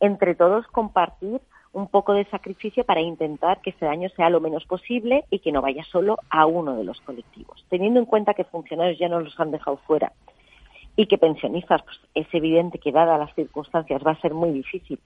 entre 0.00 0.34
todos 0.34 0.66
compartir 0.66 1.40
un 1.72 1.88
poco 1.88 2.12
de 2.12 2.26
sacrificio 2.26 2.84
para 2.84 3.00
intentar 3.00 3.62
que 3.62 3.70
ese 3.70 3.86
daño 3.86 4.10
sea 4.10 4.28
lo 4.28 4.38
menos 4.38 4.66
posible 4.66 5.24
y 5.30 5.38
que 5.38 5.50
no 5.50 5.62
vaya 5.62 5.82
solo 5.84 6.18
a 6.28 6.44
uno 6.44 6.76
de 6.76 6.84
los 6.84 7.00
colectivos. 7.00 7.64
Teniendo 7.70 7.98
en 7.98 8.04
cuenta 8.04 8.34
que 8.34 8.44
funcionarios 8.44 8.98
ya 8.98 9.08
no 9.08 9.20
los 9.20 9.40
han 9.40 9.50
dejado 9.50 9.78
fuera 9.78 10.12
y 10.94 11.06
que 11.06 11.16
pensionistas, 11.16 11.82
pues 11.82 11.98
es 12.14 12.26
evidente 12.34 12.78
que 12.78 12.92
dadas 12.92 13.18
las 13.18 13.34
circunstancias 13.34 14.02
va 14.06 14.10
a 14.10 14.20
ser 14.20 14.34
muy 14.34 14.50
difícil 14.50 15.00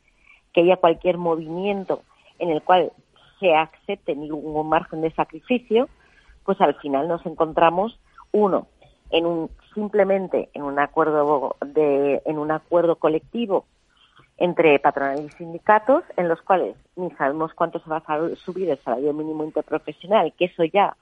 que 0.52 0.62
haya 0.62 0.78
cualquier 0.78 1.16
movimiento 1.16 2.02
en 2.40 2.50
el 2.50 2.62
cual 2.62 2.90
se 3.38 3.54
acepte 3.54 4.16
ningún 4.16 4.68
margen 4.68 5.00
de 5.00 5.12
sacrificio, 5.12 5.88
pues 6.44 6.60
al 6.60 6.74
final 6.76 7.06
nos 7.06 7.24
encontramos, 7.24 8.00
uno, 8.32 8.66
en 9.10 9.26
un 9.26 9.50
simplemente 9.74 10.48
en 10.54 10.62
un 10.62 10.78
acuerdo 10.80 11.54
de 11.64 12.22
en 12.24 12.38
un 12.38 12.50
acuerdo 12.50 12.96
colectivo 12.96 13.66
entre 14.38 14.78
patronal 14.78 15.24
y 15.24 15.30
sindicatos 15.30 16.04
en 16.16 16.28
los 16.28 16.42
cuales 16.42 16.76
ni 16.94 17.10
sabemos 17.12 17.54
cuánto 17.54 17.78
se 17.80 17.88
va 17.88 18.02
a 18.06 18.36
subir 18.36 18.68
el 18.68 18.78
salario 18.78 19.12
mínimo 19.12 19.44
interprofesional 19.44 20.32
que 20.34 20.46
eso 20.46 20.64
ya 20.64 20.96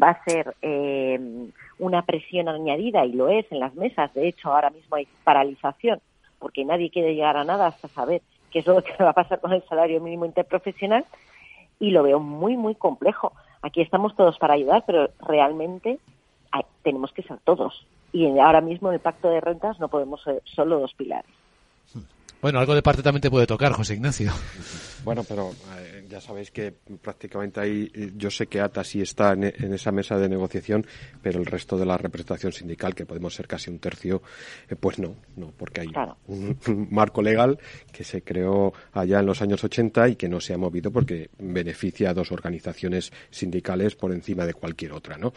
va 0.00 0.10
a 0.10 0.24
ser 0.24 0.54
eh, 0.62 1.48
una 1.78 2.02
presión 2.02 2.48
añadida 2.48 3.04
y 3.04 3.12
lo 3.12 3.28
es 3.28 3.46
en 3.50 3.60
las 3.60 3.74
mesas 3.74 4.12
de 4.14 4.28
hecho 4.28 4.52
ahora 4.52 4.70
mismo 4.70 4.96
hay 4.96 5.06
paralización 5.22 6.00
porque 6.38 6.64
nadie 6.64 6.90
quiere 6.90 7.14
llegar 7.14 7.36
a 7.36 7.44
nada 7.44 7.68
hasta 7.68 7.88
saber 7.88 8.22
qué 8.50 8.60
es 8.60 8.66
lo 8.66 8.82
que 8.82 9.02
va 9.02 9.10
a 9.10 9.14
pasar 9.14 9.40
con 9.40 9.52
el 9.52 9.62
salario 9.68 10.00
mínimo 10.00 10.24
interprofesional 10.24 11.04
y 11.78 11.90
lo 11.90 12.02
veo 12.02 12.18
muy 12.18 12.56
muy 12.56 12.74
complejo 12.74 13.32
aquí 13.62 13.82
estamos 13.82 14.16
todos 14.16 14.36
para 14.38 14.54
ayudar 14.54 14.82
pero 14.84 15.10
realmente 15.20 16.00
tenemos 16.82 17.12
que 17.12 17.22
ser 17.22 17.38
todos. 17.44 17.86
Y 18.12 18.26
ahora 18.38 18.60
mismo 18.60 18.88
en 18.88 18.94
el 18.94 19.00
pacto 19.00 19.28
de 19.28 19.40
rentas 19.40 19.78
no 19.78 19.88
podemos 19.88 20.22
ser 20.22 20.42
solo 20.44 20.80
dos 20.80 20.94
pilares. 20.94 21.30
Bueno, 22.40 22.58
algo 22.58 22.74
de 22.74 22.82
parte 22.82 23.02
también 23.02 23.20
te 23.20 23.30
puede 23.30 23.46
tocar, 23.46 23.72
José 23.72 23.94
Ignacio. 23.94 24.32
Bueno, 25.02 25.24
pero 25.24 25.54
eh, 25.78 26.04
ya 26.10 26.20
sabéis 26.20 26.50
que 26.50 26.74
prácticamente 27.00 27.58
ahí, 27.58 27.90
eh, 27.94 28.12
yo 28.16 28.30
sé 28.30 28.48
que 28.48 28.60
ATA 28.60 28.84
sí 28.84 29.00
está 29.00 29.32
en, 29.32 29.44
esa 29.44 29.92
mesa 29.92 30.18
de 30.18 30.28
negociación, 30.28 30.86
pero 31.22 31.40
el 31.40 31.46
resto 31.46 31.78
de 31.78 31.86
la 31.86 31.96
representación 31.96 32.52
sindical, 32.52 32.94
que 32.94 33.06
podemos 33.06 33.34
ser 33.34 33.48
casi 33.48 33.70
un 33.70 33.78
tercio, 33.78 34.22
eh, 34.68 34.76
pues 34.76 34.98
no, 34.98 35.16
no, 35.36 35.52
porque 35.56 35.80
hay 35.80 35.88
un, 36.26 36.58
marco 36.90 37.22
legal 37.22 37.58
que 37.90 38.04
se 38.04 38.20
creó 38.20 38.74
allá 38.92 39.20
en 39.20 39.26
los 39.26 39.40
años 39.40 39.64
80 39.64 40.08
y 40.10 40.16
que 40.16 40.28
no 40.28 40.38
se 40.38 40.52
ha 40.52 40.58
movido 40.58 40.90
porque 40.90 41.30
beneficia 41.38 42.10
a 42.10 42.14
dos 42.14 42.30
organizaciones 42.30 43.10
sindicales 43.30 43.96
por 43.96 44.12
encima 44.12 44.44
de 44.44 44.52
cualquier 44.52 44.92
otra, 44.92 45.16
¿no? 45.16 45.32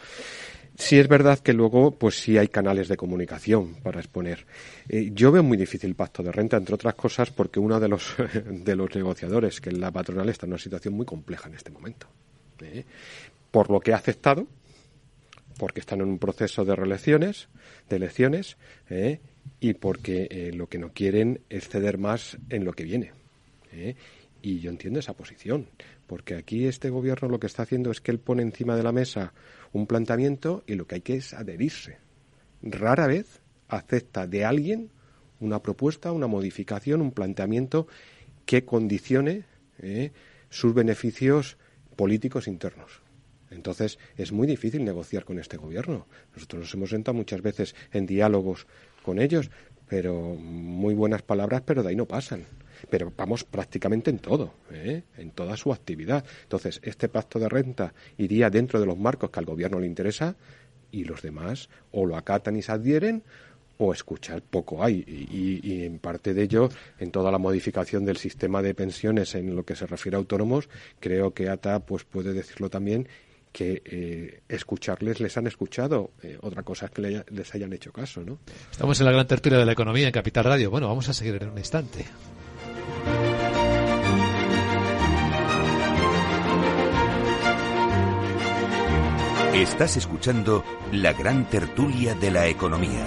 Sí 0.76 0.98
es 0.98 1.06
verdad 1.06 1.38
que 1.38 1.52
luego, 1.52 1.92
pues 1.92 2.20
sí 2.20 2.36
hay 2.36 2.48
canales 2.48 2.88
de 2.88 2.96
comunicación 2.96 3.74
para 3.76 4.00
exponer. 4.00 4.44
Eh, 4.88 5.10
yo 5.14 5.30
veo 5.30 5.42
muy 5.42 5.56
difícil 5.56 5.94
pacto 5.94 6.22
de 6.22 6.32
renta, 6.32 6.56
entre 6.56 6.74
otras 6.74 6.94
cosas, 6.94 7.30
porque 7.30 7.60
uno 7.60 7.78
de 7.78 7.88
los, 7.88 8.14
de 8.44 8.74
los 8.74 8.92
negociadores, 8.94 9.60
que 9.60 9.70
es 9.70 9.78
la 9.78 9.92
patronal, 9.92 10.28
está 10.28 10.46
en 10.46 10.52
una 10.52 10.58
situación 10.58 10.94
muy 10.94 11.06
compleja 11.06 11.48
en 11.48 11.54
este 11.54 11.70
momento. 11.70 12.08
¿eh? 12.60 12.84
Por 13.52 13.70
lo 13.70 13.78
que 13.78 13.92
ha 13.92 13.96
aceptado, 13.96 14.48
porque 15.58 15.78
están 15.78 16.00
en 16.00 16.08
un 16.08 16.18
proceso 16.18 16.64
de 16.64 16.74
reelecciones, 16.74 17.48
de 17.88 17.96
elecciones, 17.96 18.56
¿eh? 18.90 19.20
y 19.60 19.74
porque 19.74 20.50
lo 20.54 20.68
que 20.68 20.78
no 20.78 20.92
quieren 20.92 21.40
es 21.50 21.68
ceder 21.68 21.98
más 21.98 22.36
en 22.50 22.64
lo 22.64 22.72
que 22.72 22.82
viene. 22.82 23.12
Y 24.42 24.58
yo 24.58 24.70
entiendo 24.70 24.98
esa 24.98 25.14
posición, 25.14 25.68
porque 26.06 26.34
aquí 26.34 26.66
este 26.66 26.90
gobierno 26.90 27.28
lo 27.28 27.38
que 27.38 27.46
está 27.46 27.62
haciendo 27.62 27.90
es 27.90 28.00
que 28.00 28.10
él 28.10 28.18
pone 28.18 28.42
encima 28.42 28.76
de 28.76 28.82
la 28.82 28.92
mesa 28.92 29.32
un 29.74 29.86
planteamiento 29.86 30.62
y 30.66 30.76
lo 30.76 30.86
que 30.86 30.94
hay 30.94 31.00
que 31.02 31.16
es 31.16 31.34
adherirse. 31.34 31.98
Rara 32.62 33.06
vez 33.06 33.42
acepta 33.68 34.26
de 34.26 34.44
alguien 34.44 34.90
una 35.40 35.60
propuesta, 35.60 36.12
una 36.12 36.28
modificación, 36.28 37.02
un 37.02 37.10
planteamiento 37.10 37.88
que 38.46 38.64
condicione 38.64 39.44
eh, 39.78 40.12
sus 40.48 40.72
beneficios 40.72 41.58
políticos 41.96 42.46
internos. 42.46 43.02
Entonces 43.50 43.98
es 44.16 44.32
muy 44.32 44.46
difícil 44.46 44.84
negociar 44.84 45.24
con 45.24 45.38
este 45.40 45.56
gobierno. 45.56 46.06
Nosotros 46.34 46.62
nos 46.62 46.74
hemos 46.74 46.90
sentado 46.90 47.16
muchas 47.16 47.42
veces 47.42 47.74
en 47.92 48.06
diálogos 48.06 48.66
con 49.02 49.18
ellos, 49.18 49.50
pero 49.88 50.36
muy 50.36 50.94
buenas 50.94 51.22
palabras, 51.22 51.62
pero 51.66 51.82
de 51.82 51.90
ahí 51.90 51.96
no 51.96 52.06
pasan. 52.06 52.46
Pero 52.88 53.12
vamos 53.16 53.44
prácticamente 53.44 54.10
en 54.10 54.18
todo, 54.18 54.54
¿eh? 54.72 55.02
en 55.16 55.30
toda 55.30 55.56
su 55.56 55.72
actividad. 55.72 56.24
Entonces, 56.42 56.80
este 56.82 57.08
pacto 57.08 57.38
de 57.38 57.48
renta 57.48 57.94
iría 58.18 58.50
dentro 58.50 58.80
de 58.80 58.86
los 58.86 58.98
marcos 58.98 59.30
que 59.30 59.38
al 59.38 59.46
gobierno 59.46 59.78
le 59.78 59.86
interesa 59.86 60.36
y 60.90 61.04
los 61.04 61.22
demás 61.22 61.68
o 61.92 62.06
lo 62.06 62.16
acatan 62.16 62.56
y 62.56 62.62
se 62.62 62.72
adhieren 62.72 63.22
o 63.78 63.92
escuchar 63.92 64.42
poco 64.42 64.82
hay. 64.82 65.04
Y, 65.06 65.84
en 65.84 65.98
parte 65.98 66.34
de 66.34 66.42
ello, 66.42 66.68
en 66.98 67.10
toda 67.10 67.30
la 67.30 67.38
modificación 67.38 68.04
del 68.04 68.16
sistema 68.16 68.62
de 68.62 68.74
pensiones 68.74 69.34
en 69.34 69.54
lo 69.56 69.64
que 69.64 69.74
se 69.74 69.86
refiere 69.86 70.16
a 70.16 70.18
autónomos, 70.18 70.68
creo 71.00 71.34
que 71.34 71.48
ATA 71.48 71.80
pues 71.80 72.04
puede 72.04 72.32
decirlo 72.32 72.70
también 72.70 73.08
que 73.52 73.82
eh, 73.84 74.40
escucharles 74.48 75.20
les 75.20 75.36
han 75.36 75.46
escuchado. 75.46 76.10
Eh, 76.22 76.38
otra 76.40 76.64
cosa 76.64 76.86
es 76.86 76.92
que 76.92 77.24
les 77.30 77.54
hayan 77.54 77.72
hecho 77.72 77.92
caso, 77.92 78.24
¿no? 78.24 78.38
Estamos 78.70 78.98
en 78.98 79.06
la 79.06 79.12
gran 79.12 79.26
tertulia 79.28 79.58
de 79.58 79.64
la 79.64 79.72
economía 79.72 80.06
en 80.06 80.12
Capital 80.12 80.44
Radio. 80.44 80.70
Bueno, 80.70 80.88
vamos 80.88 81.08
a 81.08 81.12
seguir 81.12 81.40
en 81.40 81.50
un 81.50 81.58
instante. 81.58 82.04
Estás 89.54 89.96
escuchando 89.96 90.64
la 90.90 91.12
gran 91.12 91.48
tertulia 91.48 92.16
de 92.16 92.32
la 92.32 92.48
economía. 92.48 93.06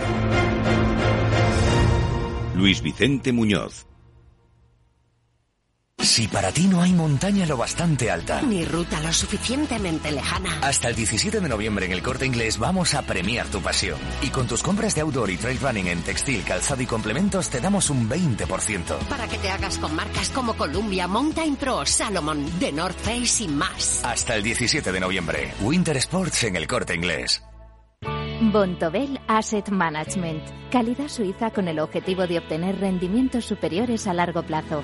Luis 2.56 2.82
Vicente 2.82 3.34
Muñoz. 3.34 3.86
Si 6.08 6.26
para 6.26 6.54
ti 6.54 6.68
no 6.68 6.82
hay 6.82 6.94
montaña 6.94 7.46
lo 7.46 7.58
bastante 7.58 8.10
alta, 8.10 8.42
ni 8.42 8.64
ruta 8.64 9.02
lo 9.02 9.12
suficientemente 9.12 10.10
lejana, 10.10 10.58
hasta 10.62 10.88
el 10.88 10.96
17 10.96 11.42
de 11.42 11.50
noviembre 11.50 11.86
en 11.86 11.92
el 11.92 12.02
Corte 12.02 12.26
Inglés 12.26 12.58
vamos 12.58 12.94
a 12.94 13.02
premiar 13.02 13.48
tu 13.48 13.62
pasión. 13.62 14.00
Y 14.22 14.30
con 14.30 14.48
tus 14.48 14.64
compras 14.64 14.96
de 14.96 15.02
outdoor 15.02 15.30
y 15.30 15.38
trail 15.38 15.60
running 15.60 15.88
en 15.88 16.02
textil, 16.02 16.44
calzado 16.44 16.82
y 16.82 16.86
complementos 16.86 17.50
te 17.50 17.60
damos 17.60 17.90
un 17.90 18.10
20%. 18.10 18.98
Para 19.10 19.28
que 19.28 19.38
te 19.38 19.50
hagas 19.50 19.78
con 19.78 19.94
marcas 19.96 20.30
como 20.30 20.56
Columbia, 20.56 21.08
Mountain 21.10 21.58
Pro, 21.58 21.86
Salomon, 21.86 22.50
The 22.58 22.72
North 22.72 22.98
Face 23.00 23.44
y 23.44 23.50
más. 23.50 24.00
Hasta 24.04 24.36
el 24.36 24.44
17 24.44 24.94
de 24.94 25.00
noviembre, 25.02 25.54
Winter 25.60 25.98
Sports 25.98 26.46
en 26.46 26.56
el 26.56 26.68
Corte 26.68 26.96
Inglés. 26.96 27.44
Bontobel 28.40 29.20
Asset 29.28 29.70
Management. 29.70 30.44
Calidad 30.72 31.10
suiza 31.10 31.52
con 31.52 31.68
el 31.68 31.80
objetivo 31.80 32.28
de 32.28 32.38
obtener 32.38 32.80
rendimientos 32.80 33.44
superiores 33.44 34.08
a 34.08 34.14
largo 34.14 34.44
plazo. 34.44 34.84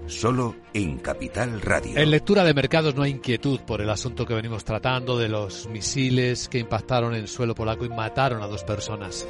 solo 0.11 0.55
en 0.73 0.97
Capital 0.99 1.61
Radio. 1.61 1.97
En 1.97 2.11
lectura 2.11 2.43
de 2.43 2.53
mercados 2.53 2.95
no 2.95 3.03
hay 3.03 3.11
inquietud 3.11 3.59
por 3.61 3.81
el 3.81 3.89
asunto 3.89 4.25
que 4.25 4.33
venimos 4.33 4.63
tratando 4.63 5.17
de 5.17 5.29
los 5.29 5.67
misiles 5.67 6.47
que 6.47 6.59
impactaron 6.59 7.15
en 7.15 7.27
suelo 7.27 7.55
polaco 7.55 7.85
y 7.85 7.89
mataron 7.89 8.41
a 8.41 8.47
dos 8.47 8.63
personas. 8.63 9.25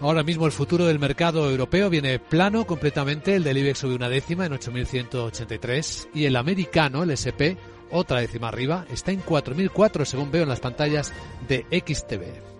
Ahora 0.00 0.22
mismo 0.22 0.46
el 0.46 0.52
futuro 0.52 0.86
del 0.86 0.98
mercado 0.98 1.48
europeo 1.48 1.90
viene 1.90 2.18
plano 2.18 2.66
completamente, 2.66 3.36
el 3.36 3.44
del 3.44 3.58
IBEX 3.58 3.80
sube 3.80 3.94
una 3.94 4.08
décima 4.08 4.46
en 4.46 4.52
8.183 4.52 6.08
y 6.14 6.24
el 6.24 6.36
americano, 6.36 7.02
el 7.02 7.10
SP, 7.12 7.58
otra 7.90 8.20
décima 8.20 8.48
arriba, 8.48 8.86
está 8.90 9.12
en 9.12 9.22
4.004 9.22 10.04
según 10.06 10.30
veo 10.30 10.44
en 10.44 10.48
las 10.48 10.60
pantallas 10.60 11.12
de 11.46 11.66
XTV. 11.70 12.59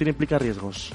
Invertir 0.01 0.07
implica 0.07 0.39
riesgos. 0.39 0.91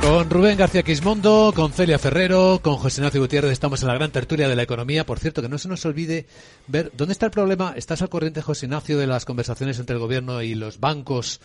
Con 0.00 0.30
Rubén 0.30 0.56
García 0.56 0.82
Quismondo, 0.82 1.52
con 1.54 1.72
Celia 1.72 1.98
Ferrero, 1.98 2.60
con 2.62 2.76
José 2.76 3.00
Ignacio 3.00 3.20
Gutiérrez 3.20 3.52
estamos 3.52 3.82
en 3.82 3.88
la 3.88 3.94
gran 3.94 4.10
tertulia 4.12 4.48
de 4.48 4.54
la 4.54 4.62
economía. 4.62 5.04
Por 5.04 5.18
cierto, 5.18 5.42
que 5.42 5.48
no 5.48 5.58
se 5.58 5.68
nos 5.68 5.84
olvide 5.86 6.26
ver 6.68 6.92
dónde 6.96 7.12
está 7.12 7.26
el 7.26 7.32
problema. 7.32 7.74
¿Estás 7.76 8.02
al 8.02 8.08
corriente, 8.08 8.42
José 8.42 8.66
Ignacio, 8.66 8.96
de 8.98 9.06
las 9.08 9.24
conversaciones 9.24 9.78
entre 9.80 9.94
el 9.94 10.00
gobierno 10.00 10.42
y 10.42 10.54
los 10.54 10.78
bancos 10.78 11.40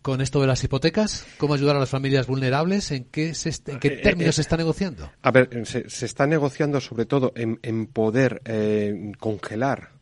con 0.00 0.22
esto 0.22 0.40
de 0.40 0.46
las 0.46 0.64
hipotecas? 0.64 1.26
¿Cómo 1.38 1.54
ayudar 1.54 1.76
a 1.76 1.80
las 1.80 1.90
familias 1.90 2.26
vulnerables? 2.26 2.90
¿En 2.90 3.04
qué, 3.04 3.32
en 3.66 3.80
qué 3.80 3.88
eh, 3.88 4.00
términos 4.02 4.36
se 4.36 4.42
está 4.42 4.56
negociando? 4.56 5.10
A 5.22 5.30
ver, 5.30 5.66
se, 5.66 6.06
está 6.06 6.26
negociando 6.26 6.80
sobre 6.80 7.04
todo 7.04 7.32
en, 7.36 7.86
poder 7.86 8.40
eh, 8.44 9.12
congelar 9.18 9.93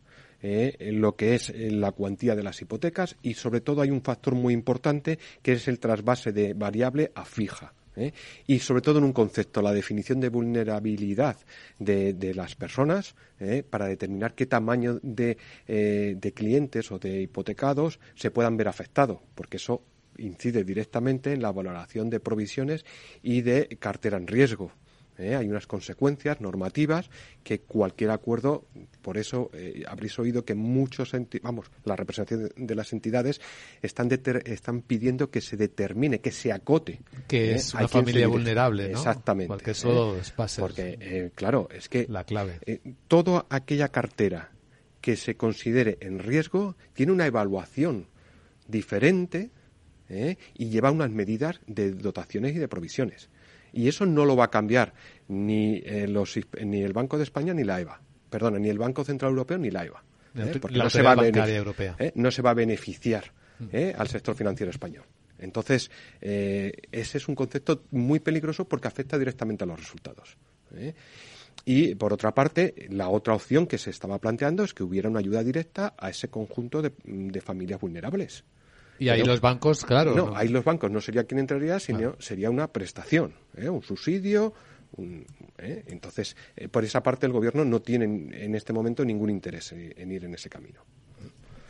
eh, 0.43 0.91
lo 0.91 1.15
que 1.15 1.35
es 1.35 1.49
eh, 1.49 1.71
la 1.71 1.93
cuantía 1.93 2.35
de 2.35 2.43
las 2.43 2.61
hipotecas 2.61 3.15
y 3.23 3.35
sobre 3.35 3.61
todo 3.61 3.81
hay 3.81 3.91
un 3.91 4.01
factor 4.01 4.35
muy 4.35 4.53
importante 4.53 5.17
que 5.41 5.53
es 5.53 5.69
el 5.69 5.79
trasvase 5.79 6.33
de 6.33 6.53
variable 6.53 7.11
a 7.15 7.23
fija. 7.23 7.73
¿eh? 7.95 8.11
y 8.45 8.59
sobre 8.59 8.81
todo 8.81 8.97
en 8.97 9.05
un 9.05 9.13
concepto, 9.13 9.61
la 9.61 9.71
definición 9.71 10.19
de 10.19 10.27
vulnerabilidad 10.27 11.37
de, 11.79 12.33
las 12.35 12.55
personas 12.55 13.15
para 13.69 13.85
determinar 13.85 14.33
qué 14.33 14.47
tamaño 14.47 14.99
de, 15.03 15.37
de, 15.67 16.33
clientes 16.33 16.91
o 16.91 16.97
de 16.97 17.21
hipotecados 17.21 17.99
se 18.15 18.31
puedan 18.31 18.57
ver 18.57 18.67
afectados, 18.67 19.19
porque 19.35 19.57
eso 19.57 19.83
incide 20.17 20.63
directamente 20.63 21.33
en 21.33 21.41
la 21.41 21.51
valoración 21.51 22.09
de 22.09 22.19
provisiones 22.19 22.83
y 23.21 23.41
de 23.41 23.77
cartera 23.79 24.17
en 24.17 24.27
riesgo. 24.27 24.71
¿Eh? 25.17 25.35
hay 25.35 25.47
unas 25.47 25.67
consecuencias 25.67 26.41
normativas 26.41 27.09
que 27.43 27.61
cualquier 27.61 28.11
acuerdo, 28.11 28.65
por 29.01 29.17
eso 29.17 29.49
eh, 29.53 29.83
habréis 29.87 30.17
oído 30.19 30.45
que 30.45 30.55
muchos, 30.55 31.11
vamos, 31.41 31.71
la 31.83 31.95
representación 31.95 32.51
de 32.55 32.75
las 32.75 32.93
entidades 32.93 33.41
están, 33.81 34.09
están 34.45 34.81
pidiendo 34.81 35.29
que 35.29 35.41
se 35.41 35.57
determine, 35.57 36.19
que 36.19 36.31
se 36.31 36.51
acote. 36.51 37.01
Que 37.27 37.51
¿eh? 37.51 37.55
es 37.55 37.73
una 37.73 37.87
familia 37.87 38.27
vulnerable, 38.27 38.89
¿no? 38.89 38.97
Exactamente. 38.97 39.47
Porque 39.47 39.71
eso 39.71 40.17
es 40.17 40.31
Porque, 40.31 41.31
claro, 41.35 41.69
es 41.71 41.89
que 41.89 42.05
la 42.09 42.23
clave. 42.23 42.59
toda 43.07 43.45
aquella 43.49 43.89
cartera 43.89 44.51
que 45.01 45.15
se 45.15 45.35
considere 45.35 45.97
en 46.01 46.19
riesgo 46.19 46.75
tiene 46.93 47.11
una 47.11 47.25
evaluación 47.25 48.07
diferente 48.67 49.51
y 50.09 50.69
lleva 50.69 50.91
unas 50.91 51.09
medidas 51.09 51.59
de 51.67 51.91
dotaciones 51.91 52.55
y 52.55 52.59
de 52.59 52.67
provisiones. 52.67 53.29
Y 53.73 53.87
eso 53.87 54.05
no 54.05 54.23
lo 54.23 54.35
va 54.35 54.45
a 54.45 54.51
cambiar 54.51 54.93
ni, 55.27 55.81
eh, 55.83 56.07
los, 56.07 56.39
ni 56.61 56.81
el 56.81 56.93
Banco 56.93 57.17
de 57.17 57.23
España 57.23 57.53
ni 57.53 57.63
la 57.63 57.81
EVA. 57.81 57.99
Perdona, 58.29 58.59
ni 58.59 58.69
el 58.69 58.77
Banco 58.77 59.03
Central 59.03 59.31
Europeo 59.31 59.57
ni 59.57 59.71
la 59.71 59.85
EVA. 59.85 60.03
¿eh? 60.35 60.59
Porque 60.61 60.77
no 60.77 60.89
se, 60.89 61.01
va 61.01 61.15
¿eh? 61.19 62.11
no 62.15 62.31
se 62.31 62.41
va 62.41 62.51
a 62.51 62.53
beneficiar 62.53 63.31
mm. 63.59 63.67
al 63.97 64.07
sector 64.07 64.35
financiero 64.35 64.69
español. 64.69 65.03
Entonces, 65.39 65.91
ese 66.21 67.17
es 67.17 67.27
un 67.27 67.35
concepto 67.35 67.83
muy 67.91 68.19
peligroso 68.21 68.65
porque 68.65 68.87
afecta 68.87 69.17
directamente 69.17 69.65
a 69.65 69.67
los 69.67 69.77
resultados. 69.77 70.37
Y, 71.65 71.95
por 71.95 72.13
otra 72.13 72.33
parte, 72.33 72.87
la 72.89 73.09
otra 73.09 73.33
opción 73.33 73.67
que 73.67 73.77
se 73.77 73.89
estaba 73.89 74.19
planteando 74.19 74.63
es 74.63 74.73
que 74.73 74.83
hubiera 74.83 75.09
una 75.09 75.19
ayuda 75.19 75.43
directa 75.43 75.95
a 75.97 76.09
ese 76.09 76.29
conjunto 76.29 76.81
de 76.81 77.41
familias 77.41 77.81
vulnerables. 77.81 78.45
Y 78.99 79.09
ahí 79.09 79.23
los 79.23 79.41
bancos, 79.41 79.85
claro. 79.85 80.15
No, 80.15 80.35
ahí 80.35 80.47
los 80.47 80.63
bancos 80.63 80.91
no 80.91 81.01
sería 81.01 81.23
quien 81.23 81.39
entraría, 81.39 81.79
sino 81.79 82.15
sería 82.19 82.49
una 82.49 82.67
prestación, 82.67 83.33
¿eh? 83.55 83.69
un 83.69 83.81
subsidio 83.81 84.53
¿eh? 85.57 85.83
Entonces, 85.87 86.35
eh, 86.55 86.67
por 86.67 86.83
esa 86.83 87.01
parte, 87.01 87.25
el 87.25 87.31
Gobierno 87.31 87.65
no 87.65 87.81
tiene 87.81 88.05
en 88.05 88.55
este 88.55 88.73
momento 88.73 89.03
ningún 89.03 89.29
interés 89.29 89.71
en, 89.71 90.11
ir 90.11 90.25
en 90.25 90.33
ese 90.33 90.49
camino. 90.49 90.81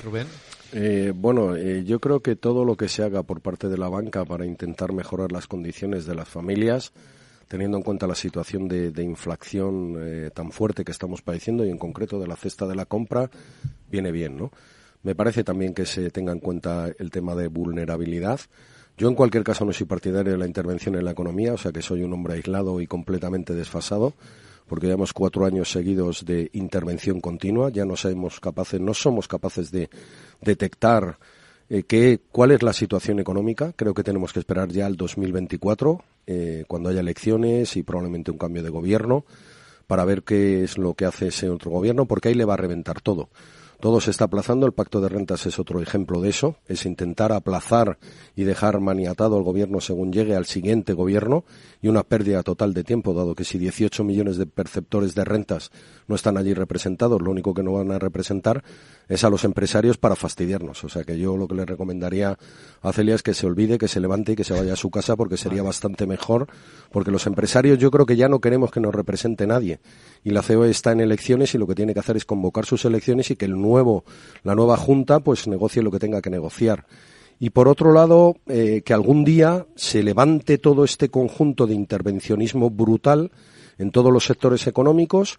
Rubén. 0.03 0.27
Eh, 0.73 1.13
bueno, 1.15 1.55
yo 1.55 1.99
creo 1.99 2.19
que 2.19 2.35
todo 2.35 2.65
lo 2.65 2.75
que 2.75 2.89
se 2.89 3.03
haga 3.03 3.23
por 3.23 3.39
parte 3.39 3.69
de 3.69 3.77
la 3.77 3.87
banca 3.87 4.25
para 4.25 4.45
intentar 4.45 4.91
mejorar 4.91 5.31
las 5.31 5.47
condiciones 5.47 6.05
de 6.05 6.15
las 6.15 6.27
familias, 6.27 6.91
teniendo 7.47 7.77
en 7.77 7.83
cuenta 7.83 8.05
la 8.05 8.15
situación 8.15 8.67
de, 8.67 8.91
de 8.91 9.03
inflación 9.03 10.31
tan 10.33 10.51
fuerte 10.51 10.83
que 10.83 10.91
estamos 10.91 11.21
padeciendo 11.21 11.65
y 11.65 11.69
en 11.69 11.77
concreto 11.77 12.19
de 12.19 12.27
la 12.27 12.35
cesta 12.35 12.67
de 12.67 12.75
la 12.75 12.85
compra, 12.85 13.29
viene 13.89 14.11
bien, 14.11 14.35
¿no? 14.35 14.51
Me 15.03 15.15
parece 15.15 15.43
también 15.43 15.73
que 15.73 15.85
se 15.85 16.09
tenga 16.09 16.31
en 16.31 16.39
cuenta 16.39 16.89
el 16.97 17.11
tema 17.11 17.35
de 17.35 17.49
vulnerabilidad. 17.49 18.39
Yo 18.97 19.09
en 19.09 19.15
cualquier 19.15 19.43
caso 19.43 19.65
no 19.65 19.73
soy 19.73 19.85
partidario 19.85 20.31
de 20.31 20.37
la 20.37 20.47
intervención 20.47 20.95
en 20.95 21.03
la 21.03 21.11
economía, 21.11 21.53
o 21.53 21.57
sea 21.57 21.71
que 21.71 21.81
soy 21.81 22.03
un 22.03 22.13
hombre 22.13 22.35
aislado 22.35 22.79
y 22.79 22.87
completamente 22.87 23.53
desfasado, 23.53 24.13
porque 24.67 24.87
llevamos 24.87 25.11
cuatro 25.11 25.45
años 25.45 25.69
seguidos 25.69 26.25
de 26.25 26.49
intervención 26.53 27.19
continua, 27.19 27.69
ya 27.69 27.85
no 27.85 27.97
somos 27.97 28.39
capaces, 28.39 28.79
no 28.79 28.93
somos 28.93 29.27
capaces 29.27 29.71
de 29.71 29.89
detectar 30.41 31.17
eh, 31.69 32.19
cuál 32.31 32.51
es 32.51 32.63
la 32.63 32.71
situación 32.71 33.19
económica. 33.19 33.73
Creo 33.75 33.93
que 33.93 34.03
tenemos 34.03 34.31
que 34.31 34.39
esperar 34.39 34.69
ya 34.69 34.85
al 34.85 34.95
2024, 34.95 36.03
eh, 36.27 36.63
cuando 36.67 36.89
haya 36.89 37.01
elecciones 37.01 37.75
y 37.75 37.83
probablemente 37.83 38.31
un 38.31 38.37
cambio 38.37 38.63
de 38.63 38.69
gobierno, 38.69 39.25
para 39.85 40.05
ver 40.05 40.23
qué 40.23 40.63
es 40.63 40.77
lo 40.77 40.93
que 40.93 41.05
hace 41.05 41.27
ese 41.27 41.49
otro 41.49 41.71
gobierno, 41.71 42.05
porque 42.05 42.29
ahí 42.29 42.35
le 42.35 42.45
va 42.45 42.53
a 42.53 42.57
reventar 42.57 43.01
todo. 43.01 43.29
Todo 43.83 43.99
se 43.99 44.11
está 44.11 44.23
aplazando, 44.23 44.65
el 44.65 44.71
pacto 44.71 45.01
de 45.01 45.09
rentas 45.09 45.45
es 45.45 45.59
otro 45.59 45.81
ejemplo 45.81 46.21
de 46.21 46.29
eso, 46.29 46.55
es 46.69 46.85
intentar 46.85 47.33
aplazar 47.33 47.97
y 48.33 48.45
dejar 48.45 48.79
maniatado 48.79 49.35
al 49.35 49.43
gobierno 49.43 49.81
según 49.81 50.13
llegue 50.13 50.37
al 50.37 50.45
siguiente 50.45 50.93
gobierno 50.93 51.43
y 51.81 51.89
una 51.89 52.03
pérdida 52.03 52.43
total 52.43 52.73
de 52.73 52.85
tiempo, 52.85 53.13
dado 53.13 53.35
que 53.35 53.43
si 53.43 53.57
18 53.57 54.05
millones 54.05 54.37
de 54.37 54.45
perceptores 54.45 55.15
de 55.15 55.25
rentas 55.25 55.69
no 56.07 56.15
están 56.15 56.37
allí 56.37 56.53
representados, 56.53 57.21
lo 57.21 57.29
único 57.29 57.53
que 57.53 57.61
no 57.61 57.73
van 57.73 57.91
a 57.91 57.99
representar 57.99 58.63
es 59.09 59.25
a 59.25 59.29
los 59.29 59.43
empresarios 59.43 59.97
para 59.97 60.15
fastidiarnos. 60.15 60.81
O 60.85 60.87
sea 60.87 61.03
que 61.03 61.17
yo 61.19 61.35
lo 61.35 61.49
que 61.49 61.55
le 61.55 61.65
recomendaría 61.65 62.37
a 62.81 62.93
Celia 62.93 63.15
es 63.15 63.21
que 63.21 63.33
se 63.33 63.45
olvide, 63.45 63.77
que 63.77 63.89
se 63.89 63.99
levante 63.99 64.31
y 64.31 64.35
que 64.37 64.45
se 64.45 64.53
vaya 64.53 64.73
a 64.73 64.77
su 64.77 64.91
casa 64.91 65.17
porque 65.17 65.35
sería 65.35 65.61
bastante 65.61 66.07
mejor, 66.07 66.47
porque 66.89 67.11
los 67.11 67.27
empresarios 67.27 67.79
yo 67.79 67.91
creo 67.91 68.05
que 68.05 68.15
ya 68.15 68.29
no 68.29 68.39
queremos 68.39 68.71
que 68.71 68.79
nos 68.79 68.95
represente 68.95 69.45
nadie. 69.45 69.81
Y 70.23 70.29
la 70.29 70.41
COE 70.41 70.69
está 70.69 70.93
en 70.93 71.01
elecciones 71.01 71.53
y 71.53 71.57
lo 71.57 71.67
que 71.67 71.75
tiene 71.75 71.93
que 71.93 71.99
hacer 71.99 72.15
es 72.15 72.23
convocar 72.23 72.65
sus 72.65 72.85
elecciones 72.85 73.29
y 73.29 73.35
que 73.35 73.43
el 73.43 73.59
nuevo, 73.59 73.72
la 74.43 74.55
nueva 74.55 74.77
Junta 74.77 75.19
pues 75.19 75.47
negocie 75.47 75.81
lo 75.81 75.91
que 75.91 75.99
tenga 75.99 76.21
que 76.21 76.29
negociar. 76.29 76.85
Y 77.39 77.49
por 77.49 77.67
otro 77.67 77.91
lado, 77.91 78.37
eh, 78.47 78.83
que 78.85 78.93
algún 78.93 79.25
día 79.25 79.65
se 79.75 80.03
levante 80.03 80.57
todo 80.57 80.83
este 80.83 81.09
conjunto 81.09 81.67
de 81.67 81.73
intervencionismo 81.73 82.69
brutal 82.69 83.31
en 83.77 83.91
todos 83.91 84.13
los 84.13 84.25
sectores 84.25 84.67
económicos 84.67 85.37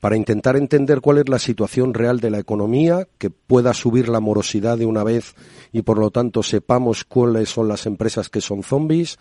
para 0.00 0.16
intentar 0.16 0.56
entender 0.56 1.00
cuál 1.00 1.18
es 1.18 1.28
la 1.28 1.38
situación 1.38 1.94
real 1.94 2.20
de 2.20 2.30
la 2.30 2.38
economía, 2.38 3.08
que 3.18 3.30
pueda 3.30 3.74
subir 3.74 4.08
la 4.08 4.20
morosidad 4.20 4.78
de 4.78 4.86
una 4.86 5.04
vez 5.04 5.34
y 5.72 5.82
por 5.82 5.98
lo 5.98 6.10
tanto 6.10 6.42
sepamos 6.42 7.04
cuáles 7.04 7.48
son 7.48 7.68
las 7.68 7.86
empresas 7.86 8.28
que 8.28 8.40
son 8.40 8.62
zombies, 8.62 9.18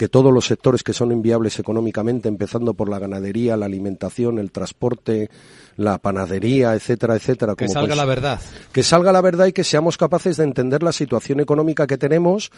que 0.00 0.08
todos 0.08 0.32
los 0.32 0.46
sectores 0.46 0.82
que 0.82 0.94
son 0.94 1.12
inviables 1.12 1.58
económicamente, 1.58 2.26
empezando 2.26 2.72
por 2.72 2.88
la 2.88 2.98
ganadería, 2.98 3.58
la 3.58 3.66
alimentación, 3.66 4.38
el 4.38 4.50
transporte, 4.50 5.28
la 5.76 5.98
panadería, 5.98 6.72
etcétera, 6.72 7.16
etcétera. 7.16 7.54
Que 7.54 7.68
salga 7.68 7.94
la 7.94 8.06
verdad. 8.06 8.40
Que 8.72 8.82
salga 8.82 9.12
la 9.12 9.20
verdad 9.20 9.44
y 9.44 9.52
que 9.52 9.62
seamos 9.62 9.98
capaces 9.98 10.38
de 10.38 10.44
entender 10.44 10.82
la 10.82 10.92
situación 10.92 11.38
económica 11.40 11.86
que 11.86 11.98
tenemos 11.98 12.50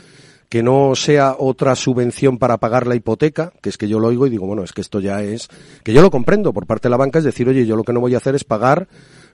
que 0.49 0.62
no 0.62 0.95
sea 0.95 1.34
otra 1.36 1.74
subvención 1.74 2.38
para 2.38 2.59
pagar 2.59 2.86
la 2.86 2.95
hipoteca, 2.95 3.53
que 3.61 3.70
es 3.70 3.76
que 3.76 3.88
yo 3.88 3.99
lo 3.99 4.07
oigo 4.07 4.28
y 4.28 4.30
digo, 4.30 4.47
bueno, 4.47 4.62
es 4.62 4.72
que 4.72 4.82
esto 4.82 5.01
ya 5.01 5.20
es, 5.22 5.49
que 5.82 5.93
yo 5.93 6.01
lo 6.01 6.12
comprendo 6.12 6.53
por 6.53 6.66
parte 6.66 6.86
de 6.86 6.90
la 6.90 6.97
banca, 6.97 7.18
es 7.18 7.24
decir, 7.24 7.49
oye, 7.49 7.66
yo 7.66 7.74
lo 7.74 7.82
que 7.82 7.93
no 7.93 7.99
voy 7.99 8.14
a 8.14 8.18
hacer 8.18 8.36
es 8.36 8.45
pagar 8.45 8.86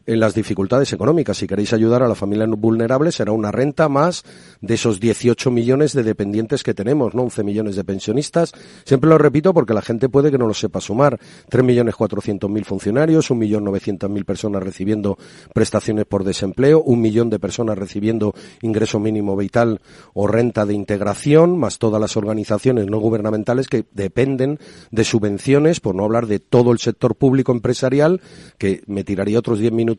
en 0.08 0.20
las 0.20 0.34
dificultades 0.34 0.90
económicas. 0.94 1.36
Si 1.36 1.46
queréis 1.46 1.74
ayudar 1.74 2.02
a 2.02 2.08
la 2.08 2.14
familia 2.14 2.46
vulnerable, 2.46 3.12
será 3.12 3.32
una 3.32 3.52
renta 3.52 3.90
más 3.90 4.24
de 4.62 4.74
esos 4.74 5.00
18 5.00 5.50
millones 5.50 5.92
de 5.92 6.02
dependientes 6.02 6.62
que 6.62 6.72
tenemos, 6.72 7.14
¿no? 7.14 7.24
11 7.24 7.44
millones 7.44 7.76
de 7.76 7.84
pensionistas. 7.84 8.52
Siempre 8.84 9.10
lo 9.10 9.18
repito 9.18 9.52
porque 9.52 9.74
la 9.74 9.82
gente 9.82 10.08
puede 10.08 10.30
que 10.30 10.38
no 10.38 10.46
lo 10.46 10.54
sepa 10.54 10.80
sumar. 10.80 11.20
3 11.50 11.62
millones 11.62 11.94
400 11.94 12.48
mil 12.48 12.64
funcionarios, 12.64 13.30
1 13.30 13.38
millón 13.38 13.64
900 13.64 14.08
mil 14.08 14.24
personas 14.24 14.62
recibiendo 14.62 15.18
prestaciones 15.52 16.06
por 16.06 16.24
desempleo, 16.24 16.80
un 16.80 17.02
millón 17.02 17.28
de 17.28 17.38
personas 17.38 17.76
recibiendo 17.76 18.34
ingreso 18.62 18.98
mínimo 19.00 19.36
vital 19.36 19.82
o 20.14 20.26
renta 20.26 20.64
de 20.64 20.72
integración, 20.72 21.58
más 21.58 21.78
todas 21.78 22.00
las 22.00 22.16
organizaciones 22.16 22.86
no 22.86 22.98
gubernamentales 22.98 23.68
que 23.68 23.84
dependen 23.92 24.58
de 24.90 25.04
subvenciones, 25.04 25.80
por 25.80 25.94
no 25.94 26.04
hablar 26.04 26.26
de 26.26 26.38
todo 26.38 26.72
el 26.72 26.78
sector 26.78 27.14
público 27.14 27.52
empresarial, 27.52 28.22
que 28.56 28.82
me 28.86 29.04
tiraría 29.04 29.38
otros 29.38 29.58
10 29.58 29.72
minutos 29.72 29.97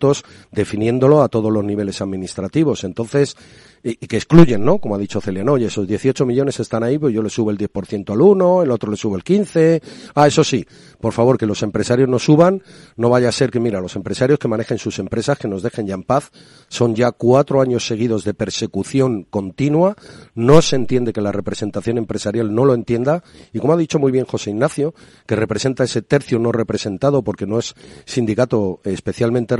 definiéndolo 0.52 1.22
a 1.22 1.30
todos 1.30 1.52
los 1.52 1.64
niveles 1.64 2.02
administrativos. 2.02 2.84
Entonces, 2.84 3.36
y, 3.84 3.96
que 3.96 4.18
excluyen, 4.18 4.64
¿no? 4.64 4.80
Como 4.80 4.96
ha 4.96 4.98
dicho 4.98 5.22
Celia, 5.22 5.44
oye, 5.44 5.68
esos 5.68 5.88
18 5.88 6.26
millones 6.26 6.60
están 6.60 6.84
ahí, 6.84 6.98
pues 6.98 7.14
yo 7.14 7.22
le 7.22 7.30
subo 7.30 7.52
el 7.52 7.58
10% 7.58 8.12
al 8.12 8.22
uno, 8.22 8.64
el 8.64 8.72
otro 8.72 8.92
le 8.92 8.98
subo 8.98 9.16
el 9.16 9.24
15. 9.24 9.82
Ah, 10.16 10.28
eso 10.28 10.44
sí, 10.44 10.66
por 11.00 11.14
favor, 11.14 11.38
que 11.38 11.46
los 11.46 11.64
empresarios 11.64 12.10
no 12.10 12.20
suban, 12.20 12.62
no 12.96 13.10
vaya 13.10 13.30
a 13.30 13.32
ser 13.32 13.52
que, 13.52 13.60
mira, 13.60 13.80
los 13.82 13.96
empresarios 13.96 14.40
que 14.40 14.48
manejen 14.48 14.78
sus 14.78 15.00
empresas, 15.00 15.38
que 15.38 15.48
nos 15.48 15.64
dejen 15.64 15.88
ya 15.88 15.96
en 15.96 16.04
paz, 16.04 16.32
son 16.68 16.96
ya 16.96 17.12
cuatro 17.12 17.62
años 17.62 17.86
seguidos 17.86 18.24
de 18.24 18.34
persecución 18.34 19.24
continua, 19.30 19.96
no 20.36 20.62
se 20.62 20.76
entiende 20.76 21.14
que 21.14 21.22
la 21.22 21.32
representación 21.32 21.98
empresarial 21.98 22.54
no 22.54 22.66
lo 22.66 22.74
entienda, 22.74 23.24
y 23.54 23.60
como 23.60 23.74
ha 23.74 23.78
dicho 23.78 24.00
muy 24.00 24.12
bien 24.12 24.26
José 24.26 24.52
Ignacio, 24.52 24.94
que 25.26 25.36
representa 25.36 25.84
ese 25.84 26.02
tercio 26.02 26.40
no 26.40 26.52
representado 26.52 27.24
porque 27.24 27.46
no 27.46 27.60
es 27.60 27.76
sindicato 28.06 28.82
especialmente 28.84 29.58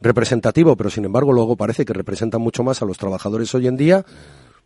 representativo, 0.00 0.76
pero 0.76 0.90
sin 0.90 1.04
embargo 1.04 1.32
luego 1.32 1.56
parece 1.56 1.84
que 1.84 1.92
representa 1.92 2.38
mucho 2.38 2.62
más 2.62 2.82
a 2.82 2.84
los 2.84 2.98
trabajadores 2.98 3.54
hoy 3.54 3.66
en 3.66 3.76
día, 3.76 4.04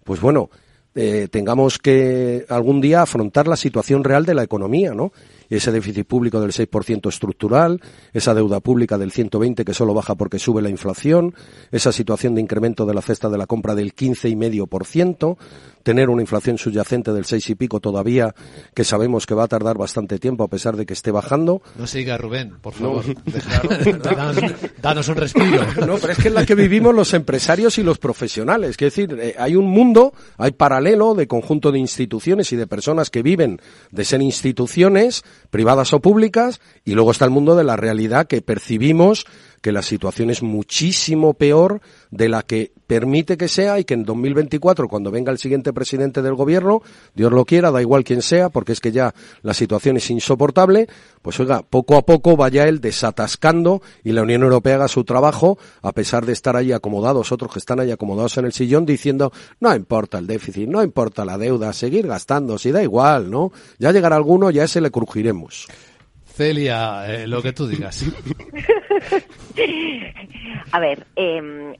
pues 0.05 0.21
bueno, 0.21 0.51
eh, 0.95 1.29
tengamos 1.31 1.79
que 1.79 2.45
algún 2.51 2.83
día 2.83 3.01
afrontar 3.01 3.49
la 3.49 3.57
situación 3.57 4.05
real 4.05 4.27
de 4.27 4.35
la 4.35 4.43
economía, 4.43 4.93
¿no? 4.93 5.13
ese 5.49 5.73
déficit 5.73 6.07
público 6.07 6.41
del 6.41 6.53
6% 6.53 7.09
estructural, 7.09 7.81
esa 8.13 8.35
deuda 8.35 8.61
pública 8.61 8.99
del 8.99 9.11
120 9.11 9.65
que 9.65 9.75
solo 9.75 9.95
baja 9.95 10.15
porque 10.15 10.39
sube 10.39 10.63
la 10.63 10.71
inflación, 10.71 11.35
esa 11.71 11.93
situación 11.93 12.35
de 12.35 12.41
incremento 12.41 12.87
de 12.87 12.95
la 12.95 13.03
cesta 13.03 13.29
de 13.29 13.39
la 13.39 13.47
compra 13.47 13.75
del 13.75 13.95
15,5%, 13.95 15.37
tener 15.83 16.11
una 16.11 16.23
inflación 16.23 16.59
subyacente 16.59 17.13
del 17.13 17.25
6 17.25 17.51
y 17.51 17.55
pico 17.55 17.81
todavía 17.81 18.35
que 18.75 18.85
sabemos 18.85 19.27
que 19.27 19.35
va 19.35 19.45
a 19.45 19.49
tardar 19.49 19.77
bastante 19.77 20.19
tiempo 20.19 20.45
a 20.45 20.49
pesar 20.49 20.77
de 20.77 20.87
que 20.87 20.93
esté 20.93 21.11
bajando. 21.11 21.63
No 21.77 21.87
siga 21.87 22.19
Rubén, 22.19 22.55
por 22.61 22.75
favor. 22.75 23.05
danos, 24.83 25.09
un 25.09 25.17
respiro. 25.17 25.65
No, 25.87 25.97
pero 25.99 26.13
es 26.13 26.19
que 26.19 26.29
es 26.29 26.35
la 26.35 26.47
que 26.47 26.55
vivimos 26.55 26.95
los 26.95 27.15
empresarios 27.15 27.79
y 27.79 27.83
los 27.83 27.99
profesionales. 27.99 28.71
Es 28.71 28.77
decir, 28.77 29.19
eh, 29.21 29.35
hay 29.39 29.57
un 29.57 29.67
mundo, 29.67 30.13
hay 30.39 30.53
paralelo 30.53 31.15
de 31.15 31.27
conjunto 31.27 31.73
de 31.73 31.79
instituciones 31.79 32.53
y 32.53 32.57
de 32.57 32.67
personas 32.67 33.11
que 33.11 33.23
viven 33.23 33.61
de 33.91 34.05
ser 34.05 34.23
instituciones 34.23 35.25
privadas 35.51 35.93
o 35.93 36.01
públicas, 36.01 36.61
y 36.85 36.93
luego 36.93 37.11
está 37.11 37.25
el 37.25 37.31
mundo 37.31 37.55
de 37.55 37.65
la 37.65 37.77
realidad 37.77 38.27
que 38.27 38.43
percibimos 38.43 39.27
que 39.63 39.73
la 39.73 39.81
situación 39.81 40.29
es 40.29 40.43
muchísimo 40.43 41.35
peor 41.35 41.81
de 42.11 42.29
la 42.29 42.43
que 42.43 42.73
permite 42.87 43.39
que 43.39 43.49
sea 43.49 43.79
y 43.79 43.85
que 43.85 43.95
en 43.95 44.05
2024, 44.05 44.89
cuando 44.89 45.11
venga 45.11 45.33
el 45.33 45.39
siguiente 45.39 45.73
presidente 45.73 46.21
del 46.21 46.35
gobierno, 46.35 46.83
Dios 47.15 47.33
lo 47.33 47.47
quiera, 47.47 47.71
da 47.71 47.81
igual 47.81 48.05
quién 48.05 48.21
sea, 48.21 48.51
porque 48.51 48.73
es 48.73 48.81
que 48.81 48.93
ya 48.93 49.15
la 49.43 49.55
situación 49.55 49.97
es 49.97 50.11
insoportable, 50.11 50.89
pues 51.23 51.39
oiga, 51.41 51.63
poco 51.63 51.97
a 51.97 52.03
poco 52.03 52.37
vaya 52.37 52.65
él 52.65 52.81
desatascando 52.81 53.81
y 54.05 54.13
la 54.13 54.23
Unión 54.23 54.43
Europea 54.43 54.75
haga 54.75 54.89
su 54.89 55.05
trabajo, 55.05 55.59
a 55.81 55.93
pesar 55.93 56.27
de 56.27 56.33
estar 56.33 56.57
ahí 56.57 56.73
acomodados, 56.73 57.31
otros 57.31 57.53
que 57.53 57.61
están 57.61 57.81
ahí 57.81 57.93
acomodados 57.93 58.37
en 58.39 58.47
el 58.47 58.53
sillón, 58.53 58.85
diciendo, 58.85 59.33
no 59.61 59.75
importa 59.75 60.19
el 60.19 60.27
déficit, 60.27 60.69
no 60.69 60.83
importa 60.83 61.25
la 61.25 61.39
deuda, 61.39 61.73
seguir 61.73 62.09
gastando, 62.09 62.59
si 62.59 62.73
da 62.73 62.83
igual, 62.83 63.31
¿no? 63.31 63.53
Ya 63.79 63.93
llegará 63.93 64.17
alguno, 64.17 64.51
ya 64.51 64.65
ese 64.65 64.81
le 64.81 64.91
crujiremos. 64.91 65.69
Celia, 66.33 67.05
eh, 67.07 67.27
lo 67.27 67.43
que 67.43 67.53
tú 67.53 67.67
digas. 67.67 68.05
A 70.73 70.81
ver, 70.81 71.07
em, 71.15 71.75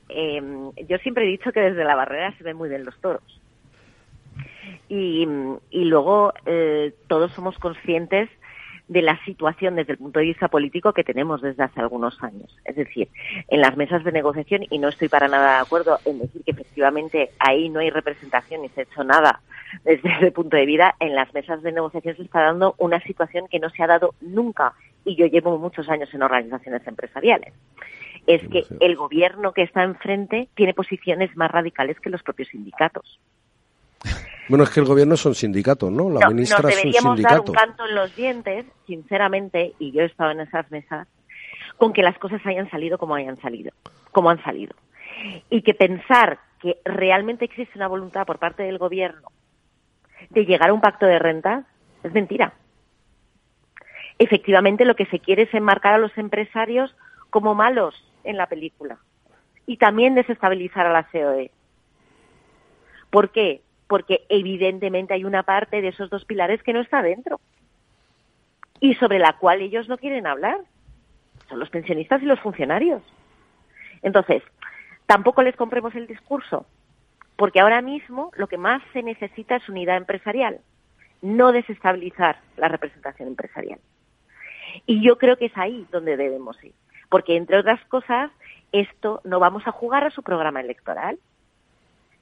yo 0.87 0.97
siempre 0.99 1.25
he 1.25 1.29
dicho 1.29 1.51
que 1.51 1.59
desde 1.59 1.83
la 1.83 1.95
barrera 1.95 2.35
se 2.37 2.43
ven 2.43 2.55
muy 2.55 2.69
bien 2.69 2.85
los 2.85 2.95
toros. 3.01 3.23
Y, 4.89 5.27
y 5.71 5.85
luego 5.85 6.33
eh, 6.45 6.93
todos 7.07 7.31
somos 7.31 7.57
conscientes 7.57 8.29
de 8.93 9.01
la 9.01 9.19
situación 9.25 9.75
desde 9.75 9.93
el 9.93 9.97
punto 9.97 10.19
de 10.19 10.25
vista 10.25 10.47
político 10.47 10.93
que 10.93 11.03
tenemos 11.03 11.41
desde 11.41 11.63
hace 11.63 11.81
algunos 11.81 12.21
años. 12.23 12.55
Es 12.63 12.75
decir, 12.75 13.09
en 13.49 13.59
las 13.59 13.75
mesas 13.75 14.03
de 14.03 14.11
negociación, 14.11 14.61
y 14.69 14.77
no 14.77 14.87
estoy 14.87 15.09
para 15.09 15.27
nada 15.27 15.55
de 15.55 15.61
acuerdo 15.61 15.99
en 16.05 16.19
decir 16.19 16.43
que 16.43 16.51
efectivamente 16.51 17.31
ahí 17.39 17.69
no 17.69 17.79
hay 17.79 17.89
representación 17.89 18.61
ni 18.61 18.69
se 18.69 18.81
ha 18.81 18.83
hecho 18.83 19.03
nada 19.03 19.41
desde 19.83 20.09
ese 20.13 20.31
punto 20.31 20.55
de 20.55 20.65
vista, 20.65 20.95
en 20.99 21.15
las 21.15 21.33
mesas 21.33 21.61
de 21.63 21.71
negociación 21.71 22.15
se 22.15 22.21
está 22.21 22.41
dando 22.41 22.75
una 22.77 23.01
situación 23.01 23.47
que 23.49 23.59
no 23.59 23.69
se 23.71 23.83
ha 23.83 23.87
dado 23.87 24.13
nunca, 24.21 24.73
y 25.03 25.15
yo 25.15 25.25
llevo 25.25 25.57
muchos 25.57 25.89
años 25.89 26.13
en 26.13 26.21
organizaciones 26.21 26.85
empresariales. 26.87 27.53
Es 28.27 28.47
que 28.47 28.63
el 28.79 28.95
gobierno 28.95 29.51
que 29.51 29.63
está 29.63 29.83
enfrente 29.83 30.47
tiene 30.55 30.73
posiciones 30.73 31.35
más 31.35 31.51
radicales 31.51 31.99
que 31.99 32.09
los 32.09 32.23
propios 32.23 32.49
sindicatos. 32.49 33.19
Bueno, 34.49 34.65
es 34.65 34.69
que 34.69 34.79
el 34.79 34.85
gobierno 34.85 35.15
son 35.15 35.35
sindicatos, 35.35 35.91
¿no? 35.91 36.09
La 36.09 36.29
ministra 36.29 36.59
nos 36.59 36.71
es 36.71 36.77
un 36.77 36.91
deberíamos 36.91 37.21
dar 37.21 37.31
sindicato. 37.31 37.51
un 37.51 37.57
canto 37.57 37.85
en 37.85 37.95
los 37.95 38.15
dientes, 38.15 38.65
sinceramente, 38.85 39.73
y 39.79 39.91
yo 39.91 40.01
he 40.01 40.05
estado 40.05 40.31
en 40.31 40.41
esas 40.41 40.69
mesas, 40.69 41.07
con 41.77 41.93
que 41.93 42.03
las 42.03 42.17
cosas 42.17 42.45
hayan 42.45 42.69
salido 42.69 42.97
como 42.97 43.15
hayan 43.15 43.39
salido, 43.41 43.71
como 44.11 44.29
han 44.29 44.43
salido. 44.43 44.75
Y 45.49 45.61
que 45.61 45.73
pensar 45.73 46.39
que 46.61 46.77
realmente 46.85 47.45
existe 47.45 47.77
una 47.77 47.87
voluntad 47.87 48.25
por 48.25 48.39
parte 48.39 48.63
del 48.63 48.77
gobierno 48.77 49.29
de 50.29 50.45
llegar 50.45 50.69
a 50.69 50.73
un 50.73 50.81
pacto 50.81 51.05
de 51.05 51.19
rentas 51.19 51.65
es 52.03 52.11
mentira. 52.13 52.53
Efectivamente, 54.19 54.85
lo 54.85 54.95
que 54.95 55.05
se 55.07 55.19
quiere 55.19 55.43
es 55.43 55.53
enmarcar 55.53 55.93
a 55.93 55.97
los 55.97 56.17
empresarios 56.17 56.95
como 57.29 57.55
malos 57.55 57.95
en 58.23 58.37
la 58.37 58.47
película 58.47 58.97
y 59.65 59.77
también 59.77 60.15
desestabilizar 60.15 60.85
a 60.85 60.93
la 60.93 61.03
COE. 61.03 61.51
¿Por 63.09 63.31
qué? 63.31 63.61
Porque 63.93 64.25
evidentemente 64.27 65.13
hay 65.13 65.23
una 65.23 65.43
parte 65.43 65.79
de 65.79 65.89
esos 65.89 66.09
dos 66.09 66.25
pilares 66.25 66.63
que 66.63 66.73
no 66.73 66.81
está 66.81 67.03
dentro 67.03 67.39
y 68.79 68.95
sobre 68.95 69.19
la 69.19 69.33
cual 69.33 69.61
ellos 69.61 69.87
no 69.87 69.99
quieren 69.99 70.25
hablar. 70.25 70.61
Son 71.47 71.59
los 71.59 71.69
pensionistas 71.69 72.23
y 72.23 72.25
los 72.25 72.39
funcionarios. 72.39 73.03
Entonces, 74.01 74.41
tampoco 75.05 75.43
les 75.43 75.55
compremos 75.55 75.93
el 75.93 76.07
discurso, 76.07 76.65
porque 77.35 77.59
ahora 77.59 77.83
mismo 77.83 78.31
lo 78.35 78.47
que 78.47 78.57
más 78.57 78.81
se 78.93 79.03
necesita 79.03 79.57
es 79.57 79.69
unidad 79.69 79.97
empresarial, 79.97 80.59
no 81.21 81.51
desestabilizar 81.51 82.39
la 82.57 82.69
representación 82.69 83.27
empresarial. 83.27 83.79
Y 84.87 85.05
yo 85.05 85.19
creo 85.19 85.37
que 85.37 85.45
es 85.45 85.55
ahí 85.55 85.85
donde 85.91 86.17
debemos 86.17 86.57
ir, 86.63 86.73
porque 87.09 87.35
entre 87.35 87.59
otras 87.59 87.85
cosas, 87.85 88.31
esto 88.71 89.21
no 89.23 89.39
vamos 89.39 89.67
a 89.67 89.71
jugar 89.71 90.03
a 90.03 90.09
su 90.09 90.23
programa 90.23 90.61
electoral. 90.61 91.19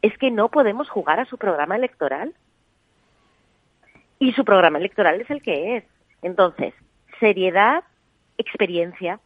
Es 0.02 0.18
que 0.18 0.32
no 0.32 0.50
podemos 0.50 0.90
jugar 0.90 1.20
a 1.20 1.26
su 1.26 1.38
programa 1.38 1.76
electoral. 1.76 2.34
Y 4.20 4.34
su 4.34 4.46
programa 4.46 4.78
electoral 4.78 5.20
es 5.22 5.30
el 5.30 5.42
que 5.42 5.78
es. 5.78 5.84
Entonces, 6.22 6.74
seriedad, 7.20 7.84
experiencia 8.38 9.20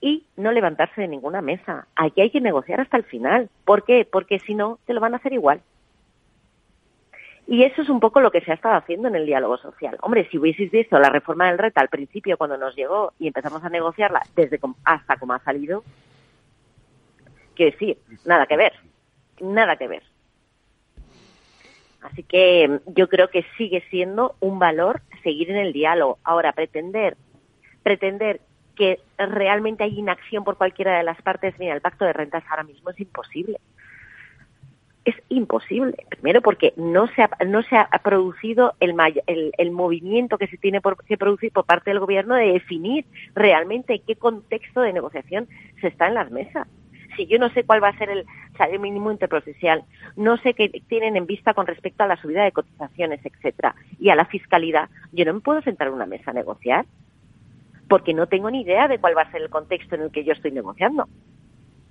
y 0.00 0.26
no 0.36 0.52
levantarse 0.52 1.00
de 1.00 1.08
ninguna 1.08 1.40
mesa. 1.40 1.86
Aquí 1.96 2.20
hay 2.20 2.30
que 2.30 2.40
negociar 2.40 2.80
hasta 2.80 2.96
el 2.96 3.04
final. 3.04 3.48
¿Por 3.64 3.84
qué? 3.84 4.06
Porque 4.10 4.38
si 4.40 4.54
no, 4.54 4.78
te 4.86 4.94
lo 4.94 5.00
van 5.00 5.14
a 5.14 5.16
hacer 5.16 5.32
igual. 5.32 5.60
Y 7.46 7.62
eso 7.62 7.82
es 7.82 7.88
un 7.88 8.00
poco 8.00 8.20
lo 8.20 8.32
que 8.32 8.40
se 8.40 8.50
ha 8.50 8.54
estado 8.54 8.74
haciendo 8.74 9.06
en 9.06 9.14
el 9.14 9.24
diálogo 9.24 9.56
social. 9.56 9.96
Hombre, 10.02 10.28
si 10.30 10.38
hubieseis 10.38 10.70
visto 10.70 10.98
la 10.98 11.10
reforma 11.10 11.46
del 11.46 11.58
RETA 11.58 11.80
al 11.80 11.88
principio 11.88 12.36
cuando 12.36 12.56
nos 12.56 12.74
llegó 12.74 13.12
y 13.20 13.28
empezamos 13.28 13.64
a 13.64 13.68
negociarla 13.68 14.22
desde 14.34 14.58
hasta 14.84 15.16
como 15.16 15.32
ha 15.32 15.38
salido, 15.38 15.84
quiero 17.54 17.72
decir, 17.72 17.98
nada 18.24 18.46
que 18.46 18.56
ver, 18.56 18.72
nada 19.40 19.76
que 19.76 19.88
ver. 19.88 20.02
Así 22.02 22.22
que 22.22 22.68
mm, 22.68 22.92
yo 22.94 23.08
creo 23.08 23.28
que 23.28 23.44
sigue 23.56 23.82
siendo 23.90 24.36
un 24.40 24.58
valor 24.58 25.02
seguir 25.22 25.50
en 25.50 25.56
el 25.56 25.72
diálogo. 25.72 26.18
Ahora, 26.24 26.52
pretender, 26.52 27.16
pretender 27.82 28.40
que 28.76 29.00
realmente 29.18 29.84
hay 29.84 29.98
inacción 29.98 30.44
por 30.44 30.56
cualquiera 30.56 30.98
de 30.98 31.02
las 31.02 31.20
partes, 31.22 31.58
mira, 31.58 31.74
el 31.74 31.80
pacto 31.80 32.04
de 32.04 32.12
rentas 32.12 32.44
ahora 32.48 32.62
mismo 32.62 32.90
es 32.90 33.00
imposible. 33.00 33.58
Es 35.04 35.14
imposible. 35.28 35.96
Primero 36.10 36.42
porque 36.42 36.74
no 36.76 37.06
se 37.08 37.22
ha, 37.22 37.30
no 37.46 37.62
se 37.62 37.76
ha 37.76 37.88
producido 38.02 38.74
el, 38.80 38.94
el, 39.26 39.52
el 39.56 39.70
movimiento 39.70 40.36
que 40.36 40.48
se 40.48 40.58
tiene 40.58 40.80
por, 40.80 41.02
que 41.04 41.16
producir 41.16 41.52
por 41.52 41.64
parte 41.64 41.90
del 41.90 42.00
gobierno 42.00 42.34
de 42.34 42.52
definir 42.52 43.06
realmente 43.34 43.94
en 43.94 44.02
qué 44.06 44.16
contexto 44.16 44.80
de 44.80 44.92
negociación 44.92 45.48
se 45.80 45.88
está 45.88 46.08
en 46.08 46.14
las 46.14 46.30
mesas. 46.30 46.66
Si 47.16 47.26
yo 47.26 47.38
no 47.38 47.48
sé 47.50 47.64
cuál 47.64 47.82
va 47.82 47.88
a 47.88 47.98
ser 47.98 48.10
el 48.10 48.26
salario 48.56 48.80
mínimo 48.80 49.10
interprofesional, 49.10 49.84
no 50.16 50.36
sé 50.38 50.54
qué 50.54 50.68
tienen 50.88 51.16
en 51.16 51.26
vista 51.26 51.54
con 51.54 51.66
respecto 51.66 52.02
a 52.02 52.06
la 52.06 52.16
subida 52.16 52.44
de 52.44 52.52
cotizaciones, 52.52 53.20
etcétera, 53.24 53.74
y 53.98 54.10
a 54.10 54.16
la 54.16 54.26
fiscalidad, 54.26 54.88
yo 55.12 55.24
no 55.24 55.34
me 55.34 55.40
puedo 55.40 55.62
sentar 55.62 55.88
en 55.88 55.94
una 55.94 56.06
mesa 56.06 56.30
a 56.30 56.34
negociar 56.34 56.86
porque 57.88 58.14
no 58.14 58.26
tengo 58.26 58.50
ni 58.50 58.62
idea 58.62 58.88
de 58.88 58.98
cuál 58.98 59.16
va 59.16 59.22
a 59.22 59.30
ser 59.30 59.42
el 59.42 59.50
contexto 59.50 59.94
en 59.94 60.02
el 60.02 60.10
que 60.10 60.24
yo 60.24 60.32
estoy 60.32 60.50
negociando, 60.50 61.08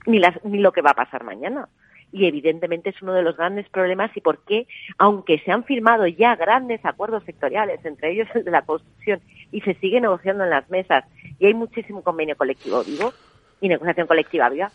ni, 0.05 0.19
las, 0.19 0.43
ni 0.43 0.59
lo 0.59 0.71
que 0.71 0.81
va 0.81 0.91
a 0.91 0.95
pasar 0.95 1.23
mañana. 1.23 1.69
Y 2.11 2.27
evidentemente 2.27 2.91
es 2.91 3.01
uno 3.01 3.13
de 3.13 3.23
los 3.23 3.35
grandes 3.35 3.67
problemas 3.69 4.15
y 4.15 4.21
por 4.21 4.39
qué, 4.45 4.67
aunque 4.97 5.39
se 5.39 5.51
han 5.51 5.63
firmado 5.63 6.07
ya 6.07 6.35
grandes 6.35 6.83
acuerdos 6.85 7.23
sectoriales, 7.23 7.83
entre 7.83 8.11
ellos 8.11 8.27
el 8.35 8.45
de 8.45 8.51
la 8.51 8.61
construcción, 8.61 9.21
y 9.51 9.61
se 9.61 9.73
sigue 9.75 9.99
negociando 9.99 10.43
en 10.43 10.49
las 10.49 10.69
mesas, 10.69 11.03
y 11.39 11.47
hay 11.47 11.53
muchísimo 11.53 12.03
convenio 12.03 12.37
colectivo 12.37 12.83
vivo 12.83 13.13
y 13.59 13.67
negociación 13.67 14.07
colectiva 14.07 14.49
viva, 14.49 14.71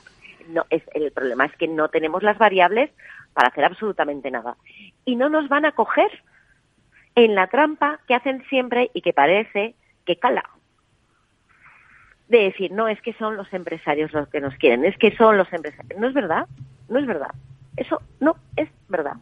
no, 0.48 0.66
es, 0.70 0.82
el 0.94 1.12
problema 1.12 1.46
es 1.46 1.56
que 1.56 1.68
no 1.68 1.88
tenemos 1.88 2.22
las 2.22 2.38
variables 2.38 2.90
para 3.32 3.48
hacer 3.48 3.64
absolutamente 3.64 4.30
nada. 4.30 4.56
Y 5.04 5.16
no 5.16 5.28
nos 5.28 5.48
van 5.48 5.64
a 5.64 5.72
coger 5.72 6.10
en 7.14 7.34
la 7.34 7.48
trampa 7.48 8.00
que 8.06 8.14
hacen 8.14 8.44
siempre 8.48 8.90
y 8.94 9.02
que 9.02 9.12
parece 9.12 9.74
que 10.04 10.16
cala 10.16 10.44
de 12.28 12.44
decir, 12.44 12.70
no, 12.70 12.86
es 12.86 13.00
que 13.02 13.12
son 13.14 13.36
los 13.36 13.52
empresarios 13.52 14.12
los 14.12 14.28
que 14.28 14.40
nos 14.40 14.54
quieren, 14.54 14.84
es 14.84 14.96
que 14.96 15.14
son 15.16 15.36
los 15.36 15.52
empresarios. 15.52 16.00
No 16.00 16.06
es 16.06 16.14
verdad, 16.14 16.46
no 16.88 17.00
es 17.00 17.06
verdad. 17.06 17.32
Eso 17.76 18.00
no 18.20 18.36
es 18.56 18.68
verdad. 18.88 19.16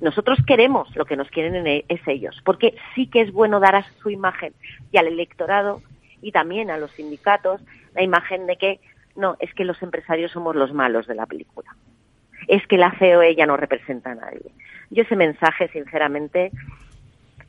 Nosotros 0.00 0.38
queremos 0.46 0.94
lo 0.94 1.04
que 1.06 1.16
nos 1.16 1.28
quieren 1.30 1.56
en 1.56 1.66
e- 1.66 1.84
es 1.88 2.00
ellos, 2.06 2.40
porque 2.44 2.76
sí 2.94 3.08
que 3.08 3.20
es 3.20 3.32
bueno 3.32 3.58
dar 3.58 3.74
a 3.74 3.86
su 4.00 4.10
imagen 4.10 4.54
y 4.92 4.98
al 4.98 5.08
electorado 5.08 5.82
y 6.22 6.30
también 6.30 6.70
a 6.70 6.78
los 6.78 6.92
sindicatos 6.92 7.60
la 7.94 8.02
imagen 8.02 8.46
de 8.46 8.56
que 8.56 8.80
no, 9.16 9.36
es 9.38 9.52
que 9.54 9.64
los 9.64 9.80
empresarios 9.82 10.32
somos 10.32 10.56
los 10.56 10.72
malos 10.72 11.06
de 11.06 11.14
la 11.14 11.26
película. 11.26 11.74
Es 12.48 12.66
que 12.66 12.76
la 12.76 12.94
COE 12.98 13.34
ya 13.36 13.46
no 13.46 13.56
representa 13.56 14.12
a 14.12 14.14
nadie. 14.14 14.52
Yo 14.90 15.02
ese 15.02 15.16
mensaje, 15.16 15.68
sinceramente, 15.68 16.50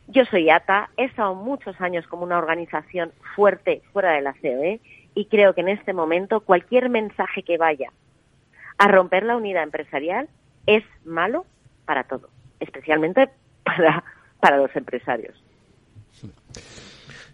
yo 0.07 0.25
soy 0.25 0.49
ATA, 0.49 0.89
he 0.97 1.05
estado 1.05 1.35
muchos 1.35 1.79
años 1.81 2.07
como 2.07 2.23
una 2.23 2.37
organización 2.37 3.11
fuerte 3.35 3.81
fuera 3.91 4.11
de 4.11 4.21
la 4.21 4.33
COE 4.33 4.79
y 5.15 5.25
creo 5.25 5.53
que 5.53 5.61
en 5.61 5.69
este 5.69 5.93
momento 5.93 6.41
cualquier 6.41 6.89
mensaje 6.89 7.43
que 7.43 7.57
vaya 7.57 7.91
a 8.77 8.87
romper 8.87 9.23
la 9.23 9.37
unidad 9.37 9.63
empresarial 9.63 10.29
es 10.65 10.83
malo 11.03 11.45
para 11.85 12.03
todo, 12.03 12.29
especialmente 12.59 13.29
para, 13.63 14.03
para 14.39 14.57
los 14.57 14.75
empresarios. 14.75 15.41
Sí, 16.11 16.31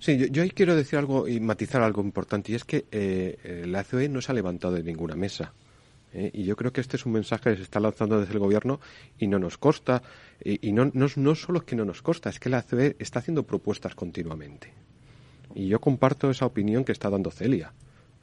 yo, 0.01 0.25
yo 0.27 0.43
ahí 0.43 0.49
quiero 0.49 0.75
decir 0.75 0.97
algo 0.97 1.27
y 1.27 1.39
matizar 1.39 1.81
algo 1.81 2.01
importante, 2.01 2.51
y 2.51 2.55
es 2.55 2.63
que 2.63 2.85
eh, 2.91 3.63
la 3.67 3.83
COE 3.83 4.09
no 4.09 4.21
se 4.21 4.31
ha 4.31 4.35
levantado 4.35 4.73
de 4.73 4.83
ninguna 4.83 5.15
mesa. 5.15 5.53
¿eh? 6.13 6.31
Y 6.33 6.43
yo 6.43 6.55
creo 6.55 6.73
que 6.73 6.81
este 6.81 6.97
es 6.97 7.05
un 7.05 7.13
mensaje 7.13 7.51
que 7.51 7.57
se 7.57 7.63
está 7.63 7.79
lanzando 7.79 8.19
desde 8.19 8.33
el 8.33 8.39
gobierno 8.39 8.79
y 9.17 9.27
no 9.27 9.39
nos 9.39 9.57
consta. 9.57 10.01
Y, 10.43 10.71
no, 10.71 10.89
no, 10.93 11.07
no 11.15 11.35
solo 11.35 11.59
es 11.59 11.65
que 11.65 11.75
no 11.75 11.85
nos 11.85 12.01
consta, 12.01 12.29
es 12.29 12.39
que 12.39 12.49
la 12.49 12.63
COE 12.63 12.95
está 12.99 13.19
haciendo 13.19 13.43
propuestas 13.43 13.95
continuamente. 13.95 14.73
Y 15.53 15.67
yo 15.67 15.79
comparto 15.79 16.29
esa 16.31 16.45
opinión 16.45 16.83
que 16.83 16.91
está 16.91 17.09
dando 17.09 17.29
Celia. 17.29 17.73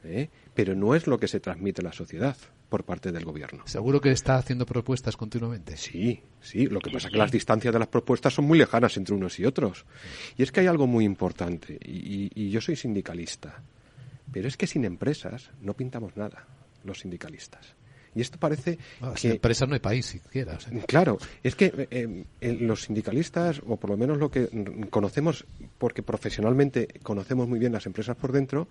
¿Eh? 0.03 0.29
Pero 0.53 0.75
no 0.75 0.95
es 0.95 1.07
lo 1.07 1.17
que 1.19 1.27
se 1.27 1.39
transmite 1.39 1.81
a 1.81 1.85
la 1.85 1.93
sociedad 1.93 2.35
por 2.69 2.83
parte 2.83 3.11
del 3.11 3.25
gobierno. 3.25 3.63
Seguro 3.65 3.99
que 3.99 4.11
está 4.11 4.35
haciendo 4.37 4.65
propuestas 4.65 5.17
continuamente. 5.17 5.75
Sí, 5.77 6.21
sí. 6.39 6.67
Lo 6.67 6.79
que 6.79 6.91
pasa 6.91 7.07
es 7.07 7.13
que 7.13 7.17
las 7.17 7.31
distancias 7.31 7.73
de 7.73 7.79
las 7.79 7.87
propuestas 7.87 8.33
son 8.33 8.45
muy 8.45 8.57
lejanas 8.59 8.95
entre 8.97 9.15
unos 9.15 9.39
y 9.39 9.45
otros. 9.45 9.85
Y 10.37 10.43
es 10.43 10.51
que 10.51 10.59
hay 10.59 10.67
algo 10.67 10.85
muy 10.85 11.03
importante. 11.05 11.79
Y, 11.83 12.25
y- 12.25 12.31
y 12.35 12.49
yo 12.51 12.61
soy 12.61 12.75
sindicalista. 12.75 13.63
Pero 14.31 14.47
es 14.47 14.55
que 14.57 14.67
sin 14.67 14.85
empresas 14.85 15.49
no 15.61 15.73
pintamos 15.73 16.15
nada, 16.15 16.45
los 16.83 16.99
sindicalistas. 16.99 17.75
Y 18.19 18.21
esto 18.21 18.37
parece 18.37 18.77
Ah, 18.99 19.11
que... 19.13 19.21
sin 19.21 19.31
empresas 19.31 19.65
no 19.69 19.75
hay 19.75 19.79
país 19.79 20.05
siquiera. 20.05 20.55
o 20.55 20.59
sea. 20.59 20.77
Claro, 20.81 21.17
es 21.41 21.55
que 21.55 21.87
eh, 21.89 22.25
eh, 22.41 22.57
los 22.59 22.83
sindicalistas, 22.83 23.61
o 23.65 23.77
por 23.77 23.89
lo 23.91 23.95
menos 23.97 24.17
lo 24.17 24.29
que 24.29 24.49
conocemos, 24.89 25.45
porque 25.77 26.03
profesionalmente 26.03 26.87
conocemos 27.01 27.47
muy 27.47 27.59
bien 27.59 27.71
las 27.71 27.85
empresas 27.85 28.17
por 28.17 28.33
dentro 28.33 28.67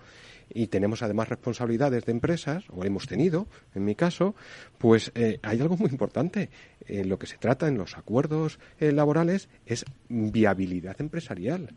y 0.53 0.67
tenemos 0.67 1.03
además 1.03 1.29
responsabilidades 1.31 2.05
de 2.05 2.13
empresas, 2.13 2.65
o 2.69 2.85
hemos 2.85 3.07
tenido, 3.07 3.47
en 3.75 3.85
mi 3.87 3.95
caso, 3.95 4.35
pues 4.77 5.13
eh, 5.15 5.39
hay 5.43 5.61
algo 5.61 5.77
muy 5.79 5.89
importante. 5.91 6.51
Eh, 6.87 7.05
lo 7.05 7.19
que 7.19 7.27
se 7.27 7.39
trata 7.39 7.69
en 7.69 7.79
los 7.79 7.97
acuerdos 7.97 8.59
eh, 8.81 8.93
laborales 8.93 9.49
es 9.65 9.85
viabilidad 10.09 11.01
empresarial. 11.01 11.75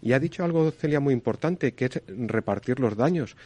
Y 0.00 0.12
ha 0.12 0.20
dicho 0.20 0.44
algo, 0.44 0.70
Celia, 0.70 1.00
muy 1.00 1.12
importante, 1.12 1.72
que 1.74 1.86
es 1.86 2.02
repartir 2.06 2.78
los 2.78 2.96
daños. 2.96 3.36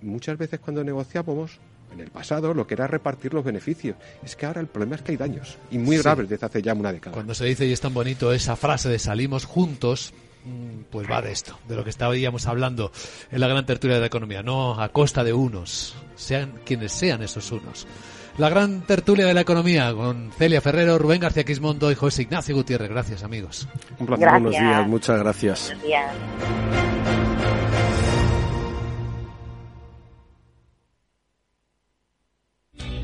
Muchas 0.00 0.38
veces 0.38 0.60
cuando 0.60 0.82
negociábamos, 0.82 1.60
en 1.92 2.00
el 2.00 2.10
pasado, 2.10 2.54
lo 2.54 2.66
que 2.66 2.74
era 2.74 2.86
repartir 2.86 3.34
los 3.34 3.44
beneficios. 3.44 3.96
Es 4.24 4.36
que 4.36 4.46
ahora 4.46 4.60
el 4.60 4.66
problema 4.66 4.96
es 4.96 5.02
que 5.02 5.12
hay 5.12 5.18
daños, 5.18 5.58
y 5.70 5.78
muy 5.78 5.96
Sí. 5.96 6.02
graves 6.02 6.28
desde 6.28 6.46
hace 6.46 6.62
ya 6.62 6.74
una 6.74 6.92
década. 6.92 7.14
Cuando 7.14 7.34
se 7.34 7.44
dice 7.44 7.66
y 7.66 7.72
es 7.72 7.80
tan 7.80 7.94
bonito 7.94 8.32
esa 8.32 8.56
frase 8.56 8.88
de 8.88 8.98
salimos 8.98 9.44
juntos, 9.44 10.12
mm, 10.44 10.84
pues 10.90 11.10
va 11.10 11.22
de 11.22 11.32
esto, 11.32 11.58
de 11.68 11.76
lo 11.76 11.84
que 11.84 11.90
estábamos 11.90 12.46
hablando 12.46 12.90
en 13.30 13.40
la 13.40 13.48
gran 13.48 13.64
tertulia 13.66 13.96
de 13.96 14.00
la 14.00 14.06
economía, 14.06 14.42
no 14.42 14.80
a 14.80 14.88
costa 14.90 15.22
de 15.24 15.32
unos, 15.32 15.94
sean 16.16 16.52
quienes 16.64 16.92
sean 16.92 17.22
esos 17.22 17.50
unos. 17.52 17.86
La 18.38 18.48
gran 18.48 18.80
tertulia 18.86 19.26
de 19.26 19.34
la 19.34 19.42
economía 19.42 19.92
con 19.92 20.32
Celia 20.38 20.62
Ferrero, 20.62 20.96
Rubén 20.98 21.20
García 21.20 21.44
Quismondo 21.44 21.90
y 21.92 21.94
José 21.94 22.22
Ignacio 22.22 22.54
Gutiérrez. 22.54 22.88
Gracias, 22.88 23.22
amigos. 23.24 23.68
Un 23.98 24.06
placer, 24.06 24.22
Gracias. 24.26 24.42
buenos 24.42 24.58
días, 24.60 24.88
muchas 24.88 25.18
gracias. 25.18 25.66
Buenos 25.66 25.84
días. 25.84 26.12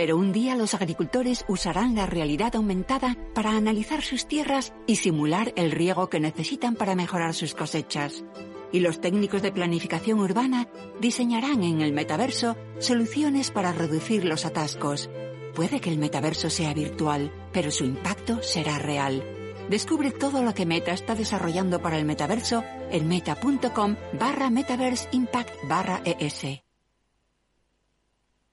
Pero 0.00 0.16
un 0.16 0.32
día 0.32 0.56
los 0.56 0.72
agricultores 0.72 1.44
usarán 1.46 1.94
la 1.94 2.06
realidad 2.06 2.56
aumentada 2.56 3.18
para 3.34 3.50
analizar 3.50 4.00
sus 4.00 4.24
tierras 4.26 4.72
y 4.86 4.96
simular 4.96 5.52
el 5.56 5.70
riego 5.70 6.08
que 6.08 6.20
necesitan 6.20 6.74
para 6.74 6.94
mejorar 6.94 7.34
sus 7.34 7.54
cosechas. 7.54 8.24
Y 8.72 8.80
los 8.80 9.02
técnicos 9.02 9.42
de 9.42 9.52
planificación 9.52 10.20
urbana 10.20 10.68
diseñarán 11.02 11.62
en 11.64 11.82
el 11.82 11.92
metaverso 11.92 12.56
soluciones 12.78 13.50
para 13.50 13.74
reducir 13.74 14.24
los 14.24 14.46
atascos. 14.46 15.10
Puede 15.54 15.82
que 15.82 15.90
el 15.90 15.98
metaverso 15.98 16.48
sea 16.48 16.72
virtual, 16.72 17.30
pero 17.52 17.70
su 17.70 17.84
impacto 17.84 18.42
será 18.42 18.78
real. 18.78 19.22
Descubre 19.68 20.12
todo 20.12 20.42
lo 20.42 20.54
que 20.54 20.64
Meta 20.64 20.92
está 20.92 21.14
desarrollando 21.14 21.82
para 21.82 21.98
el 21.98 22.06
metaverso 22.06 22.64
en 22.90 23.06
meta.com 23.06 23.96
barra 24.18 24.48
metaverse 24.48 25.10
impact 25.12 25.50
barra 25.68 26.00
ES. 26.06 26.69